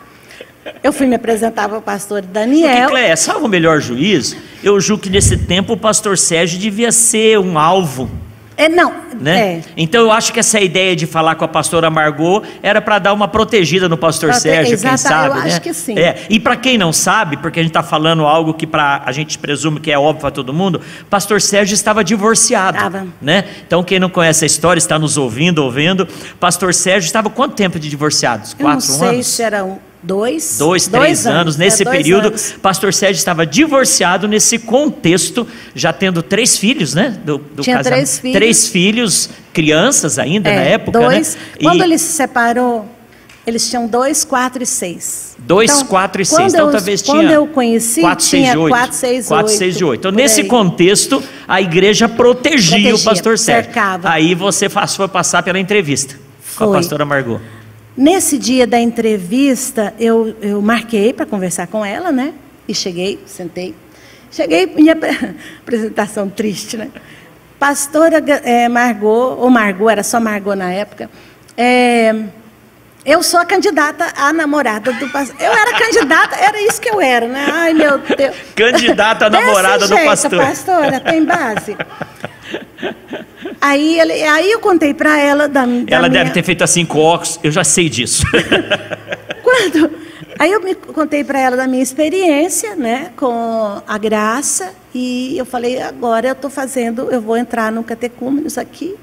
Eu 0.83 0.92
fui 0.92 1.07
me 1.07 1.14
apresentar 1.16 1.68
para 1.68 1.79
o 1.79 1.83
pastor 1.83 2.22
Porque, 2.22 2.33
Daniel. 2.35 2.88
Cléia, 2.88 3.16
salvo 3.16 3.46
o 3.46 3.48
melhor 3.48 3.81
juízo, 3.81 4.37
eu 4.62 4.81
julgo 4.81 5.02
que 5.05 5.11
nesse 5.11 5.37
tempo 5.37 5.72
o 5.74 5.76
pastor 5.76 6.16
Sérgio 6.18 6.59
devia 6.59 6.90
ser 6.92 7.38
um 7.38 7.59
alvo, 7.59 8.11
É, 8.57 8.68
não, 8.68 8.92
né? 9.20 9.38
é. 9.38 9.61
Então 9.76 10.00
eu 10.00 10.11
acho 10.11 10.33
que 10.33 10.40
essa 10.40 10.59
ideia 10.59 10.96
de 10.96 11.07
falar 11.07 11.35
com 11.35 11.44
a 11.44 11.48
pastora 11.48 11.90
Margot 11.90 12.42
era 12.62 12.81
para 12.81 12.98
dar 12.98 13.12
uma 13.12 13.29
protegida 13.29 13.87
no 13.88 13.96
pastor 13.98 14.31
Prote- 14.31 14.42
Sérgio, 14.42 14.79
quem 14.79 14.96
sabe, 14.96 15.29
eu 15.38 15.42
né? 15.42 15.46
acho 15.50 15.61
que 15.61 15.74
sim. 15.74 15.98
É. 15.98 16.22
E 16.31 16.40
para 16.40 16.57
quem 16.57 16.79
não 16.79 16.90
sabe, 16.92 17.37
porque 17.37 17.61
a 17.61 17.62
gente 17.62 17.70
está 17.70 17.83
falando 17.83 18.24
algo 18.24 18.55
que 18.55 18.66
para 18.66 19.02
a 19.05 19.12
gente 19.12 19.38
presume 19.38 19.79
que 19.79 19.92
é 19.92 19.98
óbvio 19.98 20.22
para 20.22 20.31
todo 20.31 20.52
mundo, 20.55 20.81
pastor 21.11 21.40
Sérgio 21.40 21.74
estava 21.74 22.02
divorciado, 22.02 22.79
Estava. 22.79 23.07
né? 23.20 23.44
Então 23.66 23.85
quem 23.85 24.00
não 24.00 24.09
conhece 24.09 24.44
a 24.44 24.46
história, 24.46 24.79
está 24.79 24.98
nos 24.98 25.16
ouvindo, 25.18 25.62
ouvindo, 25.62 26.09
pastor 26.40 26.72
Sérgio 26.72 27.07
estava 27.07 27.29
quanto 27.29 27.55
tempo 27.55 27.79
de 27.79 27.88
divorciados? 27.90 28.52
Eu 28.59 28.64
não 28.64 28.72
Quatro 28.74 28.87
sei 28.87 29.09
anos? 29.09 29.26
se 29.26 29.42
eram 29.42 29.79
dois. 30.07 30.57
Dois, 30.59 30.87
três 30.87 31.27
anos. 31.27 31.57
Nesse 31.57 31.83
é, 31.83 31.85
dois 31.85 31.97
período, 31.99 32.29
anos. 32.29 32.55
pastor 32.62 32.95
Sérgio 32.95 33.19
estava 33.19 33.45
divorciado 33.45 34.29
nesse 34.29 34.59
contexto, 34.59 35.47
já 35.75 35.92
tendo 35.92 36.23
três 36.23 36.57
filhos, 36.57 36.95
né? 36.95 37.19
Do, 37.25 37.38
do 37.38 37.62
Tinha 37.62 37.77
casamento. 37.79 37.97
três 37.97 38.19
filhos. 38.19 38.37
Três 38.37 38.69
filhos, 38.69 39.31
crianças 39.53 40.19
ainda 40.19 40.49
na 40.51 40.62
É, 40.62 40.73
época, 40.73 41.01
dois. 41.01 41.35
né? 41.35 41.40
Quando 41.62 41.81
E 41.81 41.83
ele 41.83 41.99
se 41.99 42.12
separou, 42.12 42.87
eles 43.47 43.69
tinham 43.69 43.87
dois, 43.87 44.25
quatro 44.25 44.62
e 44.62 44.66
seis. 44.66 45.35
Dois, 45.38 45.71
Então, 45.73 45.87
quatro 45.87 46.23
e 46.23 46.27
quando 46.27 46.40
seis. 46.40 46.55
Então 46.55 46.66
eu- 46.66 46.73
talvez 46.73 47.03
quando 47.03 47.21
tinha. 47.21 47.33
eu 47.33 47.47
conheci, 47.47 48.01
quatro, 48.01 48.25
seis 48.25 48.42
tinha 48.42 48.55
e 48.55 48.57
oito. 48.59 48.73
quatro, 48.75 48.97
seis, 48.97 49.27
Quatro, 49.29 49.47
oito, 49.49 49.59
seis 49.59 49.77
e 49.77 49.85
oito. 49.85 50.01
Então, 50.01 50.11
nesse 50.12 50.40
aí. 50.42 50.47
contexto, 50.49 51.23
a 51.47 51.61
igreja 51.61 52.09
protegia, 52.09 52.77
o 52.79 52.81
Protegia, 52.83 53.05
pastor 53.05 53.38
Sérgio. 53.38 53.64
cercava. 53.64 54.09
Aí 54.11 54.35
você 54.35 54.69
foi 54.69 55.09
passar 55.09 55.42
pela 55.42 55.59
entrevista 55.59 56.14
com 56.57 56.64
a 56.64 56.66
Foi. 56.69 56.77
pastora 56.79 57.05
Margot. 57.05 57.40
Nesse 57.96 58.37
dia 58.37 58.66
da 58.66 58.78
entrevista, 58.78 59.94
eu, 59.98 60.37
eu 60.42 60.61
marquei 60.61 61.12
para 61.12 61.24
conversar 61.24 61.66
com 61.66 61.85
ela, 61.85 62.12
né? 62.12 62.35
E 62.68 62.74
cheguei, 62.74 63.18
sentei. 63.26 63.74
Cheguei, 64.30 64.66
minha 64.66 64.92
apre- 64.92 65.35
apresentação 65.62 66.28
triste, 66.28 66.76
né? 66.76 66.90
Pastora 67.59 68.22
eh, 68.44 68.68
Margot, 68.68 69.37
ou 69.38 69.48
Margot, 69.48 69.88
era 69.88 70.02
só 70.02 70.20
Margot 70.20 70.54
na 70.54 70.70
época. 70.72 71.09
eh, 71.56 72.14
eu 73.02 73.22
sou 73.22 73.38
a 73.38 73.44
candidata 73.46 74.12
à 74.16 74.32
namorada 74.32 74.92
do 74.92 75.09
pastor. 75.11 75.37
Eu 75.40 75.52
era 75.52 75.78
candidata, 75.78 76.35
era 76.37 76.61
isso 76.61 76.80
que 76.80 76.90
eu 76.90 77.00
era, 77.00 77.28
né? 77.28 77.46
Ai, 77.50 77.72
meu 77.72 77.98
Deus. 77.98 78.35
Candidata 78.56 79.26
à 79.26 79.30
namorada 79.30 79.87
do 79.87 79.94
jeito, 79.94 80.04
pastor. 80.04 80.38
pastora, 80.40 80.98
tem 81.00 81.24
base. 81.24 81.76
Aí, 83.61 83.98
ele, 83.98 84.12
aí 84.22 84.50
eu 84.50 84.61
contei 84.61 84.92
para 84.92 85.18
ela 85.18 85.48
da, 85.48 85.64
da 85.64 85.72
Ela 85.88 86.09
minha... 86.09 86.22
deve 86.22 86.30
ter 86.30 86.42
feito 86.42 86.62
assim 86.62 86.84
com 86.84 86.98
óculos, 86.98 87.40
eu 87.42 87.50
já 87.50 87.64
sei 87.64 87.88
disso. 87.88 88.24
Quando, 89.42 89.90
aí 90.38 90.52
eu 90.52 90.62
me 90.62 90.74
contei 90.74 91.24
para 91.24 91.40
ela 91.40 91.57
da 91.57 91.66
minha 91.66 91.82
experiência, 91.82 92.76
né, 92.76 93.12
com 93.16 93.82
a 93.86 93.98
graça, 93.98 94.72
e 94.94 95.36
eu 95.38 95.44
falei, 95.44 95.80
agora 95.80 96.28
eu 96.28 96.32
estou 96.32 96.50
fazendo, 96.50 97.11
eu 97.11 97.20
vou 97.20 97.36
entrar 97.36 97.72
no 97.72 97.82
catecúmenos 97.82 98.59
aqui. 98.59 98.94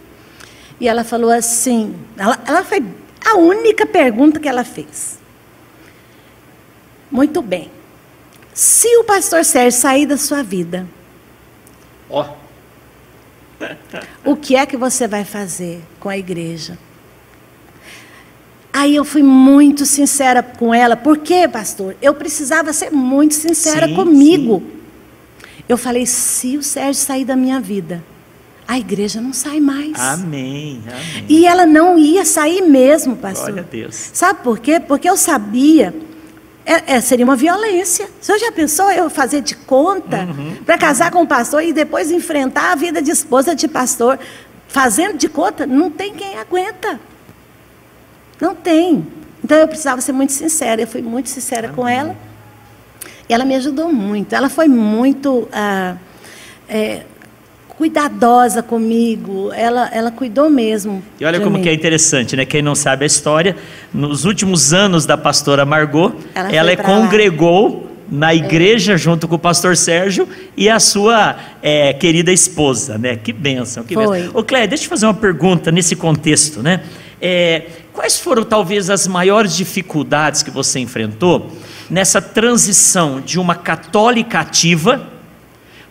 E 0.79 0.87
ela 0.87 1.03
falou 1.03 1.31
assim, 1.31 1.95
ela, 2.17 2.39
ela 2.45 2.63
foi 2.63 2.83
a 3.25 3.37
única 3.37 3.85
pergunta 3.85 4.39
que 4.39 4.47
ela 4.47 4.63
fez. 4.63 5.19
Muito 7.09 7.41
bem. 7.41 7.71
Se 8.53 8.87
o 8.97 9.03
pastor 9.03 9.45
Sérgio 9.45 9.79
sair 9.79 10.05
da 10.05 10.17
sua 10.17 10.43
vida, 10.43 10.85
Ó. 12.13 12.42
o 14.23 14.35
que 14.35 14.55
é 14.55 14.65
que 14.65 14.77
você 14.77 15.07
vai 15.07 15.23
fazer 15.23 15.81
com 15.99 16.09
a 16.09 16.17
igreja? 16.17 16.77
Aí 18.71 18.95
eu 18.95 19.05
fui 19.05 19.21
muito 19.21 19.85
sincera 19.85 20.41
com 20.41 20.73
ela. 20.73 20.95
Por 20.95 21.19
quê, 21.19 21.47
pastor? 21.47 21.95
Eu 22.01 22.15
precisava 22.15 22.73
ser 22.73 22.89
muito 22.89 23.35
sincera 23.35 23.87
Sim, 23.87 23.93
comigo. 23.93 24.63
Eu 25.69 25.77
falei: 25.77 26.05
se 26.07 26.57
o 26.57 26.63
Sérgio 26.63 27.01
sair 27.01 27.23
da 27.23 27.35
minha 27.35 27.59
vida, 27.59 28.03
a 28.67 28.79
igreja 28.79 29.21
não 29.21 29.31
sai 29.31 29.59
mais. 29.59 29.99
Amém, 29.99 30.81
amém. 30.87 31.25
E 31.29 31.45
ela 31.45 31.65
não 31.65 31.99
ia 31.99 32.25
sair 32.25 32.61
mesmo, 32.61 33.15
pastor. 33.15 33.51
Glória 33.51 33.63
a 33.69 33.71
Deus. 33.71 34.09
Sabe 34.13 34.41
por 34.43 34.59
quê? 34.59 34.79
Porque 34.79 35.07
eu 35.07 35.17
sabia. 35.17 35.93
É, 36.65 36.95
é, 36.95 37.01
seria 37.01 37.25
uma 37.25 37.35
violência. 37.35 38.07
O 38.21 38.23
senhor 38.23 38.37
já 38.39 38.51
pensou 38.51 38.89
eu 38.91 39.09
fazer 39.09 39.41
de 39.41 39.55
conta 39.55 40.19
Uhum. 40.23 40.63
para 40.65 40.77
casar 40.77 41.11
com 41.11 41.21
um 41.21 41.25
pastor 41.25 41.61
e 41.63 41.73
depois 41.73 42.09
enfrentar 42.09 42.71
a 42.71 42.75
vida 42.75 43.01
de 43.01 43.11
esposa 43.11 43.53
de 43.55 43.67
pastor? 43.67 44.17
Fazendo 44.67 45.17
de 45.17 45.27
conta, 45.27 45.67
não 45.67 45.91
tem 45.91 46.13
quem 46.13 46.37
aguenta. 46.37 46.99
Não 48.39 48.55
tem. 48.55 49.05
Então 49.43 49.57
eu 49.57 49.67
precisava 49.67 49.99
ser 50.01 50.13
muito 50.13 50.31
sincera. 50.31 50.81
Eu 50.81 50.87
fui 50.87 51.01
muito 51.01 51.29
sincera 51.29 51.69
com 51.69 51.87
ela. 51.87 52.15
E 53.27 53.33
ela 53.33 53.45
me 53.45 53.55
ajudou 53.55 53.91
muito. 53.91 54.33
Ela 54.33 54.49
foi 54.49 54.67
muito 54.67 55.47
ah, 55.51 55.95
é, 56.67 57.03
cuidadosa 57.77 58.61
comigo. 58.61 59.51
Ela, 59.53 59.89
ela 59.93 60.11
cuidou 60.11 60.49
mesmo. 60.49 61.03
E 61.19 61.25
olha 61.25 61.39
como 61.39 61.57
mim. 61.57 61.63
que 61.63 61.69
é 61.69 61.73
interessante, 61.73 62.35
né? 62.35 62.45
Quem 62.45 62.61
não 62.61 62.75
sabe 62.75 63.03
a 63.03 63.07
história, 63.07 63.55
nos 63.93 64.25
últimos 64.25 64.73
anos 64.73 65.05
da 65.05 65.17
pastora 65.17 65.65
Margot, 65.65 66.13
Ela 66.35 66.51
ela, 66.51 66.71
é 66.71 66.75
pra 66.75 66.87
lá. 66.87 67.01
congregou 67.01 67.89
na 68.09 68.33
igreja 68.33 68.95
junto 68.97 69.27
com 69.27 69.35
o 69.35 69.39
pastor 69.39 69.75
Sérgio 69.75 70.27
e 70.55 70.69
a 70.69 70.79
sua 70.79 71.35
é, 71.61 71.93
querida 71.93 72.31
esposa, 72.31 72.97
né? 72.97 73.15
Que 73.15 73.33
bênção, 73.33 73.83
que 73.83 73.93
Foi. 73.95 74.19
bênção. 74.19 74.39
Ô 74.39 74.43
Cléia, 74.43 74.67
deixa 74.67 74.85
eu 74.85 74.89
fazer 74.89 75.05
uma 75.05 75.13
pergunta 75.13 75.71
nesse 75.71 75.95
contexto, 75.95 76.61
né? 76.61 76.81
É, 77.19 77.63
quais 77.91 78.19
foram 78.19 78.43
talvez 78.43 78.89
as 78.89 79.07
maiores 79.07 79.55
dificuldades 79.55 80.43
que 80.43 80.51
você 80.51 80.79
enfrentou 80.79 81.49
nessa 81.89 82.21
transição 82.21 83.21
de 83.21 83.39
uma 83.39 83.55
católica 83.55 84.39
ativa 84.39 85.07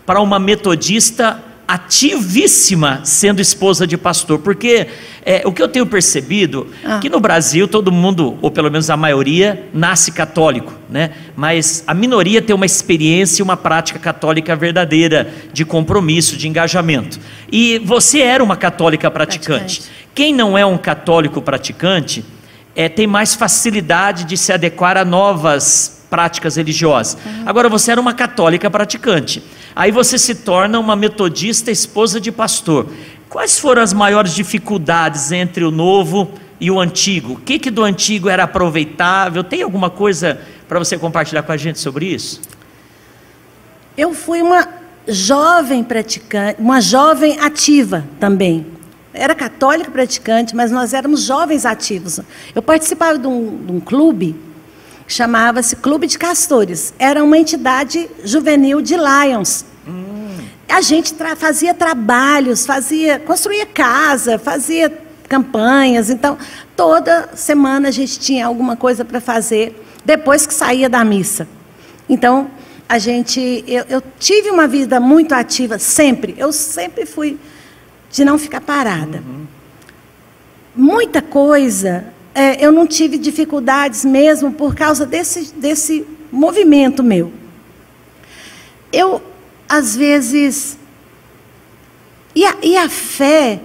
para 0.04 0.20
uma 0.20 0.38
metodista 0.38 1.42
ativíssima 1.72 3.00
sendo 3.02 3.40
esposa 3.40 3.86
de 3.86 3.96
pastor, 3.96 4.38
porque 4.40 4.86
é, 5.24 5.42
o 5.46 5.52
que 5.52 5.62
eu 5.62 5.68
tenho 5.68 5.86
percebido 5.86 6.66
Ah. 6.84 6.98
que 6.98 7.08
no 7.08 7.18
Brasil 7.18 7.66
todo 7.66 7.90
mundo, 7.90 8.36
ou 8.42 8.50
pelo 8.50 8.70
menos 8.70 8.90
a 8.90 8.96
maioria, 8.96 9.68
nasce 9.72 10.12
católico, 10.12 10.72
né? 10.90 11.12
Mas 11.34 11.82
a 11.86 11.94
minoria 11.94 12.42
tem 12.42 12.54
uma 12.54 12.66
experiência 12.66 13.40
e 13.40 13.42
uma 13.42 13.56
prática 13.56 13.98
católica 13.98 14.54
verdadeira 14.54 15.32
de 15.52 15.64
compromisso, 15.64 16.36
de 16.36 16.46
engajamento. 16.46 17.18
E 17.50 17.78
você 17.78 18.20
era 18.20 18.44
uma 18.44 18.56
católica 18.56 19.10
praticante. 19.10 19.80
Praticante. 19.80 19.90
Quem 20.14 20.34
não 20.34 20.58
é 20.58 20.66
um 20.66 20.76
católico 20.76 21.40
praticante 21.40 22.22
é, 22.76 22.88
tem 22.88 23.06
mais 23.06 23.34
facilidade 23.34 24.24
de 24.24 24.36
se 24.36 24.52
adequar 24.52 24.98
a 24.98 25.04
novas 25.04 26.01
práticas 26.12 26.56
religiosas. 26.56 27.16
Agora, 27.46 27.70
você 27.70 27.90
era 27.90 27.98
uma 27.98 28.12
católica 28.12 28.70
praticante. 28.70 29.42
Aí 29.74 29.90
você 29.90 30.18
se 30.18 30.34
torna 30.34 30.78
uma 30.78 30.94
metodista 30.94 31.70
esposa 31.70 32.20
de 32.20 32.30
pastor. 32.30 32.86
Quais 33.30 33.58
foram 33.58 33.80
as 33.80 33.94
maiores 33.94 34.34
dificuldades 34.34 35.32
entre 35.32 35.64
o 35.64 35.70
novo 35.70 36.34
e 36.60 36.70
o 36.70 36.78
antigo? 36.78 37.32
O 37.32 37.36
que, 37.36 37.58
que 37.58 37.70
do 37.70 37.82
antigo 37.82 38.28
era 38.28 38.42
aproveitável? 38.42 39.42
Tem 39.42 39.62
alguma 39.62 39.88
coisa 39.88 40.38
para 40.68 40.78
você 40.78 40.98
compartilhar 40.98 41.44
com 41.44 41.52
a 41.52 41.56
gente 41.56 41.78
sobre 41.78 42.04
isso? 42.04 42.42
Eu 43.96 44.12
fui 44.12 44.42
uma 44.42 44.68
jovem 45.08 45.82
praticante, 45.82 46.60
uma 46.60 46.78
jovem 46.82 47.40
ativa 47.40 48.04
também. 48.20 48.66
Era 49.14 49.34
católica 49.34 49.90
praticante, 49.90 50.54
mas 50.54 50.70
nós 50.70 50.92
éramos 50.92 51.22
jovens 51.22 51.64
ativos. 51.64 52.20
Eu 52.54 52.60
participava 52.60 53.18
de 53.18 53.26
um, 53.26 53.64
de 53.64 53.72
um 53.72 53.80
clube 53.80 54.51
chamava-se 55.12 55.76
Clube 55.76 56.06
de 56.06 56.18
Castores. 56.18 56.92
Era 56.98 57.22
uma 57.22 57.36
entidade 57.38 58.08
juvenil 58.24 58.80
de 58.80 58.96
Lions. 58.96 59.64
A 60.68 60.80
gente 60.80 61.12
tra- 61.14 61.36
fazia 61.36 61.74
trabalhos, 61.74 62.64
fazia, 62.64 63.18
construía 63.18 63.66
casa, 63.66 64.38
fazia 64.38 64.90
campanhas. 65.28 66.08
Então, 66.08 66.38
toda 66.74 67.28
semana 67.34 67.88
a 67.88 67.90
gente 67.90 68.18
tinha 68.18 68.46
alguma 68.46 68.74
coisa 68.74 69.04
para 69.04 69.20
fazer 69.20 69.84
depois 70.04 70.46
que 70.46 70.54
saía 70.54 70.88
da 70.88 71.04
missa. 71.04 71.46
Então, 72.08 72.50
a 72.88 72.98
gente, 72.98 73.62
eu, 73.66 73.84
eu 73.88 74.02
tive 74.18 74.50
uma 74.50 74.66
vida 74.66 74.98
muito 74.98 75.34
ativa 75.34 75.78
sempre. 75.78 76.34
Eu 76.38 76.52
sempre 76.52 77.04
fui 77.04 77.38
de 78.10 78.24
não 78.24 78.38
ficar 78.38 78.60
parada. 78.62 79.22
Muita 80.74 81.20
coisa, 81.20 82.04
é, 82.34 82.64
eu 82.64 82.72
não 82.72 82.86
tive 82.86 83.18
dificuldades 83.18 84.04
mesmo 84.04 84.52
por 84.52 84.74
causa 84.74 85.04
desse, 85.04 85.52
desse 85.54 86.06
movimento 86.30 87.02
meu. 87.02 87.32
Eu, 88.92 89.22
às 89.68 89.96
vezes. 89.96 90.78
E 92.34 92.44
a, 92.44 92.56
e 92.62 92.76
a 92.76 92.88
fé, 92.88 93.60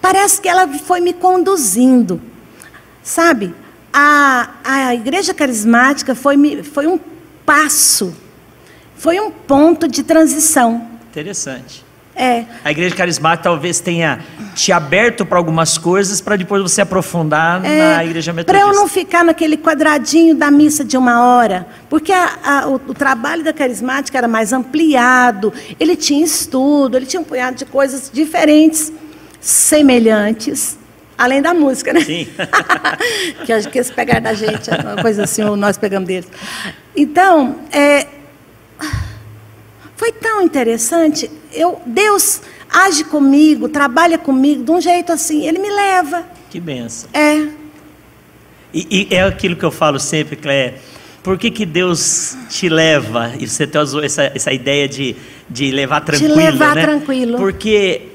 parece 0.00 0.40
que 0.40 0.48
ela 0.48 0.66
foi 0.66 1.00
me 1.00 1.12
conduzindo. 1.12 2.20
Sabe? 3.02 3.54
A, 3.92 4.50
a 4.64 4.94
igreja 4.94 5.34
carismática 5.34 6.14
foi, 6.14 6.62
foi 6.62 6.86
um 6.86 6.98
passo, 7.44 8.14
foi 8.96 9.20
um 9.20 9.30
ponto 9.30 9.86
de 9.86 10.02
transição. 10.02 10.88
Interessante. 11.10 11.84
É, 12.14 12.44
A 12.62 12.70
igreja 12.70 12.94
carismática 12.94 13.44
talvez 13.44 13.80
tenha 13.80 14.20
te 14.54 14.70
aberto 14.70 15.24
para 15.24 15.38
algumas 15.38 15.78
coisas 15.78 16.20
para 16.20 16.36
depois 16.36 16.60
você 16.62 16.82
aprofundar 16.82 17.60
na 17.62 18.04
igreja 18.04 18.32
para 18.32 18.36
metodista. 18.42 18.66
É, 18.66 18.68
eu 18.70 18.74
não 18.74 18.86
ficar 18.86 19.24
naquele 19.24 19.56
quadradinho 19.56 20.34
da 20.34 20.50
missa 20.50 20.84
de 20.84 20.96
uma 20.98 21.24
hora, 21.24 21.66
porque 21.88 22.12
a- 22.12 22.38
a- 22.44 22.68
o, 22.68 22.74
o 22.74 22.92
trabalho 22.94 23.42
da 23.42 23.52
carismática 23.52 24.18
era 24.18 24.28
mais 24.28 24.52
ampliado, 24.52 25.52
ele 25.80 25.96
tinha 25.96 26.22
estudo, 26.22 26.98
ele 26.98 27.06
tinha 27.06 27.20
um 27.20 27.24
punhado 27.24 27.56
de 27.56 27.64
coisas 27.64 28.10
diferentes, 28.12 28.92
semelhantes, 29.40 30.78
além 31.16 31.40
da 31.40 31.54
música, 31.54 31.94
né? 31.94 32.00
Sim. 32.02 32.28
que 33.46 33.52
acho 33.54 33.70
que 33.70 33.78
eles 33.78 33.90
pegaram 33.90 34.20
da 34.22 34.34
gente, 34.34 34.68
é 34.70 34.74
uma 34.76 35.00
coisa 35.00 35.24
assim, 35.24 35.42
ou 35.44 35.56
nós 35.56 35.78
pegamos 35.78 36.06
deles. 36.06 36.28
Então, 36.94 37.56
é, 37.72 38.06
foi 40.02 40.10
tão 40.10 40.42
interessante. 40.42 41.30
Eu, 41.52 41.80
Deus 41.86 42.40
age 42.68 43.04
comigo, 43.04 43.68
trabalha 43.68 44.18
comigo 44.18 44.64
de 44.64 44.70
um 44.72 44.80
jeito 44.80 45.12
assim, 45.12 45.46
Ele 45.46 45.60
me 45.60 45.70
leva. 45.70 46.24
Que 46.50 46.58
benção. 46.58 47.08
É, 47.14 47.46
E, 48.74 49.06
e 49.12 49.14
é 49.14 49.22
aquilo 49.22 49.54
que 49.54 49.64
eu 49.64 49.70
falo 49.70 50.00
sempre, 50.00 50.34
Cléia. 50.34 50.74
Por 51.22 51.38
que, 51.38 51.52
que 51.52 51.64
Deus 51.64 52.36
te 52.50 52.68
leva? 52.68 53.32
E 53.38 53.46
você 53.46 53.64
tem 53.64 53.80
essa, 54.02 54.32
essa 54.34 54.52
ideia 54.52 54.88
de, 54.88 55.14
de 55.48 55.70
levar 55.70 56.00
tranquilo, 56.00 56.34
levar 56.34 56.74
né? 56.74 56.82
tranquilo. 56.82 57.38
Porque 57.38 58.08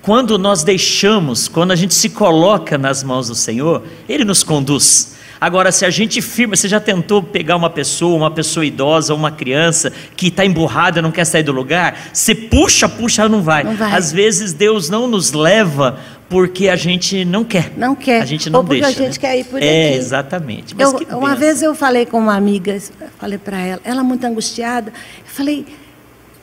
quando 0.00 0.38
nós 0.38 0.62
deixamos, 0.62 1.48
quando 1.48 1.72
a 1.72 1.76
gente 1.76 1.92
se 1.92 2.10
coloca 2.10 2.78
nas 2.78 3.02
mãos 3.02 3.26
do 3.26 3.34
Senhor, 3.34 3.82
Ele 4.08 4.24
nos 4.24 4.44
conduz. 4.44 5.11
Agora, 5.42 5.72
se 5.72 5.84
a 5.84 5.90
gente 5.90 6.22
firma, 6.22 6.54
você 6.54 6.68
já 6.68 6.78
tentou 6.78 7.20
pegar 7.20 7.56
uma 7.56 7.68
pessoa, 7.68 8.14
uma 8.16 8.30
pessoa 8.30 8.64
idosa, 8.64 9.12
uma 9.12 9.28
criança 9.32 9.92
que 10.14 10.28
está 10.28 10.44
emburrada, 10.44 11.02
não 11.02 11.10
quer 11.10 11.24
sair 11.24 11.42
do 11.42 11.50
lugar? 11.50 11.98
Você 12.12 12.32
puxa, 12.32 12.88
puxa, 12.88 13.22
ela 13.22 13.28
não 13.28 13.42
vai. 13.42 13.64
Não 13.64 13.74
vai. 13.74 13.92
Às 13.92 14.12
vezes 14.12 14.52
Deus 14.52 14.88
não 14.88 15.08
nos 15.08 15.32
leva 15.32 15.98
porque 16.28 16.68
a 16.68 16.76
gente 16.76 17.24
não 17.24 17.42
quer. 17.42 17.72
Não 17.76 17.92
quer. 17.96 18.22
A 18.22 18.24
gente 18.24 18.48
não 18.48 18.60
Ou 18.60 18.64
porque 18.64 18.82
deixa. 18.82 19.00
a 19.00 19.04
gente 19.04 19.14
né? 19.14 19.20
quer 19.20 19.36
ir 19.40 19.44
por 19.46 19.60
É, 19.60 19.88
aqui. 19.88 19.96
exatamente. 19.98 20.76
Mas 20.76 20.92
Eu- 20.92 21.18
uma 21.18 21.34
vez 21.34 21.60
eu 21.60 21.74
falei 21.74 22.06
com 22.06 22.20
uma 22.20 22.36
amiga, 22.36 22.78
falei 23.18 23.36
para 23.36 23.58
ela, 23.58 23.80
ela 23.82 24.04
muito 24.04 24.24
angustiada, 24.24 24.92
eu 25.18 25.24
falei, 25.26 25.66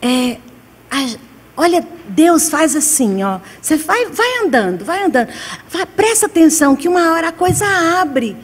é, 0.02 0.36
a- 0.92 1.16
olha, 1.56 1.88
Deus 2.10 2.50
faz 2.50 2.76
assim, 2.76 3.24
ó, 3.24 3.40
você 3.62 3.78
vai, 3.78 4.08
vai 4.08 4.46
andando, 4.46 4.84
vai 4.84 5.06
andando, 5.06 5.30
Vai- 5.72 5.86
presta 5.86 6.26
atenção 6.26 6.76
que 6.76 6.90
uma 6.90 7.14
hora 7.14 7.30
a 7.30 7.32
coisa 7.32 7.66
abre, 8.02 8.36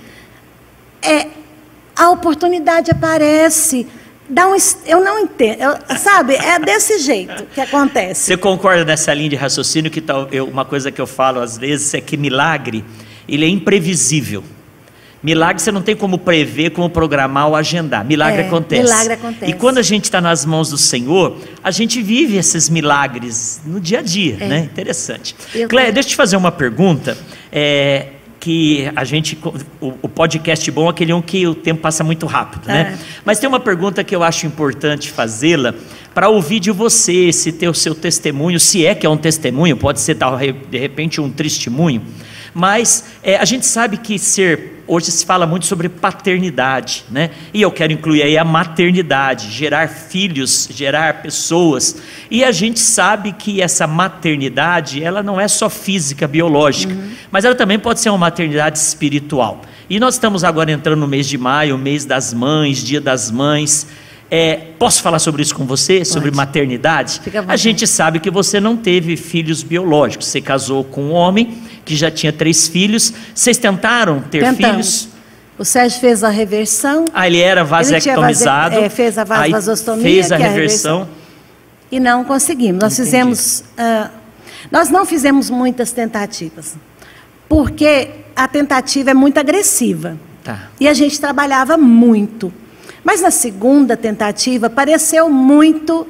é, 1.06 1.28
a 1.96 2.10
oportunidade 2.10 2.92
aparece, 2.92 3.88
dá 4.30 4.48
um, 4.48 4.56
eu 4.86 5.04
não 5.04 5.20
entendo, 5.20 5.62
eu- 5.62 5.98
sabe, 5.98 6.36
é 6.36 6.60
desse 6.60 7.00
jeito 7.00 7.46
que 7.54 7.62
acontece. 7.62 8.24
Você 8.24 8.38
concorda 8.38 8.84
nessa 8.84 9.14
linha 9.14 9.30
de 9.30 9.36
raciocínio 9.36 9.90
que 9.92 10.02
tal, 10.02 10.28
eu- 10.32 10.48
uma 10.48 10.66
coisa 10.66 10.92
que 10.92 11.00
eu 11.00 11.08
falo 11.08 11.40
às 11.40 11.58
vezes 11.58 11.94
é 11.94 12.02
que 12.02 12.18
milagre, 12.18 12.84
ele 13.28 13.46
é 13.46 13.50
imprevisível. 13.50 14.44
Milagre 15.24 15.60
você 15.60 15.72
não 15.72 15.82
tem 15.82 15.96
como 15.96 16.20
prever, 16.20 16.70
como 16.70 16.88
programar 16.88 17.48
ou 17.48 17.56
agendar. 17.56 18.06
Milagre 18.06 18.44
É, 18.44 18.46
acontece. 18.46 18.84
milagre 18.84 19.14
acontece. 19.14 19.52
E 19.52 19.56
quando 19.56 19.80
a 19.80 19.82
gente 19.82 20.04
está 20.04 20.22
nas 20.22 20.46
mãos 20.46 20.70
do 20.70 20.78
Senhor, 20.78 21.38
a 21.64 21.72
gente 21.72 22.00
vive 22.00 22.38
esses 22.38 22.70
milagres 22.70 23.60
no 23.66 23.80
dia 23.80 24.00
a 24.00 24.02
dia, 24.04 24.38
É. 24.40 24.48
né? 24.48 24.60
Interessante. 24.60 25.36
Eu- 25.56 25.68
Cléia, 25.68 25.92
deixa 25.92 26.10
eu 26.10 26.12
te 26.12 26.16
fazer 26.16 26.38
uma 26.38 26.52
pergunta. 26.52 27.18
é, 27.52 28.08
que 28.46 28.92
a 28.96 29.04
gente. 29.04 29.36
O, 29.82 29.94
o 30.04 30.08
podcast 30.08 30.70
bom 30.70 30.86
é 30.86 30.92
aquele 30.92 31.12
um 31.12 31.20
que 31.20 31.48
o 31.48 31.56
tempo 31.56 31.82
passa 31.82 32.04
muito 32.04 32.28
rápido, 32.28 32.68
né? 32.68 32.96
É. 32.96 33.06
Mas 33.26 33.40
tem 33.40 33.50
uma 33.50 33.60
pergunta 33.60 34.04
que 34.04 34.16
eu 34.16 34.22
acho 34.22 34.46
importante 34.46 35.10
fazê-la 35.10 35.74
para 36.14 36.30
ouvir 36.30 36.60
de 36.60 36.70
você, 36.70 37.34
se 37.34 37.52
ter 37.52 37.68
o 37.68 37.74
seu 37.74 37.96
testemunho, 37.96 38.60
se 38.60 38.86
é 38.86 38.94
que 38.94 39.04
é 39.04 39.10
um 39.10 39.18
testemunho, 39.18 39.76
pode 39.76 40.00
ser 40.00 40.16
de 40.70 40.78
repente 40.78 41.20
um 41.20 41.32
testemunho. 41.32 42.04
Mas 42.54 43.06
é, 43.24 43.36
a 43.36 43.46
gente 43.46 43.66
sabe 43.66 43.98
que 43.98 44.20
ser 44.20 44.75
hoje 44.88 45.12
se 45.12 45.26
fala 45.26 45.46
muito 45.46 45.66
sobre 45.66 45.90
paternidade, 45.90 47.06
né? 47.10 47.32
E 47.54 47.62
eu 47.62 47.72
quero 47.72 47.94
incluir 47.94 48.24
aí 48.24 48.38
a 48.38 48.44
maternidade, 48.44 49.50
gerar 49.50 49.88
filhos, 49.88 50.68
gerar 50.72 51.22
pessoas. 51.22 51.98
E 52.30 52.44
a 52.44 52.52
gente 52.52 52.80
sabe 52.80 53.32
que 53.32 53.62
essa 53.62 53.88
maternidade, 53.88 55.04
ela 55.04 55.24
não 55.24 55.40
é 55.40 55.48
só 55.48 55.70
física, 55.70 56.28
biológica, 56.28 56.94
uhum. 56.94 57.12
mas 57.32 57.46
ela 57.46 57.56
também 57.56 57.80
pode 57.80 58.00
ser 58.00 58.10
uma 58.10 58.18
maternidade 58.18 58.78
espiritual. 58.78 59.62
E 59.90 60.00
nós 60.00 60.16
estamos 60.16 60.44
agora 60.44 60.72
entrando 60.72 61.00
no 61.00 61.08
mês 61.08 61.28
de 61.28 61.38
maio, 61.38 61.78
mês 61.78 62.06
das 62.06 62.34
mães, 62.34 62.84
dia 62.84 63.00
das 63.00 63.30
mães. 63.30 63.88
É, 64.30 64.56
posso 64.80 65.02
falar 65.02 65.20
sobre 65.20 65.44
isso 65.44 65.54
com 65.54 65.66
você, 65.66 65.98
Pode. 65.98 66.08
sobre 66.08 66.32
maternidade? 66.32 67.22
A 67.48 67.56
gente 67.56 67.86
sabe 67.86 68.20
que 68.20 68.32
você 68.32 68.60
não 68.60 68.76
teve 68.76 69.16
filhos 69.16 69.62
biológicos. 69.62 70.28
Você 70.28 70.42
casou 70.42 70.84
com 70.84 71.04
um 71.04 71.12
homem 71.14 71.58
que 71.86 71.96
já 71.96 72.10
tinha 72.10 72.34
três 72.34 72.68
filhos. 72.68 73.14
Vocês 73.34 73.58
tentaram 73.58 74.22
ter 74.22 74.40
Tentamos. 74.40 74.58
filhos? 74.60 75.10
O 75.58 75.64
Sérgio 75.64 76.00
fez 76.00 76.24
a 76.24 76.30
reversão. 76.30 77.06
Ah, 77.14 77.28
ele 77.28 77.40
era 77.40 77.64
vasectomizado. 77.64 78.76
Ele 78.76 78.86
é, 78.86 78.90
fez 78.90 79.18
a 79.18 79.24
vasostomia. 79.24 80.04
Fez 80.04 80.32
a 80.32 80.38
reversão. 80.38 81.02
É 81.02 81.04
a 81.04 81.26
e 81.92 82.00
não 82.00 82.24
conseguimos. 82.24 82.82
Nós 82.82 82.94
Entendi. 82.94 83.06
fizemos. 83.06 83.64
Uh, 83.78 84.10
nós 84.72 84.90
não 84.90 85.06
fizemos 85.06 85.50
muitas 85.50 85.92
tentativas. 85.92 86.76
Porque 87.48 88.10
a 88.36 88.48
tentativa 88.48 89.12
é 89.12 89.14
muito 89.14 89.40
agressiva. 89.40 90.18
Tá. 90.44 90.70
E 90.80 90.88
a 90.88 90.94
gente 90.94 91.20
trabalhava 91.20 91.78
muito. 91.78 92.52
Mas 93.06 93.22
na 93.22 93.30
segunda 93.30 93.96
tentativa 93.96 94.68
pareceu 94.68 95.30
muito. 95.30 96.08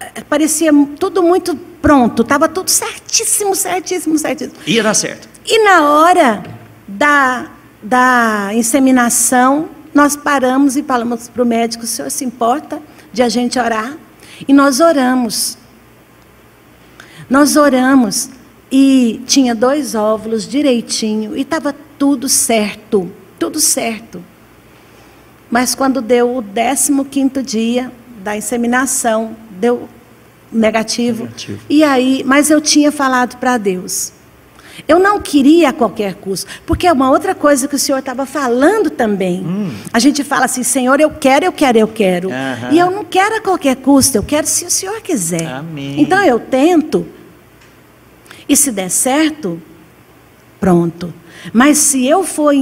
Eh, 0.00 0.22
parecia 0.22 0.72
tudo 0.98 1.22
muito 1.22 1.54
pronto, 1.54 2.22
estava 2.22 2.48
tudo 2.48 2.70
certíssimo, 2.70 3.54
certíssimo, 3.54 4.18
certíssimo. 4.18 4.58
Ia 4.66 4.82
dar 4.82 4.94
certo. 4.94 5.28
E 5.46 5.62
na 5.62 5.90
hora 5.90 6.42
da, 6.88 7.50
da 7.82 8.48
inseminação, 8.54 9.68
nós 9.92 10.16
paramos 10.16 10.78
e 10.78 10.82
falamos 10.82 11.28
para 11.28 11.42
o 11.42 11.46
médico: 11.46 11.84
o 11.84 11.86
senhor 11.86 12.10
se 12.10 12.24
importa 12.24 12.80
de 13.12 13.22
a 13.22 13.28
gente 13.28 13.58
orar? 13.58 13.98
E 14.48 14.52
nós 14.54 14.80
oramos. 14.80 15.58
Nós 17.28 17.54
oramos 17.54 18.30
e 18.72 19.22
tinha 19.26 19.54
dois 19.54 19.94
óvulos 19.94 20.48
direitinho 20.48 21.36
e 21.36 21.42
estava 21.42 21.74
tudo 21.98 22.30
certo, 22.30 23.12
tudo 23.38 23.60
certo. 23.60 24.24
Mas 25.50 25.74
quando 25.74 26.00
deu 26.00 26.38
o 26.38 26.42
15 26.42 27.42
dia 27.42 27.92
da 28.22 28.36
inseminação, 28.36 29.36
deu 29.50 29.88
negativo. 30.50 31.24
negativo. 31.24 31.60
E 31.68 31.84
aí, 31.84 32.22
mas 32.24 32.50
eu 32.50 32.60
tinha 32.60 32.90
falado 32.90 33.36
para 33.36 33.58
Deus. 33.58 34.12
Eu 34.88 34.98
não 34.98 35.20
queria 35.20 35.68
a 35.68 35.72
qualquer 35.72 36.14
custo, 36.14 36.50
porque 36.66 36.86
é 36.86 36.92
uma 36.92 37.08
outra 37.10 37.34
coisa 37.34 37.68
que 37.68 37.76
o 37.76 37.78
Senhor 37.78 37.98
estava 37.98 38.26
falando 38.26 38.90
também. 38.90 39.40
Hum. 39.40 39.70
A 39.92 39.98
gente 39.98 40.24
fala 40.24 40.46
assim, 40.46 40.62
Senhor, 40.64 41.00
eu 41.00 41.10
quero, 41.10 41.44
eu 41.44 41.52
quero, 41.52 41.78
eu 41.78 41.88
quero. 41.88 42.30
E 42.72 42.78
eu 42.78 42.90
não 42.90 43.04
quero 43.04 43.36
a 43.36 43.40
qualquer 43.40 43.76
custo, 43.76 44.18
eu 44.18 44.22
quero 44.22 44.46
se 44.46 44.64
o 44.64 44.70
Senhor 44.70 45.00
quiser. 45.00 45.46
Amém. 45.46 46.00
Então 46.00 46.20
eu 46.24 46.40
tento, 46.40 47.06
e 48.48 48.56
se 48.56 48.72
der 48.72 48.90
certo, 48.90 49.62
pronto. 50.58 51.14
Mas 51.52 51.78
se 51.78 52.06
eu 52.06 52.24
for 52.24 52.52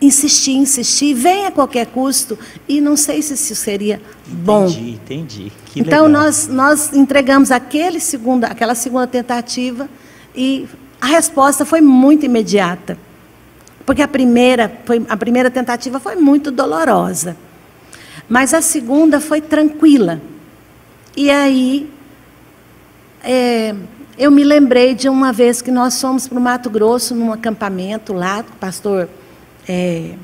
insistir, 0.00 0.52
insistir, 0.52 1.14
vem 1.14 1.46
a 1.46 1.50
qualquer 1.50 1.86
custo, 1.86 2.38
e 2.68 2.80
não 2.80 2.96
sei 2.96 3.22
se 3.22 3.34
isso 3.34 3.54
seria 3.54 4.00
bom. 4.26 4.66
Entendi, 4.66 4.90
entendi. 4.90 5.52
Que 5.66 5.80
então 5.80 6.08
nós, 6.08 6.46
nós 6.48 6.92
entregamos 6.92 7.50
aquele 7.50 8.00
segunda, 8.00 8.48
aquela 8.48 8.74
segunda 8.74 9.06
tentativa 9.06 9.88
e 10.34 10.66
a 11.00 11.06
resposta 11.06 11.64
foi 11.64 11.80
muito 11.80 12.26
imediata. 12.26 12.98
Porque 13.84 14.02
a 14.02 14.08
primeira, 14.08 14.80
foi, 14.84 15.04
a 15.08 15.16
primeira 15.16 15.50
tentativa 15.50 16.00
foi 16.00 16.16
muito 16.16 16.50
dolorosa. 16.50 17.36
Mas 18.28 18.54
a 18.54 18.62
segunda 18.62 19.20
foi 19.20 19.40
tranquila. 19.40 20.20
E 21.14 21.30
aí, 21.30 21.90
é, 23.22 23.74
eu 24.16 24.30
me 24.30 24.42
lembrei 24.42 24.94
de 24.94 25.08
uma 25.08 25.32
vez 25.32 25.60
que 25.60 25.70
nós 25.70 26.00
fomos 26.00 26.26
para 26.26 26.38
o 26.38 26.40
Mato 26.40 26.70
Grosso, 26.70 27.14
num 27.14 27.32
acampamento 27.32 28.12
lá, 28.12 28.40
o 28.40 28.56
pastor, 28.56 29.08
é, 29.68 30.14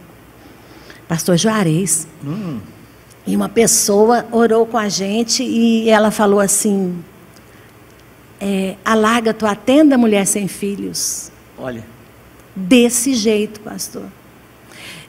pastor 1.08 1.36
Juarez. 1.36 2.06
Hum. 2.24 2.58
E 3.26 3.36
uma 3.36 3.48
pessoa 3.48 4.26
orou 4.32 4.66
com 4.66 4.78
a 4.78 4.88
gente 4.88 5.42
e 5.42 5.88
ela 5.88 6.10
falou 6.10 6.40
assim: 6.40 7.02
é, 8.40 8.76
alarga 8.84 9.34
tua 9.34 9.54
tenda, 9.54 9.98
mulher 9.98 10.26
sem 10.26 10.48
filhos. 10.48 11.30
Olha. 11.58 11.84
Desse 12.56 13.14
jeito, 13.14 13.60
pastor. 13.60 14.04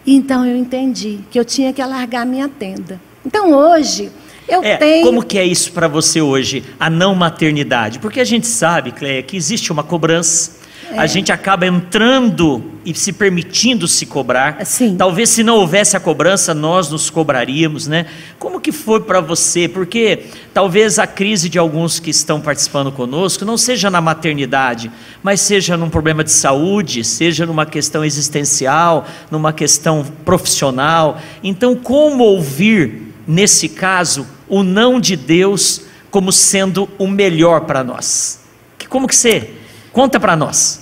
Então 0.06 0.46
eu 0.46 0.58
entendi 0.58 1.20
que 1.30 1.40
eu 1.40 1.46
tinha 1.46 1.72
que 1.72 1.82
alargar 1.82 2.26
minha 2.26 2.50
tenda. 2.50 3.00
Então 3.26 3.54
hoje 3.54 4.12
eu 4.48 4.64
é, 4.64 4.78
tenho. 4.78 5.06
Como 5.06 5.24
que 5.24 5.38
é 5.38 5.46
isso 5.46 5.72
para 5.72 5.88
você 5.88 6.22
hoje, 6.22 6.64
a 6.80 6.90
não 6.90 7.16
maternidade? 7.16 8.00
Porque 8.00 8.20
a 8.20 8.26
gente 8.26 8.48
sabe, 8.48 8.92
Cleia, 8.92 9.24
que 9.24 9.38
existe 9.38 9.72
uma 9.72 9.84
cobrança. 9.84 10.61
É. 10.92 11.00
A 11.00 11.06
gente 11.06 11.32
acaba 11.32 11.66
entrando 11.66 12.64
e 12.84 12.94
se 12.96 13.14
permitindo 13.14 13.88
se 13.88 14.06
cobrar. 14.06 14.66
Sim. 14.66 14.96
Talvez 14.98 15.30
se 15.30 15.44
não 15.44 15.58
houvesse 15.58 15.96
a 15.96 16.00
cobrança, 16.00 16.54
nós 16.54 16.90
nos 16.90 17.10
cobraríamos, 17.10 17.88
né? 17.88 18.08
Como 18.40 18.60
que 18.60 18.72
foi 18.72 19.02
para 19.02 19.22
você? 19.22 19.68
Porque 19.68 20.26
talvez 20.54 20.98
a 20.98 21.06
crise 21.06 21.48
de 21.48 21.60
alguns 21.60 22.00
que 22.00 22.10
estão 22.10 22.42
participando 22.42 22.92
conosco 22.92 23.46
não 23.46 23.58
seja 23.58 23.90
na 23.90 24.02
maternidade, 24.02 24.92
mas 25.22 25.42
seja 25.42 25.78
num 25.78 25.90
problema 25.90 26.24
de 26.24 26.32
saúde, 26.32 27.04
seja 27.04 27.46
numa 27.46 27.66
questão 27.66 28.04
existencial, 28.04 29.08
numa 29.30 29.54
questão 29.54 30.04
profissional. 30.26 31.20
Então, 31.44 31.76
como 31.76 32.24
ouvir 32.24 33.14
nesse 33.28 33.70
caso 33.70 34.26
o 34.50 34.64
não 34.64 35.00
de 35.00 35.16
Deus 35.16 35.84
como 36.10 36.32
sendo 36.32 36.90
o 36.98 37.08
melhor 37.08 37.62
para 37.62 37.84
nós. 37.84 38.42
Como 38.90 39.08
que 39.08 39.16
você 39.16 39.50
conta 39.92 40.20
para 40.20 40.36
nós? 40.36 40.82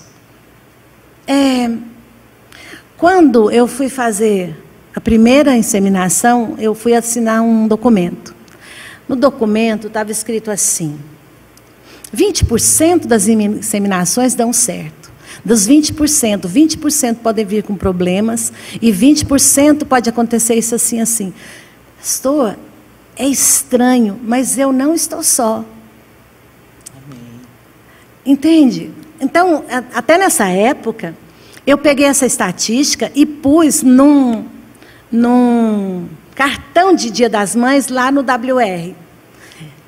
É, 1.28 1.70
quando 2.98 3.52
eu 3.52 3.68
fui 3.68 3.88
fazer 3.88 4.56
a 4.96 5.00
primeira 5.00 5.56
inseminação, 5.56 6.56
eu 6.58 6.74
fui 6.76 6.94
assinar 6.94 7.42
um 7.42 7.68
documento. 7.68 8.36
No 9.08 9.16
documento 9.16 9.88
estava 9.88 10.12
escrito 10.12 10.52
assim: 10.52 11.00
20% 12.16 13.06
das 13.06 13.28
inseminações 13.28 14.36
dão 14.36 14.52
certo. 14.52 15.10
Dos 15.46 15.68
20%, 15.68 16.42
20% 16.48 17.18
podem 17.18 17.46
vir 17.46 17.64
com 17.64 17.76
problemas 17.76 18.52
e 18.82 18.92
20% 18.92 19.86
pode 19.86 20.10
acontecer 20.10 20.56
isso 20.56 20.76
assim 20.76 21.00
assim. 21.00 21.34
Estou 22.02 22.54
é 23.20 23.28
estranho, 23.28 24.18
mas 24.24 24.58
eu 24.58 24.72
não 24.72 24.94
estou 24.94 25.22
só. 25.22 25.66
Amém. 26.96 27.42
Entende? 28.26 28.92
Então, 29.20 29.66
até 29.94 30.18
nessa 30.18 30.48
época, 30.48 31.16
eu 31.66 31.78
peguei 31.78 32.06
essa 32.06 32.26
estatística 32.26 33.12
e 33.14 33.26
pus 33.26 33.84
num, 33.84 34.46
num 35.12 36.08
cartão 36.34 36.96
de 36.96 37.12
Dia 37.12 37.30
das 37.30 37.56
Mães 37.56 37.90
lá 37.90 38.12
no 38.12 38.22
WR. 38.22 38.94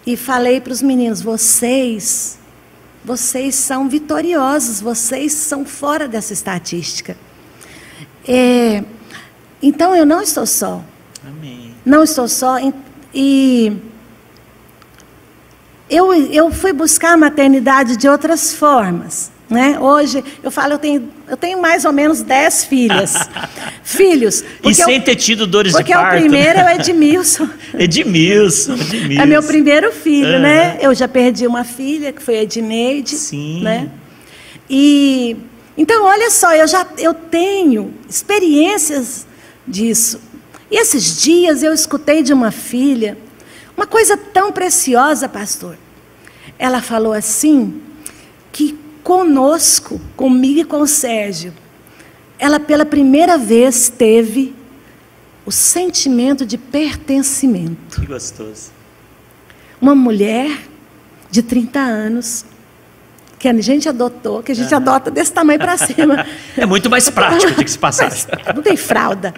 E 0.05 0.17
falei 0.17 0.59
para 0.59 0.73
os 0.73 0.81
meninos: 0.81 1.21
vocês, 1.21 2.37
vocês 3.03 3.55
são 3.55 3.87
vitoriosos, 3.87 4.81
vocês 4.81 5.33
são 5.33 5.65
fora 5.65 6.07
dessa 6.07 6.33
estatística. 6.33 7.15
É, 8.27 8.83
então 9.61 9.95
eu 9.95 10.05
não 10.05 10.21
estou 10.21 10.45
só. 10.45 10.83
Amém. 11.25 11.73
Não 11.85 12.03
estou 12.03 12.27
só. 12.27 12.57
E 13.13 13.73
eu, 15.91 16.13
eu 16.13 16.49
fui 16.49 16.71
buscar 16.71 17.11
a 17.11 17.17
maternidade 17.17 17.97
de 17.97 18.07
outras 18.07 18.53
formas. 18.53 19.29
Né? 19.49 19.77
Hoje, 19.77 20.23
eu 20.41 20.49
falo, 20.49 20.75
eu 20.75 20.79
tenho, 20.79 21.09
eu 21.27 21.35
tenho 21.35 21.61
mais 21.61 21.83
ou 21.83 21.91
menos 21.91 22.21
dez 22.21 22.63
filhas. 22.63 23.15
Filhos. 23.83 24.45
E 24.63 24.73
sem 24.73 24.95
eu, 24.95 25.03
ter 25.03 25.17
tido 25.17 25.45
dores 25.45 25.73
de 25.73 25.83
parto. 25.83 25.91
Porque 25.93 26.17
o 26.17 26.21
primeiro 26.21 26.59
é 26.59 26.63
o 26.63 26.69
Edmilson. 26.69 27.49
Edmilson, 27.77 28.75
Edmilson. 28.75 29.21
É 29.21 29.25
meu 29.25 29.43
primeiro 29.43 29.91
filho, 29.91 30.35
uhum. 30.35 30.39
né? 30.39 30.77
Eu 30.79 30.95
já 30.95 31.05
perdi 31.05 31.45
uma 31.45 31.65
filha, 31.65 32.13
que 32.13 32.21
foi 32.21 32.37
a 32.37 32.43
Edneide. 32.43 33.09
Sim. 33.09 33.61
Né? 33.61 33.89
E, 34.69 35.35
então, 35.77 36.05
olha 36.05 36.29
só, 36.29 36.55
eu 36.55 36.65
já 36.65 36.87
eu 36.97 37.13
tenho 37.13 37.93
experiências 38.09 39.27
disso. 39.67 40.21
E 40.71 40.79
esses 40.79 41.21
dias 41.21 41.61
eu 41.61 41.73
escutei 41.73 42.23
de 42.23 42.31
uma 42.31 42.51
filha 42.51 43.17
uma 43.75 43.87
coisa 43.87 44.15
tão 44.17 44.51
preciosa, 44.51 45.27
pastor. 45.27 45.77
Ela 46.57 46.81
falou 46.81 47.13
assim 47.13 47.81
que 48.51 48.77
conosco, 49.03 49.99
comigo 50.15 50.59
e 50.59 50.63
com 50.63 50.81
o 50.81 50.87
Sérgio, 50.87 51.53
ela 52.37 52.59
pela 52.59 52.85
primeira 52.85 53.37
vez 53.37 53.89
teve 53.89 54.55
o 55.45 55.51
sentimento 55.51 56.45
de 56.45 56.57
pertencimento. 56.57 57.99
Que 57.99 58.07
gostoso. 58.07 58.71
Uma 59.79 59.95
mulher 59.95 60.61
de 61.29 61.41
30 61.41 61.79
anos 61.79 62.45
que 63.39 63.47
a 63.47 63.61
gente 63.61 63.89
adotou, 63.89 64.43
que 64.43 64.51
a 64.51 64.55
gente 64.55 64.73
adota 64.73 65.09
desse 65.09 65.33
tamanho 65.33 65.59
para 65.59 65.75
cima. 65.77 66.25
É 66.55 66.65
muito 66.65 66.89
mais 66.89 67.09
prático 67.09 67.53
de 67.53 67.63
que 67.63 67.71
se 67.71 67.79
passar. 67.79 68.11
Não 68.53 68.61
tem 68.61 68.77
fralda. 68.77 69.33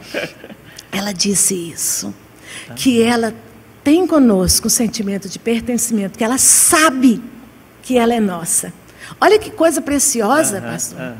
Ela 0.92 1.14
disse 1.14 1.56
isso, 1.56 2.14
que 2.76 3.02
ela 3.02 3.34
tem 3.84 4.06
conosco 4.08 4.68
o 4.68 4.70
sentimento 4.70 5.28
de 5.28 5.38
pertencimento, 5.40 6.18
que 6.18 6.24
ela 6.24 6.38
sabe 6.38 7.22
que 7.82 7.98
ela 7.98 8.14
é 8.14 8.20
nossa. 8.20 8.72
Olha 9.20 9.38
que 9.38 9.50
coisa 9.52 9.82
preciosa, 9.82 10.62
pastor. 10.62 11.14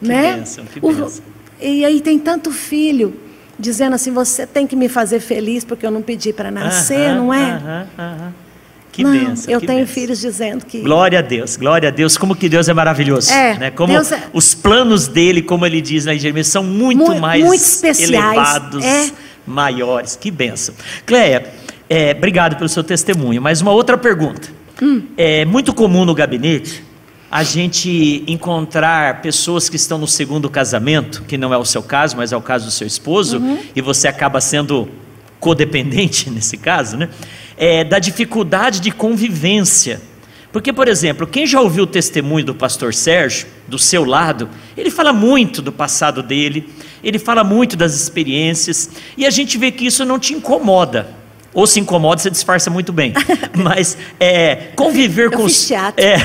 Que 0.00 0.06
né? 0.08 0.34
bênção, 0.36 0.64
que 0.66 0.78
O- 0.82 0.92
bênção. 0.92 1.22
e 1.60 1.84
aí 1.84 2.00
tem 2.00 2.18
tanto 2.18 2.50
filho 2.52 3.14
dizendo 3.58 3.94
assim: 3.94 4.12
você 4.12 4.46
tem 4.46 4.66
que 4.66 4.76
me 4.76 4.88
fazer 4.88 5.18
feliz 5.20 5.64
porque 5.64 5.84
eu 5.86 5.90
não 5.90 6.02
pedi 6.02 6.32
para 6.32 6.50
nascer, 6.50 7.10
Aham, 7.10 7.14
não 7.16 7.34
é? 7.34 7.86
Que 8.92 9.02
não, 9.04 9.10
bênção. 9.12 9.52
eu 9.52 9.60
que 9.60 9.66
tenho 9.66 9.78
bênção. 9.80 9.94
filhos 9.94 10.20
dizendo 10.20 10.64
que. 10.66 10.80
Glória 10.80 11.18
a 11.20 11.22
Deus, 11.22 11.56
glória 11.56 11.88
a 11.88 11.92
Deus. 11.92 12.16
Como 12.18 12.34
que 12.36 12.48
Deus 12.48 12.68
é 12.68 12.74
maravilhoso. 12.74 13.32
É, 13.32 13.56
né? 13.58 13.70
Como 13.70 13.92
Deus 13.92 14.10
é- 14.12 14.22
os 14.32 14.54
planos 14.54 15.06
dele, 15.08 15.40
como 15.42 15.64
ele 15.64 15.80
diz 15.80 16.06
em 16.06 16.18
Jeremias, 16.18 16.48
são 16.48 16.62
muito 16.64 17.12
Mu- 17.12 17.20
mais 17.20 17.44
muito 17.44 17.60
especiais, 17.62 18.10
elevados, 18.10 18.84
é. 18.84 19.10
maiores. 19.46 20.16
Que 20.16 20.30
benção. 20.30 20.74
Cleia, 21.06 21.46
é, 21.88 22.12
obrigado 22.12 22.56
pelo 22.56 22.68
seu 22.68 22.84
testemunho. 22.84 23.40
Mas 23.40 23.60
uma 23.60 23.72
outra 23.72 23.96
pergunta. 23.96 24.48
Hum. 24.82 25.02
É 25.16 25.44
muito 25.44 25.74
comum 25.74 26.04
no 26.04 26.14
gabinete 26.14 26.84
a 27.30 27.42
gente 27.42 28.24
encontrar 28.26 29.20
pessoas 29.20 29.68
que 29.68 29.76
estão 29.76 29.98
no 29.98 30.06
segundo 30.06 30.48
casamento, 30.48 31.24
que 31.28 31.36
não 31.36 31.52
é 31.52 31.58
o 31.58 31.64
seu 31.64 31.82
caso, 31.82 32.16
mas 32.16 32.32
é 32.32 32.36
o 32.36 32.40
caso 32.40 32.64
do 32.66 32.70
seu 32.70 32.86
esposo, 32.86 33.38
Uhum. 33.38 33.58
e 33.76 33.82
você 33.82 34.08
acaba 34.08 34.40
sendo 34.40 34.88
codependente 35.38 36.30
nesse 36.30 36.56
caso, 36.56 36.96
né? 36.96 37.08
É, 37.56 37.84
da 37.84 37.98
dificuldade 37.98 38.80
de 38.80 38.90
convivência. 38.90 40.00
Porque, 40.50 40.72
por 40.72 40.88
exemplo, 40.88 41.26
quem 41.26 41.46
já 41.46 41.60
ouviu 41.60 41.84
o 41.84 41.86
testemunho 41.86 42.46
do 42.46 42.54
pastor 42.54 42.94
Sérgio, 42.94 43.46
do 43.66 43.78
seu 43.78 44.04
lado, 44.06 44.48
ele 44.74 44.90
fala 44.90 45.12
muito 45.12 45.60
do 45.60 45.70
passado 45.70 46.22
dele, 46.22 46.66
ele 47.04 47.18
fala 47.18 47.44
muito 47.44 47.76
das 47.76 47.94
experiências, 47.94 48.88
e 49.18 49.26
a 49.26 49.30
gente 49.30 49.58
vê 49.58 49.70
que 49.70 49.84
isso 49.84 50.04
não 50.06 50.18
te 50.18 50.32
incomoda. 50.32 51.17
Ou 51.58 51.66
se 51.66 51.80
incomoda, 51.80 52.22
você 52.22 52.30
disfarça 52.30 52.70
muito 52.70 52.92
bem. 52.92 53.12
Mas 53.52 53.98
é, 54.20 54.68
conviver 54.76 55.24
Eu 55.24 55.32
com 55.32 55.48
fiz 55.48 55.66
teatro. 55.66 56.04
É, 56.04 56.16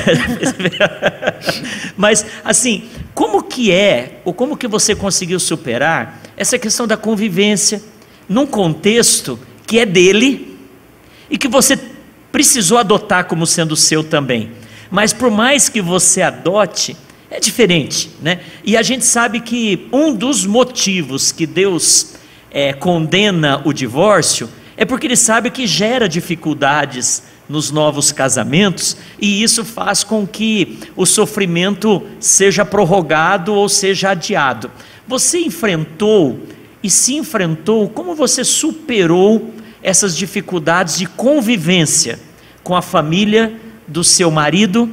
mas 1.98 2.24
assim, 2.44 2.84
como 3.12 3.42
que 3.42 3.72
é, 3.72 4.20
ou 4.24 4.32
como 4.32 4.56
que 4.56 4.68
você 4.68 4.94
conseguiu 4.94 5.40
superar 5.40 6.22
essa 6.36 6.56
questão 6.56 6.86
da 6.86 6.96
convivência 6.96 7.82
num 8.28 8.46
contexto 8.46 9.36
que 9.66 9.80
é 9.80 9.84
dele 9.84 10.56
e 11.28 11.36
que 11.36 11.48
você 11.48 11.76
precisou 12.30 12.78
adotar 12.78 13.24
como 13.24 13.44
sendo 13.44 13.74
seu 13.74 14.04
também. 14.04 14.52
Mas 14.88 15.12
por 15.12 15.32
mais 15.32 15.68
que 15.68 15.82
você 15.82 16.22
adote, 16.22 16.96
é 17.28 17.40
diferente, 17.40 18.08
né? 18.22 18.38
E 18.64 18.76
a 18.76 18.82
gente 18.82 19.04
sabe 19.04 19.40
que 19.40 19.88
um 19.92 20.14
dos 20.14 20.46
motivos 20.46 21.32
que 21.32 21.44
Deus 21.44 22.14
é, 22.52 22.72
condena 22.72 23.60
o 23.64 23.72
divórcio 23.72 24.48
é 24.76 24.84
porque 24.84 25.06
ele 25.06 25.16
sabe 25.16 25.50
que 25.50 25.66
gera 25.66 26.08
dificuldades 26.08 27.22
nos 27.48 27.70
novos 27.70 28.10
casamentos 28.10 28.96
e 29.20 29.42
isso 29.42 29.64
faz 29.64 30.02
com 30.02 30.26
que 30.26 30.78
o 30.96 31.04
sofrimento 31.04 32.02
seja 32.18 32.64
prorrogado 32.64 33.54
ou 33.54 33.68
seja 33.68 34.10
adiado. 34.10 34.70
Você 35.06 35.38
enfrentou 35.38 36.40
e 36.82 36.90
se 36.90 37.14
enfrentou, 37.14 37.88
como 37.88 38.14
você 38.14 38.44
superou 38.44 39.54
essas 39.82 40.16
dificuldades 40.16 40.96
de 40.96 41.06
convivência 41.06 42.18
com 42.62 42.74
a 42.74 42.82
família 42.82 43.54
do 43.86 44.02
seu 44.02 44.30
marido 44.30 44.90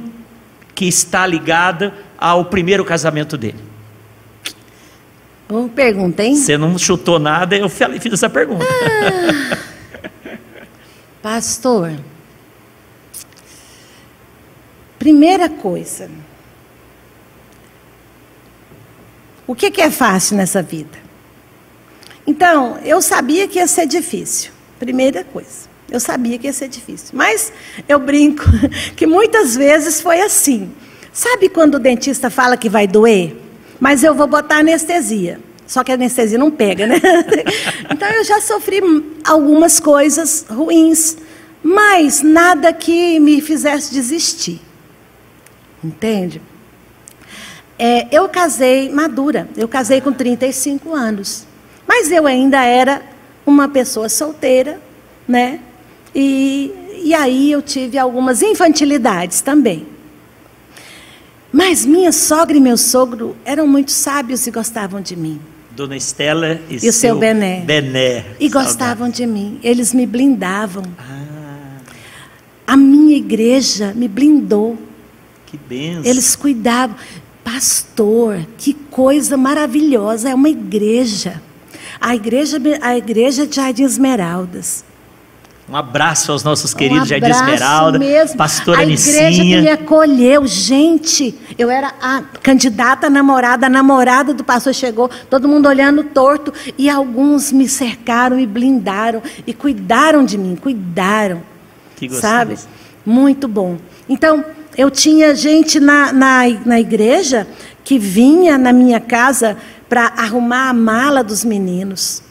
que 0.74 0.86
está 0.86 1.26
ligada 1.26 1.94
ao 2.18 2.44
primeiro 2.44 2.84
casamento 2.84 3.36
dele? 3.36 3.72
Uma 5.48 5.68
pergunta, 5.68 6.22
hein? 6.22 6.34
Você 6.34 6.56
não 6.56 6.78
chutou 6.78 7.18
nada, 7.18 7.56
eu 7.56 7.68
fiz 7.68 8.12
essa 8.12 8.30
pergunta. 8.30 8.64
Pastor, 11.22 11.92
primeira 14.98 15.48
coisa, 15.48 16.10
o 19.46 19.54
que, 19.54 19.80
é 19.80 19.88
fácil 19.88 20.36
nessa 20.36 20.60
vida? 20.60 20.98
Então, 22.26 22.76
eu 22.84 23.00
sabia 23.00 23.46
que 23.46 23.60
ia 23.60 23.68
ser 23.68 23.86
difícil, 23.86 24.50
primeira 24.80 25.22
coisa, 25.22 25.68
eu 25.88 26.00
sabia 26.00 26.36
que 26.40 26.48
ia 26.48 26.52
ser 26.52 26.66
difícil, 26.66 27.10
mas 27.12 27.52
eu 27.88 28.00
brinco 28.00 28.42
que 28.96 29.06
muitas 29.06 29.54
vezes 29.54 30.00
foi 30.00 30.20
assim. 30.20 30.72
Sabe 31.12 31.48
quando 31.48 31.76
o 31.76 31.78
dentista 31.78 32.30
fala 32.30 32.56
que 32.56 32.68
vai 32.68 32.88
doer? 32.88 33.36
Mas 33.78 34.02
eu 34.02 34.12
vou 34.12 34.26
botar 34.26 34.56
anestesia. 34.56 35.38
Só 35.72 35.82
que 35.82 35.90
a 35.90 35.94
anestesia 35.94 36.36
não 36.36 36.50
pega, 36.50 36.86
né? 36.86 37.00
Então 37.90 38.06
eu 38.10 38.22
já 38.24 38.42
sofri 38.42 38.82
algumas 39.24 39.80
coisas 39.80 40.44
ruins, 40.46 41.16
mas 41.62 42.20
nada 42.20 42.74
que 42.74 43.18
me 43.18 43.40
fizesse 43.40 43.90
desistir. 43.90 44.60
Entende? 45.82 46.42
É, 47.78 48.06
eu 48.14 48.28
casei 48.28 48.90
madura, 48.90 49.48
eu 49.56 49.66
casei 49.66 50.02
com 50.02 50.12
35 50.12 50.92
anos. 50.92 51.46
Mas 51.88 52.12
eu 52.12 52.26
ainda 52.26 52.62
era 52.62 53.00
uma 53.46 53.66
pessoa 53.66 54.10
solteira, 54.10 54.78
né? 55.26 55.58
E, 56.14 56.70
e 57.02 57.14
aí 57.14 57.50
eu 57.50 57.62
tive 57.62 57.96
algumas 57.96 58.42
infantilidades 58.42 59.40
também. 59.40 59.86
Mas 61.50 61.86
minha 61.86 62.12
sogra 62.12 62.58
e 62.58 62.60
meu 62.60 62.76
sogro 62.76 63.34
eram 63.42 63.66
muito 63.66 63.90
sábios 63.90 64.46
e 64.46 64.50
gostavam 64.50 65.00
de 65.00 65.16
mim. 65.16 65.40
Dona 65.76 65.96
Estela 65.96 66.60
e, 66.68 66.78
E 66.84 66.88
o 66.88 66.92
seu 66.92 67.18
Bené. 67.18 67.60
Bené. 67.60 68.18
E 68.38 68.48
Saudade. 68.48 68.66
gostavam 68.68 69.08
de 69.10 69.26
mim. 69.26 69.58
Eles 69.62 69.92
me 69.94 70.06
blindavam. 70.06 70.84
Ah, 70.98 71.78
A 72.66 72.76
minha 72.76 73.16
igreja 73.16 73.92
me 73.94 74.06
blindou. 74.08 74.76
que 75.46 75.56
benção. 75.56 76.04
Eles 76.04 76.36
cuidavam. 76.36 76.96
Pastor, 77.44 78.46
que 78.56 78.72
coisa 78.74 79.36
maravilhosa. 79.36 80.30
É 80.30 80.34
uma 80.34 80.48
igreja. 80.48 81.42
A 82.00 82.14
igreja, 82.14 82.58
a 82.80 82.96
igreja 82.96 83.46
de 83.46 83.56
Jardim 83.56 83.84
Esmeraldas. 83.84 84.84
Um 85.72 85.76
abraço 85.76 86.30
aos 86.32 86.44
nossos 86.44 86.74
queridos 86.74 87.04
um 87.04 87.06
Jardim 87.06 87.24
abraço 87.32 87.44
Esmeralda, 87.44 87.98
mesmo. 87.98 88.36
pastora 88.36 88.80
A 88.80 88.82
igreja 88.82 89.10
que 89.10 89.38
me 89.38 89.56
Nicinha. 89.56 89.72
acolheu, 89.72 90.46
gente. 90.46 91.34
Eu 91.56 91.70
era 91.70 91.94
a 91.98 92.20
candidata 92.42 93.06
a 93.06 93.10
namorada, 93.10 93.64
a 93.64 93.70
namorada 93.70 94.34
do 94.34 94.44
pastor 94.44 94.74
chegou, 94.74 95.08
todo 95.30 95.48
mundo 95.48 95.66
olhando 95.66 96.04
torto 96.04 96.52
e 96.76 96.90
alguns 96.90 97.50
me 97.50 97.66
cercaram 97.66 98.38
e 98.38 98.46
blindaram 98.46 99.22
e 99.46 99.54
cuidaram 99.54 100.26
de 100.26 100.36
mim, 100.36 100.56
cuidaram. 100.56 101.42
Que 101.96 102.06
gostoso. 102.06 102.20
sabe? 102.20 102.58
Muito 103.06 103.48
bom. 103.48 103.78
Então, 104.06 104.44
eu 104.76 104.90
tinha 104.90 105.34
gente 105.34 105.80
na, 105.80 106.12
na, 106.12 106.42
na 106.66 106.80
igreja 106.80 107.46
que 107.82 107.98
vinha 107.98 108.58
na 108.58 108.74
minha 108.74 109.00
casa 109.00 109.56
para 109.88 110.12
arrumar 110.18 110.68
a 110.68 110.74
mala 110.74 111.24
dos 111.24 111.46
meninos. 111.46 112.22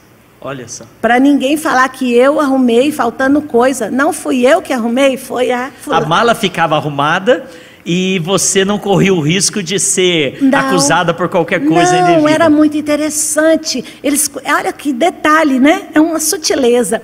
Olha 0.43 0.67
só. 0.67 0.85
Para 0.99 1.19
ninguém 1.19 1.55
falar 1.55 1.87
que 1.89 2.11
eu 2.13 2.39
arrumei 2.39 2.91
faltando 2.91 3.43
coisa. 3.43 3.91
Não 3.91 4.11
fui 4.11 4.45
eu 4.45 4.59
que 4.59 4.73
arrumei, 4.73 5.15
foi 5.15 5.51
a 5.51 5.71
A 5.91 6.01
mala 6.01 6.33
ficava 6.33 6.75
arrumada 6.75 7.47
e 7.85 8.17
você 8.19 8.65
não 8.65 8.79
corria 8.79 9.13
o 9.13 9.19
risco 9.21 9.61
de 9.61 9.79
ser 9.79 10.39
Não. 10.41 10.57
acusada 10.57 11.13
por 11.13 11.29
qualquer 11.29 11.63
coisa 11.63 11.93
Não, 11.93 12.09
indevida. 12.09 12.31
era 12.31 12.49
muito 12.49 12.75
interessante. 12.75 13.85
Eles, 14.03 14.31
olha 14.43 14.73
que 14.73 14.91
detalhe, 14.91 15.59
né? 15.59 15.89
É 15.93 16.01
uma 16.01 16.19
sutileza. 16.19 17.03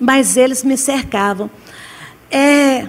Mas 0.00 0.38
eles 0.38 0.64
me 0.64 0.76
cercavam. 0.78 1.50
É, 2.30 2.86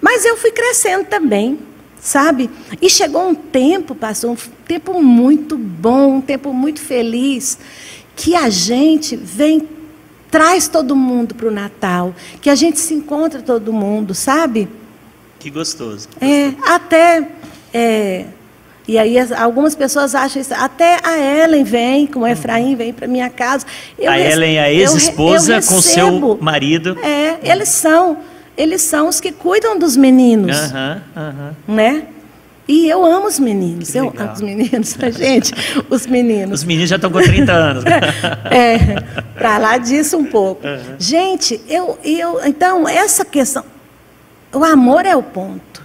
mas 0.00 0.24
eu 0.24 0.36
fui 0.36 0.52
crescendo 0.52 1.06
também, 1.06 1.58
sabe? 2.00 2.48
E 2.80 2.88
chegou 2.88 3.28
um 3.28 3.34
tempo, 3.34 3.94
passou 3.96 4.32
um 4.32 4.36
tempo 4.66 5.00
muito 5.02 5.56
bom, 5.56 6.16
um 6.16 6.20
tempo 6.20 6.52
muito 6.52 6.80
feliz, 6.80 7.58
que 8.16 8.34
a 8.36 8.48
gente 8.50 9.16
vem, 9.16 9.68
traz 10.30 10.68
todo 10.68 10.94
mundo 10.96 11.34
para 11.34 11.48
o 11.48 11.50
Natal, 11.50 12.14
que 12.40 12.48
a 12.50 12.54
gente 12.54 12.78
se 12.78 12.94
encontra 12.94 13.40
todo 13.42 13.72
mundo, 13.72 14.14
sabe? 14.14 14.68
Que 15.38 15.50
gostoso. 15.50 16.08
É, 16.20 16.52
até. 16.66 17.28
é, 17.72 18.24
e 18.86 18.98
aí 18.98 19.18
as- 19.18 19.32
algumas 19.32 19.74
pessoas 19.74 20.14
acham 20.14 20.40
isso. 20.42 20.52
Até 20.54 20.98
a 21.02 21.18
Ellen 21.18 21.64
vem, 21.64 22.06
com 22.06 22.20
o 22.20 22.26
Efraim, 22.26 22.76
vem 22.76 22.92
para 22.92 23.06
minha 23.06 23.30
casa. 23.30 23.66
Eu 23.98 24.10
a 24.10 24.18
Ellen, 24.18 24.58
a 24.58 24.70
ex-esposa, 24.70 25.54
com 25.62 25.80
seu 25.80 26.38
marido. 26.40 26.96
É, 27.02 27.38
eles 27.42 27.68
são. 27.70 28.18
Eles 28.56 28.82
são 28.82 29.08
os 29.08 29.18
que 29.20 29.32
cuidam 29.32 29.76
dos 29.76 29.96
meninos, 29.96 30.56
Aham, 30.56 31.02
aham. 31.16 31.56
né? 31.66 32.04
E 32.66 32.88
eu 32.88 33.04
amo 33.04 33.26
os 33.26 33.38
meninos. 33.38 33.94
Eu 33.94 34.12
amo 34.16 34.32
os 34.32 34.40
meninos, 34.40 34.96
gente. 35.16 35.52
Os 35.90 36.06
meninos. 36.06 36.60
Os 36.60 36.64
meninos 36.64 36.88
já 36.88 36.96
estão 36.96 37.10
com 37.10 37.20
30 37.20 37.52
anos. 37.52 37.84
É, 38.50 39.00
para 39.34 39.58
lá 39.58 39.76
disso 39.78 40.16
um 40.16 40.24
pouco. 40.24 40.62
Gente, 40.98 41.60
eu, 41.68 41.98
eu, 42.04 42.40
então, 42.44 42.88
essa 42.88 43.24
questão. 43.24 43.64
O 44.52 44.64
amor 44.64 45.04
é 45.04 45.14
o 45.16 45.22
ponto. 45.22 45.82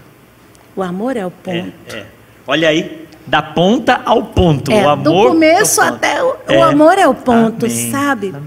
O 0.75 0.83
amor 0.83 1.17
é 1.17 1.25
o 1.25 1.31
ponto. 1.31 1.73
É, 1.91 1.97
é. 1.97 2.05
Olha 2.45 2.69
aí, 2.69 3.07
da 3.25 3.41
ponta 3.41 4.01
ao 4.05 4.23
ponto. 4.25 4.71
É, 4.71 4.83
o 4.85 4.89
amor 4.89 5.03
do 5.03 5.29
começo 5.33 5.81
é 5.81 5.87
até 5.87 6.23
o, 6.23 6.35
É. 6.47 6.57
o 6.57 6.63
amor 6.63 6.97
é 6.97 7.07
o 7.07 7.13
ponto, 7.15 7.65
Amém, 7.65 7.91
sabe? 7.91 8.29
amém. 8.29 8.43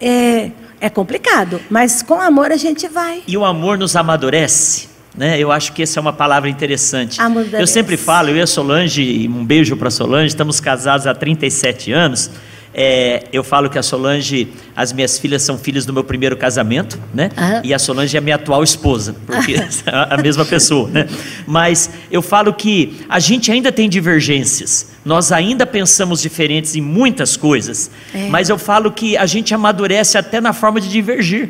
É, 0.00 0.50
é 0.80 0.90
complicado, 0.90 1.60
mas 1.70 2.02
com 2.02 2.20
amor 2.20 2.52
a 2.52 2.56
gente 2.56 2.86
vai. 2.88 3.22
E 3.26 3.36
o 3.36 3.44
amor 3.44 3.78
nos 3.78 3.96
amadurece. 3.96 4.88
Né? 5.16 5.38
Eu 5.38 5.50
acho 5.50 5.72
que 5.72 5.82
essa 5.82 5.98
é 5.98 6.02
uma 6.02 6.12
palavra 6.12 6.48
interessante. 6.48 7.18
Eu 7.58 7.66
sempre 7.66 7.96
falo, 7.96 8.28
eu 8.28 8.36
e 8.36 8.40
a 8.42 8.46
Solange, 8.46 9.26
um 9.28 9.44
beijo 9.44 9.76
para 9.76 9.90
Solange, 9.90 10.26
estamos 10.28 10.60
casados 10.60 11.06
há 11.06 11.14
37 11.14 11.90
anos. 11.92 12.30
É, 12.78 13.24
eu 13.32 13.42
falo 13.42 13.70
que 13.70 13.78
a 13.78 13.82
Solange, 13.82 14.48
as 14.76 14.92
minhas 14.92 15.18
filhas 15.18 15.40
são 15.40 15.56
filhas 15.56 15.86
do 15.86 15.94
meu 15.94 16.04
primeiro 16.04 16.36
casamento, 16.36 16.98
né? 17.14 17.30
Aham. 17.34 17.62
E 17.64 17.72
a 17.72 17.78
Solange 17.78 18.14
é 18.14 18.18
a 18.18 18.20
minha 18.20 18.36
atual 18.36 18.62
esposa, 18.62 19.16
porque 19.24 19.54
é 19.86 20.14
a 20.14 20.18
mesma 20.18 20.44
pessoa, 20.44 20.86
né? 20.90 21.08
Mas 21.46 21.88
eu 22.10 22.20
falo 22.20 22.52
que 22.52 22.98
a 23.08 23.18
gente 23.18 23.50
ainda 23.50 23.72
tem 23.72 23.88
divergências, 23.88 24.88
nós 25.06 25.32
ainda 25.32 25.64
pensamos 25.64 26.20
diferentes 26.20 26.76
em 26.76 26.82
muitas 26.82 27.34
coisas, 27.34 27.90
É. 28.14 28.28
mas 28.28 28.50
eu 28.50 28.58
falo 28.58 28.92
que 28.92 29.16
a 29.16 29.24
gente 29.24 29.54
amadurece 29.54 30.18
até 30.18 30.38
na 30.38 30.52
forma 30.52 30.78
de 30.78 30.90
divergir. 30.90 31.48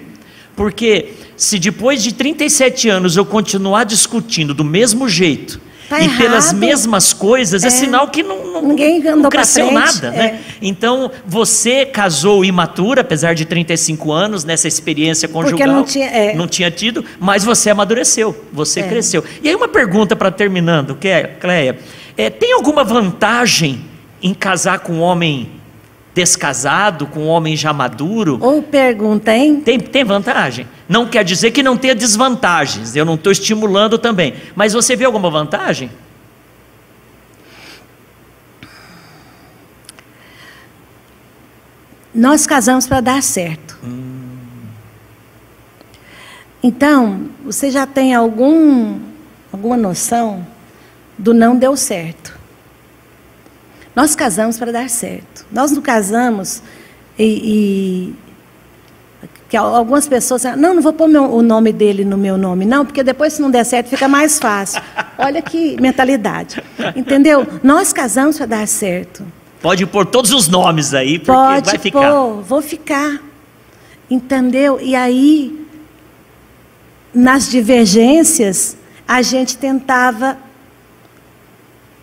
Porque 0.57 1.11
se 1.37 1.59
depois 1.59 2.03
de 2.03 2.15
37 2.15 2.89
anos 2.89 3.17
eu 3.17 3.25
continuar 3.27 3.85
discutindo 3.85 4.55
do 4.55 4.65
mesmo 4.65 5.07
jeito 5.09 5.61
Tá 5.89 6.01
e 6.01 6.09
pelas 6.17 6.47
errado. 6.47 6.57
mesmas 6.59 7.13
coisas, 7.13 7.63
é, 7.63 7.67
É. 7.69 7.71
sinal 7.71 8.09
que 8.09 8.23
não, 8.23 8.53
não, 8.55 8.63
Ninguém 8.63 9.01
não 9.01 9.29
cresceu 9.31 9.67
frente, 9.69 9.79
nada, 9.79 10.11
né? 10.11 10.27
é. 10.27 10.57
Então, 10.61 11.13
você 11.25 11.85
casou 11.87 12.45
imatura, 12.45 13.03
apesar 13.03 13.35
de 13.35 13.45
35 13.45 14.11
anos, 14.11 14.43
nessa 14.45 14.67
experiência 14.67 15.29
conjugal. 15.29 15.69
não 15.69 15.85
tinha- 15.85 16.07
é. 16.09 16.35
não 16.35 16.49
tinha 16.49 16.71
tido, 16.73 17.05
mas 17.21 17.45
você 17.45 17.71
amadureceu, 17.71 18.35
você 18.53 18.81
É. 18.81 18.89
cresceu. 18.89 19.23
E 19.43 19.49
aí 19.49 19.55
uma 19.55 19.69
pergunta 19.69 20.17
para 20.17 20.31
terminando, 20.33 20.97
que 20.97 21.07
é, 21.07 21.23
Cleia, 21.39 21.79
é, 22.17 22.31
tem 22.31 22.53
alguma 22.55 22.83
vantagem 22.83 23.83
em 24.23 24.35
casar 24.35 24.81
com 24.81 24.95
um 24.95 25.01
homem 25.03 25.51
descasado, 26.17 27.07
com 27.07 27.25
um 27.25 27.29
homem 27.29 27.55
já 27.55 27.75
maduro? 27.75 28.39
Ou 28.41 28.63
pergunta, 28.63 29.37
hein? 29.37 29.61
Tem, 29.61 29.79
tem 29.79 30.03
vantagem. 30.03 30.67
Não 30.89 31.07
quer 31.07 31.23
dizer 31.23 31.51
que 31.51 31.63
não 31.63 31.77
tenha 31.77 31.95
desvantagens. 31.95 32.97
Eu 32.97 33.05
não 33.05 33.17
estou 33.17 33.31
estimulando 33.31 33.99
também. 33.99 34.33
Mas 34.55 34.73
você 34.73 34.97
vê 34.97 35.05
alguma 35.05 35.31
vantagem? 35.31 35.91
Nós 42.15 42.47
casamos 42.47 42.87
para 42.87 43.03
dar 43.03 43.23
certo. 43.23 43.77
Então, 46.63 47.29
você 47.45 47.71
já 47.71 47.87
tem 47.87 48.15
algum, 48.15 48.99
alguma 49.53 49.77
noção 49.77 50.47
do 51.19 51.35
não 51.35 51.55
deu 51.59 51.77
certo. 51.77 52.36
Nós 53.97 54.15
casamos 54.15 54.59
para 54.59 54.71
dar 54.71 54.89
certo. 54.91 55.47
Nós 55.51 55.73
não 55.73 55.81
casamos 55.83 56.63
e, 57.19 57.25
e- 57.25 58.15
que 59.49 59.57
al- 59.57 59.75
algumas 59.75 60.07
pessoas 60.07 60.43
não, 60.57 60.75
não 60.75 60.83
vou 60.83 60.93
pôr 60.93 61.09
meu- 61.09 61.33
o 61.33 61.41
nome 61.41 61.73
dele 61.73 62.05
no 62.05 62.19
meu 62.19 62.37
nome, 62.37 62.67
não, 62.67 62.85
porque 62.85 63.03
depois 63.03 63.33
se 63.33 63.41
não 63.41 63.51
der 63.51 63.65
certo 63.65 63.89
fica 63.89 64.07
mais 64.07 64.39
fácil. 64.39 64.83
Olha 65.17 65.41
que 65.41 65.81
mentalidade, 65.81 66.63
entendeu? 66.95 67.47
Nós 67.63 67.91
casamos 67.93 68.37
para 68.37 68.47
dar 68.47 68.69
certo. 68.69 69.25
Pode 69.63 69.87
pôr 69.87 70.05
todos 70.05 70.31
os 70.33 70.47
nomes 70.47 70.93
aí, 70.93 71.19
porque 71.19 71.33
Pode 71.33 71.67
vai 71.71 71.79
ficar. 71.79 72.13
pôr, 72.13 72.43
vou 72.43 72.61
ficar. 72.61 73.21
Entendeu? 74.11 74.79
E 74.81 74.95
aí, 74.95 75.67
nas 77.15 77.49
divergências, 77.51 78.77
a 79.09 79.23
gente 79.23 79.57
tentava 79.57 80.37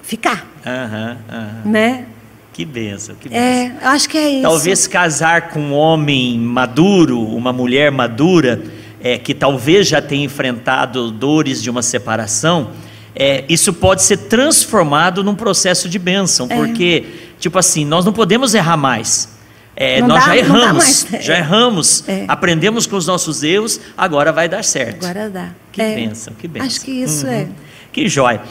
ficar, 0.04 0.45
Aham, 0.66 1.18
aham. 1.32 1.62
né? 1.66 2.06
Que 2.54 2.64
benção, 2.66 3.16
que 3.16 3.28
benção. 3.30 3.43
É, 3.43 3.72
acho 3.82 4.08
que 4.08 4.16
é 4.18 4.30
isso. 4.30 4.41
Talvez 4.43 4.86
casar 4.86 5.49
com 5.49 5.60
um 5.60 5.74
homem 5.74 6.38
maduro, 6.38 7.20
uma 7.20 7.51
mulher 7.51 7.91
madura, 7.91 8.62
é, 9.01 9.18
que 9.18 9.34
talvez 9.34 9.88
já 9.88 9.99
tenha 10.01 10.24
enfrentado 10.24 11.10
dores 11.10 11.64
de 11.64 11.70
uma 11.72 11.82
separação, 11.82 12.70
é, 13.16 13.43
isso 13.49 13.74
pode 13.74 14.04
ser 14.04 14.18
transformado 14.18 15.24
num 15.24 15.34
processo 15.36 15.89
de 15.89 15.97
bênção, 15.97 16.45
É. 16.49 16.56
porque, 16.56 17.06
tipo 17.39 17.58
assim, 17.58 17.86
nós 17.86 18.06
não 18.06 18.14
podemos 18.14 18.54
errar 18.54 18.78
mais. 18.78 19.34
É, 19.76 19.99
nós 20.04 20.20
dá- 20.20 20.28
já 20.28 20.38
erramos, 20.38 21.08
já 21.22 21.34
É. 21.36 21.39
erramos, 21.39 22.04
É. 22.08 22.26
aprendemos 22.28 22.86
com 22.86 22.95
os 22.95 23.08
nossos 23.08 23.41
erros, 23.41 23.80
agora 23.97 24.32
vai 24.32 24.47
dar 24.47 24.64
certo. 24.64 25.04
Agora 25.04 25.28
dá. 25.28 25.49
Que 25.72 25.82
É, 25.82 25.95
bênção, 25.95 26.34
que 26.36 26.47
bênção. 26.47 26.68
Acho 26.68 26.82
que 26.82 26.91
isso 26.91 27.26
Uhum. 27.26 27.32
é. 27.34 27.47
Que 27.91 28.08
jóia. 28.08 28.41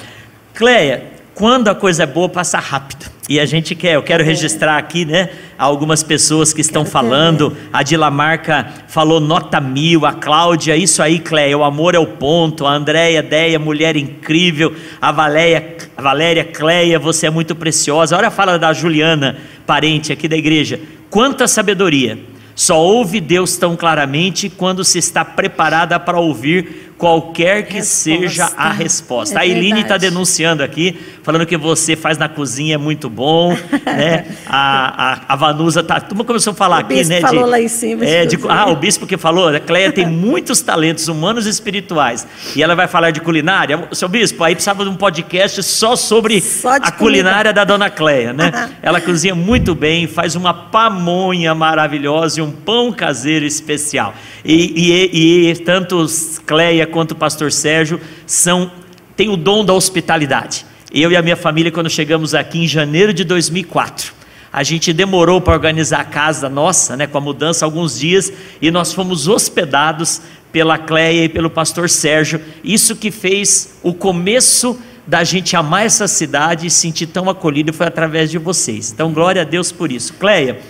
Cleia, 0.55 1.05
quando 1.35 1.69
a 1.69 1.75
coisa 1.75 2.03
é 2.03 2.07
boa, 2.07 2.29
passa 2.29 2.59
rápido. 2.59 3.11
E 3.29 3.39
a 3.41 3.47
gente 3.47 3.75
quer, 3.75 3.95
eu 3.95 4.03
quero 4.03 4.23
registrar 4.23 4.77
aqui, 4.77 5.05
né, 5.05 5.31
algumas 5.57 6.03
pessoas 6.03 6.53
que 6.53 6.61
estão 6.61 6.83
Quero 6.83 6.93
falando. 6.93 7.57
A 7.73 7.83
Dilamarca 7.83 8.69
falou 8.89 9.21
nota 9.21 9.61
mil, 9.61 10.05
a 10.05 10.13
Cláudia, 10.13 10.77
isso 10.77 11.03
aí, 11.03 11.19
Cleia, 11.19 11.57
o 11.57 11.65
amor 11.65 11.95
é 11.95 11.99
o 11.99 12.07
ponto. 12.07 12.67
A 12.67 12.73
Andréia, 12.75 13.23
Deia, 13.23 13.59
mulher 13.59 13.97
incrível. 13.97 14.75
A 15.01 15.13
Valéria, 15.13 15.77
a 15.97 16.03
Valéria, 16.03 16.45
Cleia, 16.45 16.99
você 16.99 17.27
é 17.27 17.31
muito 17.31 17.55
preciosa. 17.55 18.17
Olha 18.17 18.29
a 18.29 18.31
fala 18.31 18.59
da 18.59 18.73
Juliana, 18.73 19.39
parente 19.65 20.13
aqui 20.13 20.27
da 20.29 20.37
igreja. 20.37 20.81
Quanta 21.09 21.47
sabedoria. 21.47 22.19
Só 22.55 22.79
ouve 22.79 23.19
Deus 23.19 23.57
tão 23.57 23.77
claramente 23.77 24.51
quando 24.51 24.85
se 24.85 24.99
está 24.99 25.25
preparada 25.25 25.99
para 25.99 26.21
ouvir 26.21 26.92
qualquer 27.03 27.67
que 27.67 27.79
Resposta. 27.79 27.95
seja 28.29 28.53
a 28.57 28.71
resposta. 28.71 29.39
É 29.41 29.43
a 29.43 29.45
Eline 29.47 29.81
está 29.81 29.97
denunciando 29.97 30.63
aqui, 30.63 30.97
falando 31.25 31.45
que 31.45 31.57
você 31.57 31.97
faz 31.97 32.17
na 32.17 32.29
cozinha 32.29 32.77
é 32.77 32.79
muito 32.79 33.11
bom, 33.11 33.57
né? 33.85 34.25
A, 34.47 35.15
a, 35.15 35.33
a 35.33 35.35
Vanusa 35.37 35.83
tá, 35.83 35.99
turma 36.01 36.23
começou 36.23 36.53
a 36.53 36.55
falar 36.55 36.77
O 36.77 36.81
aqui, 36.83 36.95
bispo 36.95 37.13
né? 37.13 37.21
falou 37.21 37.45
lá 37.47 37.61
em 37.61 37.67
cima, 37.67 38.05
É, 38.05 38.25
de, 38.25 38.39
ah, 38.49 38.71
o 38.71 38.77
bispo 38.77 39.05
que 39.05 39.17
falou, 39.17 39.49
a 39.49 39.59
Cleia 39.59 39.91
tem 39.91 40.07
muitos 40.09 40.61
talentos 40.61 41.09
humanos 41.09 41.45
e 41.45 41.51
espirituais. 41.51 42.25
E 42.55 42.63
ela 42.63 42.77
vai 42.77 42.87
falar 42.87 43.11
de 43.11 43.21
culinária. 43.21 43.89
Seu 43.91 44.09
bispo, 44.09 44.45
aí 44.45 44.55
precisava 44.55 44.85
de 44.85 44.91
um 44.91 44.95
podcast 44.95 45.61
só 45.65 45.97
sobre 45.97 46.41
Só 46.41 46.79
de 46.79 46.87
a 46.87 46.93
culinária 46.93 47.53
da 47.53 47.65
dona 47.65 47.91
Cleia, 47.91 48.33
né? 48.33 48.71
Ela 48.81 49.01
cozinha 49.01 49.35
muito 49.35 49.75
bem, 49.75 50.07
faz 50.07 50.37
uma 50.37 50.55
pamonha 50.55 51.53
maravilhosa 51.53 52.39
e 52.39 52.43
um 52.45 52.53
pão 52.53 52.93
caseiro 52.93 53.45
especial. 53.45 54.15
E, 54.45 55.11
e- 55.11 55.51
e 55.51 55.57
tanto 55.57 56.07
Cleia 56.47 56.87
quanto 56.93 57.11
o 57.11 57.17
pastor 57.17 57.51
Sérgio 57.51 58.01
são 58.25 58.71
têm 59.17 59.29
o 59.29 59.37
dom 59.37 59.65
da 59.65 59.73
hospitalidade. 59.73 60.65
Eu 60.93 61.11
e 61.11 61.17
a 61.17 61.23
minha 61.23 61.37
família, 61.37 61.73
quando 61.73 61.91
chegamos 61.91 62.35
aqui 62.35 62.59
em 62.59 62.69
janeiro 62.69 63.13
de 63.13 63.25
2004, 63.25 64.13
a 64.53 64.63
gente 64.63 64.93
demorou 64.93 65.41
para 65.41 65.55
organizar 65.55 66.01
a 66.01 66.05
casa 66.05 66.49
nossa, 66.49 66.97
né, 66.97 67.07
com 67.07 67.17
a 67.17 67.21
mudança, 67.21 67.65
alguns 67.65 67.99
dias, 67.99 68.33
e 68.61 68.71
nós 68.71 68.93
fomos 68.93 69.27
hospedados 69.27 70.21
pela 70.53 70.77
Cleia 70.77 71.25
e 71.25 71.29
pelo 71.29 71.49
pastor 71.49 71.89
Sérgio. 71.89 72.41
Isso 72.63 72.95
que 72.95 73.11
fez 73.11 73.79
o 73.83 73.95
começo 73.95 74.79
da 75.07 75.25
gente 75.25 75.57
amar 75.57 75.87
essa 75.87 76.07
cidade 76.07 76.67
e 76.67 76.71
sentir 76.71 77.07
tão 77.07 77.29
acolhido 77.31 77.73
foi 77.73 77.87
através 77.87 78.31
de 78.31 78.39
vocês. 78.39 78.93
Então, 78.93 79.13
glória 79.13 79.43
a 79.43 79.45
Deus 79.45 79.73
por 79.73 79.91
isso. 79.91 80.13
Cleia, 80.15 80.61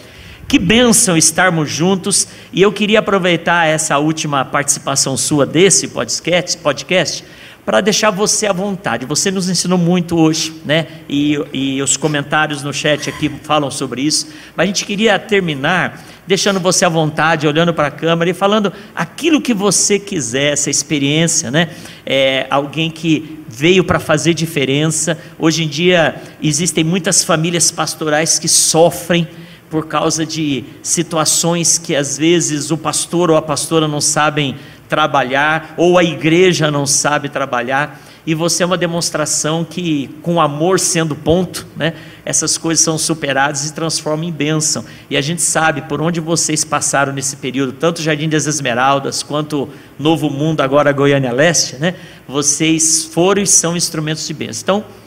que 0.53 0.59
bênção 0.59 1.17
estarmos 1.17 1.71
juntos 1.71 2.29
e 2.53 2.61
eu 2.61 2.71
queria 2.71 2.99
aproveitar 2.99 3.67
essa 3.67 3.97
última 3.97 4.45
participação 4.45 5.17
sua 5.17 5.47
desse 5.47 5.89
podcast, 5.89 6.59
podcast 6.59 7.25
para 7.65 7.81
deixar 7.81 8.11
você 8.11 8.47
à 8.47 8.53
vontade. 8.53 9.07
Você 9.07 9.31
nos 9.31 9.49
ensinou 9.49 9.79
muito 9.79 10.15
hoje, 10.15 10.53
né? 10.63 10.89
E, 11.09 11.39
e 11.55 11.81
os 11.81 11.97
comentários 11.97 12.63
no 12.63 12.71
chat 12.71 13.09
aqui 13.09 13.31
falam 13.45 13.71
sobre 13.71 14.03
isso. 14.03 14.29
Mas 14.55 14.65
a 14.65 14.67
gente 14.67 14.85
queria 14.85 15.19
terminar 15.19 16.05
deixando 16.27 16.61
você 16.61 16.85
à 16.85 16.89
vontade, 16.91 17.47
olhando 17.47 17.73
para 17.73 17.87
a 17.87 17.91
câmera 17.91 18.31
e 18.31 18.35
falando 18.35 18.71
aquilo 18.95 19.41
que 19.41 19.55
você 19.55 19.99
quiser, 19.99 20.53
essa 20.53 20.69
experiência, 20.69 21.51
né? 21.51 21.71
É, 22.05 22.47
alguém 22.51 22.91
que 22.91 23.43
veio 23.49 23.85
para 23.85 23.99
fazer 23.99 24.35
diferença. 24.35 25.17
Hoje 25.39 25.65
em 25.65 25.69
dia 25.69 26.17
existem 26.43 26.85
muitas 26.85 27.25
famílias 27.25 27.71
pastorais 27.71 28.39
que 28.39 28.49
sofrem 28.49 29.27
por 29.73 29.87
causa 29.87 30.27
de 30.27 30.65
situações 30.83 31.79
que 31.79 31.97
às 31.97 32.19
vezes 32.19 32.71
o 32.71 32.77
pastor 32.77 33.31
ou 33.31 33.39
a 33.39 33.41
pastora 33.41 33.89
não 33.89 34.03
sabem 34.03 34.57
trabalhar, 34.87 35.73
ou 35.79 35.97
a 35.97 36.05
igreja 36.05 36.71
não 36.71 36.85
sabe 36.85 37.31
trabalhar, 37.31 37.99
e 38.27 38.35
você 38.35 38.63
é 38.63 38.67
uma 38.67 38.77
demonstração 38.77 39.65
que, 39.65 40.11
com 40.21 40.39
amor 40.39 40.79
sendo 40.79 41.17
ponto, 41.17 41.67
né, 41.75 41.95
essas 42.23 42.59
coisas 42.59 42.85
são 42.85 42.99
superadas 42.99 43.67
e 43.67 43.73
transformam 43.73 44.29
em 44.29 44.31
bênção. 44.31 44.85
E 45.09 45.17
a 45.17 45.23
gente 45.23 45.41
sabe 45.41 45.81
por 45.81 46.03
onde 46.03 46.21
vocês 46.21 46.67
passaram 46.67 47.11
nesse 47.11 47.37
período, 47.37 47.73
tanto 47.73 48.03
Jardim 48.03 48.29
das 48.29 48.47
Esmeraldas 48.47 49.23
quanto 49.23 49.71
Novo 49.99 50.29
Mundo, 50.29 50.61
agora 50.61 50.93
Goiânia 50.93 51.33
Leste, 51.33 51.77
né, 51.77 51.95
vocês 52.29 53.07
foram 53.07 53.41
e 53.41 53.47
são 53.47 53.75
instrumentos 53.75 54.27
de 54.27 54.35
bênção. 54.35 54.61
Então, 54.63 55.02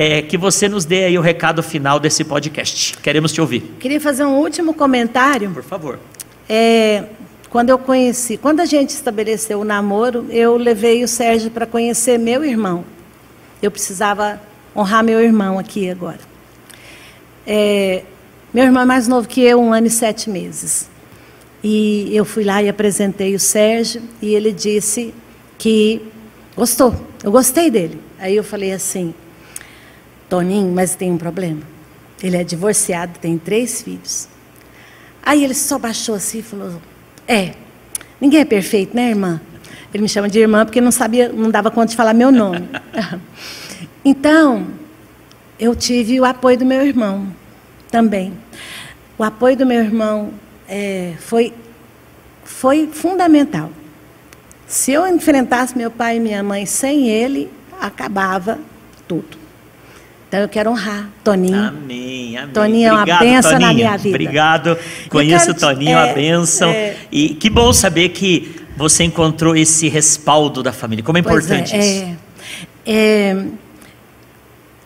é, 0.00 0.22
que 0.22 0.38
você 0.38 0.68
nos 0.68 0.84
dê 0.84 1.06
aí 1.06 1.18
o 1.18 1.20
recado 1.20 1.60
final 1.60 1.98
desse 1.98 2.22
podcast. 2.22 2.96
Queremos 2.98 3.32
te 3.32 3.40
ouvir. 3.40 3.62
Queria 3.80 4.00
fazer 4.00 4.24
um 4.24 4.36
último 4.36 4.72
comentário. 4.72 5.50
Por 5.50 5.64
favor. 5.64 5.98
É, 6.48 7.02
quando 7.50 7.70
eu 7.70 7.78
conheci, 7.78 8.36
quando 8.36 8.60
a 8.60 8.64
gente 8.64 8.90
estabeleceu 8.90 9.58
o 9.58 9.64
namoro, 9.64 10.24
eu 10.30 10.56
levei 10.56 11.02
o 11.02 11.08
Sérgio 11.08 11.50
para 11.50 11.66
conhecer 11.66 12.16
meu 12.16 12.44
irmão. 12.44 12.84
eu 13.60 13.72
precisava 13.72 14.40
honrar 14.76 15.02
meu 15.02 15.20
irmão 15.20 15.58
aqui 15.58 15.90
agora. 15.90 16.20
É, 17.44 18.04
meu 18.54 18.62
irmão 18.62 18.84
é 18.84 18.86
mais 18.86 19.08
novo 19.08 19.26
que 19.26 19.42
eu, 19.42 19.60
um 19.60 19.72
ano 19.72 19.88
e 19.88 19.90
sete 19.90 20.30
meses. 20.30 20.88
E 21.60 22.08
eu 22.14 22.24
fui 22.24 22.44
lá 22.44 22.62
e 22.62 22.68
apresentei 22.68 23.34
o 23.34 23.40
Sérgio, 23.40 24.00
e 24.22 24.32
ele 24.32 24.52
disse 24.52 25.12
que 25.58 26.00
gostou. 26.54 26.94
Eu 27.24 27.32
gostei 27.32 27.68
dele. 27.68 27.98
Aí 28.16 28.36
eu 28.36 28.44
falei 28.44 28.72
assim, 28.72 29.12
Toninho, 30.28 30.72
mas 30.72 30.94
tem 30.94 31.10
um 31.10 31.18
problema. 31.18 31.62
Ele 32.22 32.36
é 32.36 32.44
divorciado, 32.44 33.18
tem 33.18 33.38
três 33.38 33.82
filhos. 33.82 34.28
Aí 35.22 35.44
ele 35.44 35.54
só 35.54 35.78
baixou 35.78 36.14
assim 36.14 36.38
e 36.38 36.42
falou: 36.42 36.80
É, 37.26 37.54
ninguém 38.20 38.40
é 38.40 38.44
perfeito, 38.44 38.94
né, 38.94 39.10
irmã? 39.10 39.40
Ele 39.92 40.02
me 40.02 40.08
chama 40.08 40.28
de 40.28 40.38
irmã 40.38 40.64
porque 40.64 40.80
não 40.80 40.90
sabia, 40.90 41.30
não 41.30 41.50
dava 41.50 41.70
conta 41.70 41.88
de 41.88 41.96
falar 41.96 42.12
meu 42.12 42.30
nome. 42.30 42.68
então, 44.04 44.66
eu 45.58 45.74
tive 45.74 46.20
o 46.20 46.24
apoio 46.24 46.58
do 46.58 46.66
meu 46.66 46.84
irmão 46.84 47.26
também. 47.90 48.32
O 49.16 49.24
apoio 49.24 49.56
do 49.56 49.64
meu 49.64 49.80
irmão 49.80 50.32
é, 50.68 51.14
foi, 51.18 51.54
foi 52.44 52.86
fundamental. 52.92 53.70
Se 54.66 54.92
eu 54.92 55.06
enfrentasse 55.06 55.76
meu 55.76 55.90
pai 55.90 56.18
e 56.18 56.20
minha 56.20 56.42
mãe 56.42 56.66
sem 56.66 57.08
ele, 57.08 57.50
acabava 57.80 58.58
tudo. 59.06 59.37
Então 60.28 60.40
eu 60.40 60.48
quero 60.48 60.70
honrar 60.70 61.08
Toninho. 61.24 61.58
Amém, 61.58 62.36
amém. 62.36 62.52
Toninho 62.52 62.88
é 62.88 62.92
uma 62.92 63.04
benção 63.18 63.58
na 63.58 63.72
minha 63.72 63.96
vida. 63.96 64.10
Obrigado. 64.10 64.78
Conheço 65.08 65.52
o 65.52 65.54
Toninho, 65.54 65.96
é, 65.96 66.10
a 66.10 66.12
benção. 66.12 66.68
É, 66.68 66.96
e 67.10 67.30
que 67.30 67.48
bom 67.48 67.72
saber 67.72 68.10
que 68.10 68.54
você 68.76 69.04
encontrou 69.04 69.56
esse 69.56 69.88
respaldo 69.88 70.62
da 70.62 70.70
família. 70.70 71.02
Como 71.02 71.16
é 71.16 71.20
importante 71.22 71.74
é, 71.74 71.78
isso. 71.78 72.16
É, 72.84 73.32
é, 73.32 73.44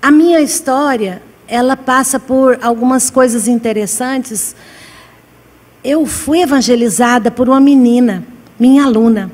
a 0.00 0.12
minha 0.12 0.40
história, 0.40 1.20
ela 1.48 1.76
passa 1.76 2.20
por 2.20 2.60
algumas 2.62 3.10
coisas 3.10 3.48
interessantes. 3.48 4.54
Eu 5.82 6.06
fui 6.06 6.40
evangelizada 6.40 7.32
por 7.32 7.48
uma 7.48 7.60
menina, 7.60 8.22
minha 8.60 8.84
aluna. 8.84 9.28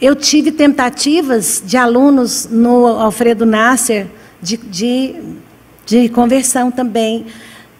Eu 0.00 0.14
tive 0.14 0.52
tentativas 0.52 1.62
de 1.64 1.78
alunos 1.78 2.46
no 2.50 2.86
Alfredo 2.86 3.46
Nasser 3.46 4.06
de, 4.42 4.58
de, 4.58 5.14
de 5.86 6.10
conversão 6.10 6.70
também. 6.70 7.24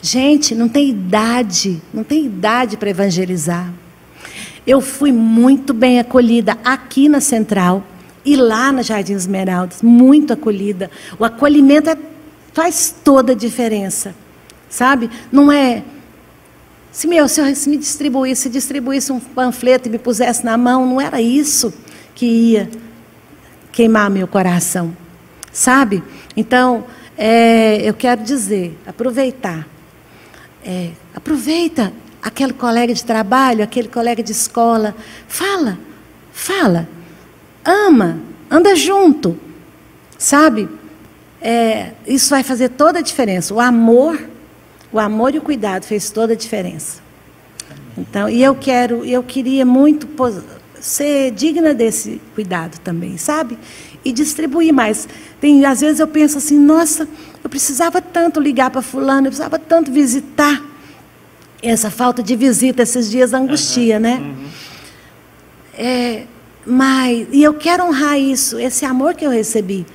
Gente, 0.01 0.55
não 0.55 0.67
tem 0.67 0.89
idade, 0.89 1.83
não 1.93 2.03
tem 2.03 2.25
idade 2.25 2.79
para 2.79 2.89
evangelizar. 2.89 3.71
Eu 4.67 4.81
fui 4.81 5.13
muito 5.13 5.75
bem 5.75 6.01
acolhida 6.01 6.57
aqui 6.65 7.07
na 7.07 7.21
Central 7.21 7.85
e 8.25 8.35
lá 8.35 8.73
na 8.73 8.81
Jardim 8.81 9.13
Esmeraldas, 9.13 9.83
muito 9.83 10.33
acolhida. 10.33 10.91
O 11.19 11.25
acolhimento 11.25 11.91
é, 11.91 11.99
faz 12.55 12.95
toda 13.05 13.33
a 13.33 13.37
diferença, 13.37 14.15
sabe? 14.71 15.11
Não 15.31 15.53
é 15.53 15.85
se, 16.91 17.07
meu, 17.07 17.29
se 17.29 17.43
eu 17.43 17.55
se 17.55 17.69
me 17.69 17.77
distribuísse, 17.77 18.45
se 18.45 18.49
distribuísse 18.49 19.13
um 19.13 19.21
panfleto 19.21 19.87
e 19.87 19.93
me 19.93 19.99
pusesse 19.99 20.43
na 20.43 20.57
mão, 20.57 20.87
não 20.87 20.99
era 20.99 21.21
isso 21.21 21.75
que 22.17 22.27
ia 22.27 22.69
queimar 23.71 24.11
meu 24.11 24.27
coração, 24.27 24.97
sabe? 25.53 26.03
Então, 26.35 26.87
é, 27.17 27.77
eu 27.89 27.95
quero 27.95 28.25
dizer, 28.25 28.77
aproveitar, 28.87 29.69
é, 30.65 30.91
aproveita 31.15 31.93
aquele 32.23 32.55
colega 32.55 32.93
de 32.93 33.05
trabalho, 33.05 33.63
aquele 33.63 33.87
colega 33.87 34.23
de 34.23 34.33
escola. 34.33 34.97
Fala, 35.29 35.79
fala, 36.33 36.89
ama, 37.65 38.19
anda 38.51 38.75
junto, 38.75 39.39
sabe? 40.19 40.69
É, 41.41 41.93
isso 42.07 42.31
vai 42.31 42.43
fazer 42.43 42.71
toda 42.71 42.99
a 42.99 43.03
diferença. 43.03 43.53
O 43.53 43.61
amor, 43.61 44.19
o 44.91 44.99
amor 44.99 45.35
e 45.35 45.39
o 45.39 45.43
cuidado 45.43 45.85
fez 45.85 46.11
toda 46.11 46.33
a 46.33 46.37
diferença. 46.37 47.01
Então, 47.97 48.27
e 48.29 48.43
eu 48.43 48.55
quero, 48.55 49.05
eu 49.05 49.23
queria 49.23 49.67
muito 49.67 50.07
ser 50.81 51.31
digna 51.33 51.75
desse 51.75 52.21
cuidado 52.35 52.79
também, 52.81 53.17
sabe? 53.17 53.59
E 54.05 54.13
distribuir 54.13 54.73
mais. 54.73 55.09
Tem, 55.41 55.65
às 55.65 55.81
vezes 55.81 56.01
eu 56.01 56.07
penso 56.07 56.39
assim, 56.39 56.59
nossa, 56.59 57.09
eu 57.43 57.51
precisava 57.51 58.01
tanto 58.01 58.41
ligar 58.41 58.71
para 58.71 58.83
fulano, 58.83 59.27
eu 59.27 59.31
precisava 59.31 59.59
tanto 59.59 59.91
visitar 59.91 60.63
essa 61.63 61.91
falta 61.91 62.23
de 62.23 62.37
visita 62.37 62.83
esses 62.83 63.11
dias 63.11 63.33
angustia, 63.33 63.97
uhum, 63.97 64.03
né? 64.03 64.17
Uhum. 64.19 64.47
É, 65.79 66.23
mas, 66.65 67.29
e 67.33 67.43
eu 67.43 67.55
quero 67.55 67.85
honrar 67.85 68.19
isso, 68.19 68.59
esse 68.59 68.85
amor 68.85 69.15
que 69.15 69.25
eu 69.25 69.31
recebi, 69.31 69.87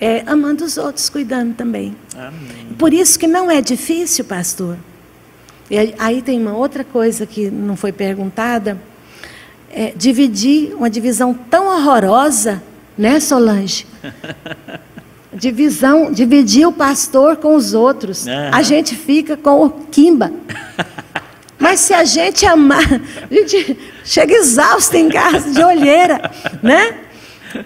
é, 0.00 0.22
amando 0.26 0.64
os 0.64 0.76
outros, 0.76 1.08
cuidando 1.08 1.54
também. 1.54 1.96
Amém. 2.16 2.74
Por 2.78 2.92
isso 2.92 3.18
que 3.18 3.26
não 3.26 3.50
é 3.50 3.60
difícil, 3.60 4.24
pastor. 4.24 4.76
E 5.70 5.94
aí 5.98 6.22
tem 6.22 6.40
uma 6.40 6.56
outra 6.56 6.84
coisa 6.84 7.26
que 7.26 7.50
não 7.50 7.76
foi 7.76 7.92
perguntada, 7.92 8.80
é, 9.76 9.92
dividir 9.94 10.74
uma 10.74 10.88
divisão 10.88 11.34
tão 11.34 11.66
horrorosa, 11.66 12.62
né, 12.96 13.20
Solange? 13.20 13.86
Divisão, 15.34 16.10
dividir 16.10 16.66
o 16.66 16.72
pastor 16.72 17.36
com 17.36 17.54
os 17.54 17.74
outros. 17.74 18.24
Uhum. 18.24 18.50
A 18.50 18.62
gente 18.62 18.96
fica 18.96 19.36
com 19.36 19.66
o 19.66 19.70
Kimba. 19.70 20.32
Mas 21.58 21.80
se 21.80 21.92
a 21.92 22.04
gente 22.04 22.46
amar, 22.46 23.02
a 23.30 23.34
gente 23.34 23.78
chega 24.02 24.32
exausto 24.32 24.96
em 24.96 25.10
casa, 25.10 25.50
de 25.50 25.62
olheira, 25.62 26.30
né? 26.62 27.00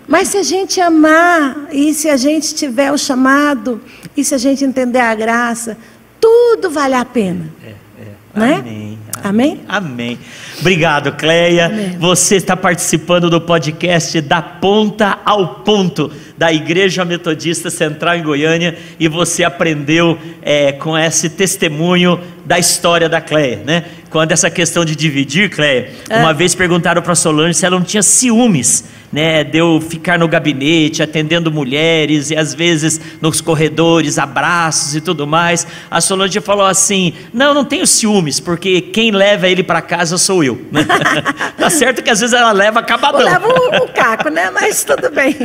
Mas 0.08 0.28
se 0.28 0.38
a 0.38 0.42
gente 0.42 0.80
amar, 0.80 1.68
e 1.70 1.94
se 1.94 2.08
a 2.08 2.16
gente 2.16 2.54
tiver 2.56 2.90
o 2.90 2.98
chamado, 2.98 3.80
e 4.16 4.24
se 4.24 4.34
a 4.34 4.38
gente 4.38 4.64
entender 4.64 5.00
a 5.00 5.14
graça, 5.14 5.78
tudo 6.20 6.70
vale 6.70 6.94
a 6.94 7.04
pena. 7.04 7.50
É, 7.64 7.68
é. 7.68 8.38
Né? 8.40 8.54
Amém. 8.56 8.98
Amém? 9.22 9.60
Amém. 9.68 10.18
Obrigado, 10.60 11.12
Cleia. 11.12 11.66
Amém. 11.66 11.96
Você 11.98 12.36
está 12.36 12.54
participando 12.54 13.30
do 13.30 13.40
podcast 13.40 14.20
Da 14.20 14.42
Ponta 14.42 15.18
ao 15.24 15.56
Ponto 15.56 16.10
da 16.36 16.52
Igreja 16.52 17.04
Metodista 17.04 17.70
Central 17.70 18.16
em 18.16 18.22
Goiânia 18.22 18.76
e 18.98 19.08
você 19.08 19.44
aprendeu 19.44 20.18
é, 20.42 20.72
com 20.72 20.96
esse 20.96 21.28
testemunho 21.30 22.20
da 22.44 22.58
história 22.58 23.08
da 23.08 23.20
Cleia, 23.20 23.62
né? 23.64 23.84
Quando 24.08 24.32
essa 24.32 24.50
questão 24.50 24.84
de 24.84 24.96
dividir, 24.96 25.50
Cleia, 25.50 25.90
é. 26.08 26.18
uma 26.18 26.34
vez 26.34 26.54
perguntaram 26.54 27.00
para 27.00 27.14
Solange 27.14 27.54
se 27.54 27.64
ela 27.64 27.76
não 27.76 27.84
tinha 27.84 28.02
ciúmes, 28.02 28.84
né? 29.12 29.44
De 29.44 29.58
eu 29.58 29.80
ficar 29.80 30.18
no 30.18 30.26
gabinete 30.26 31.02
atendendo 31.02 31.52
mulheres 31.52 32.30
e 32.30 32.36
às 32.36 32.54
vezes 32.54 33.00
nos 33.20 33.40
corredores, 33.40 34.18
abraços 34.18 34.96
e 34.96 35.00
tudo 35.00 35.26
mais. 35.26 35.66
A 35.90 36.00
Solange 36.00 36.40
falou 36.40 36.64
assim: 36.64 37.12
Não, 37.32 37.52
não 37.52 37.64
tenho 37.64 37.86
ciúmes, 37.86 38.40
porque 38.40 38.80
quem 38.80 39.10
leva 39.10 39.46
ele 39.46 39.62
para 39.62 39.82
casa 39.82 40.18
sou 40.18 40.42
eu. 40.42 40.49
tá 41.58 41.68
certo 41.68 42.02
que 42.02 42.10
às 42.10 42.20
vezes 42.20 42.34
ela 42.34 42.52
leva 42.52 42.80
acabadão. 42.80 43.20
Leva 43.20 43.46
o, 43.46 43.84
o 43.84 43.88
caco, 43.88 44.30
né? 44.30 44.50
Mas 44.50 44.84
tudo 44.84 45.10
bem. 45.10 45.36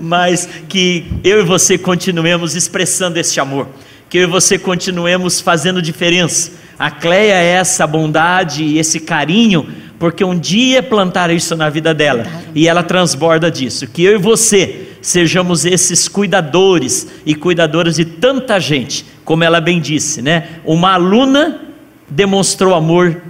Mas 0.00 0.30
mas 0.30 0.48
que 0.68 1.06
eu 1.24 1.40
e 1.40 1.42
você 1.42 1.76
continuemos 1.76 2.54
expressando 2.54 3.18
este 3.18 3.40
amor, 3.40 3.68
que 4.08 4.18
eu 4.18 4.22
e 4.22 4.26
você 4.26 4.58
continuemos 4.58 5.40
fazendo 5.40 5.82
diferença. 5.82 6.52
A 6.78 6.90
Cleia 6.90 7.34
é 7.34 7.46
essa 7.46 7.86
bondade 7.86 8.62
e 8.62 8.78
esse 8.78 9.00
carinho, 9.00 9.66
porque 9.98 10.22
um 10.22 10.38
dia 10.38 10.82
plantaram 10.82 11.34
isso 11.34 11.56
na 11.56 11.68
vida 11.68 11.92
dela 11.92 12.24
e 12.54 12.68
ela 12.68 12.82
transborda 12.82 13.50
disso. 13.50 13.88
Que 13.88 14.04
eu 14.04 14.14
e 14.14 14.18
você 14.18 14.88
sejamos 15.02 15.64
esses 15.64 16.06
cuidadores 16.06 17.08
e 17.26 17.34
cuidadoras 17.34 17.96
de 17.96 18.04
tanta 18.04 18.60
gente, 18.60 19.04
como 19.24 19.42
ela 19.42 19.60
bem 19.60 19.80
disse, 19.80 20.22
né? 20.22 20.48
Uma 20.64 20.92
aluna 20.92 21.60
demonstrou 22.08 22.74
amor 22.74 23.20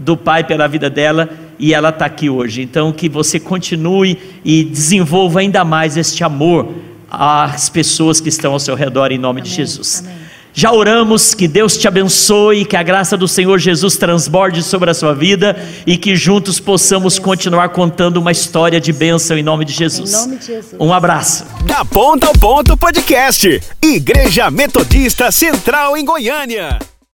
do 0.00 0.16
pai 0.16 0.42
pela 0.42 0.66
vida 0.66 0.88
dela 0.88 1.28
e 1.58 1.74
ela 1.74 1.90
está 1.90 2.06
aqui 2.06 2.28
hoje. 2.28 2.62
Então, 2.62 2.90
que 2.90 3.08
você 3.08 3.38
continue 3.38 4.18
e 4.44 4.64
desenvolva 4.64 5.40
ainda 5.40 5.64
mais 5.64 5.96
este 5.96 6.24
amor 6.24 6.68
às 7.10 7.68
pessoas 7.68 8.20
que 8.20 8.30
estão 8.30 8.52
ao 8.52 8.58
seu 8.58 8.74
redor, 8.74 9.12
em 9.12 9.18
nome 9.18 9.40
Amém. 9.40 9.50
de 9.50 9.56
Jesus. 9.56 10.02
Amém. 10.04 10.20
Já 10.52 10.72
oramos 10.72 11.32
que 11.32 11.46
Deus 11.46 11.76
te 11.76 11.86
abençoe, 11.86 12.64
que 12.64 12.76
a 12.76 12.82
graça 12.82 13.16
do 13.16 13.28
Senhor 13.28 13.58
Jesus 13.58 13.96
transborde 13.96 14.62
sobre 14.62 14.90
a 14.90 14.94
sua 14.94 15.14
vida 15.14 15.56
e 15.86 15.96
que 15.96 16.16
juntos 16.16 16.58
possamos 16.58 17.18
continuar 17.18 17.68
contando 17.68 18.16
uma 18.16 18.32
história 18.32 18.80
de 18.80 18.92
bênção 18.92 19.38
em 19.38 19.42
nome 19.42 19.64
de 19.64 19.72
Jesus. 19.72 20.12
Em 20.12 20.16
nome 20.16 20.36
de 20.38 20.46
Jesus. 20.46 20.74
Um 20.80 20.92
abraço. 20.92 21.44
Da 21.64 21.84
Ponta 21.84 22.26
ao 22.26 22.32
Ponto 22.32 22.76
Podcast. 22.76 23.60
Igreja 23.80 24.50
Metodista 24.50 25.30
Central 25.30 25.96
em 25.96 26.04
Goiânia. 26.04 26.78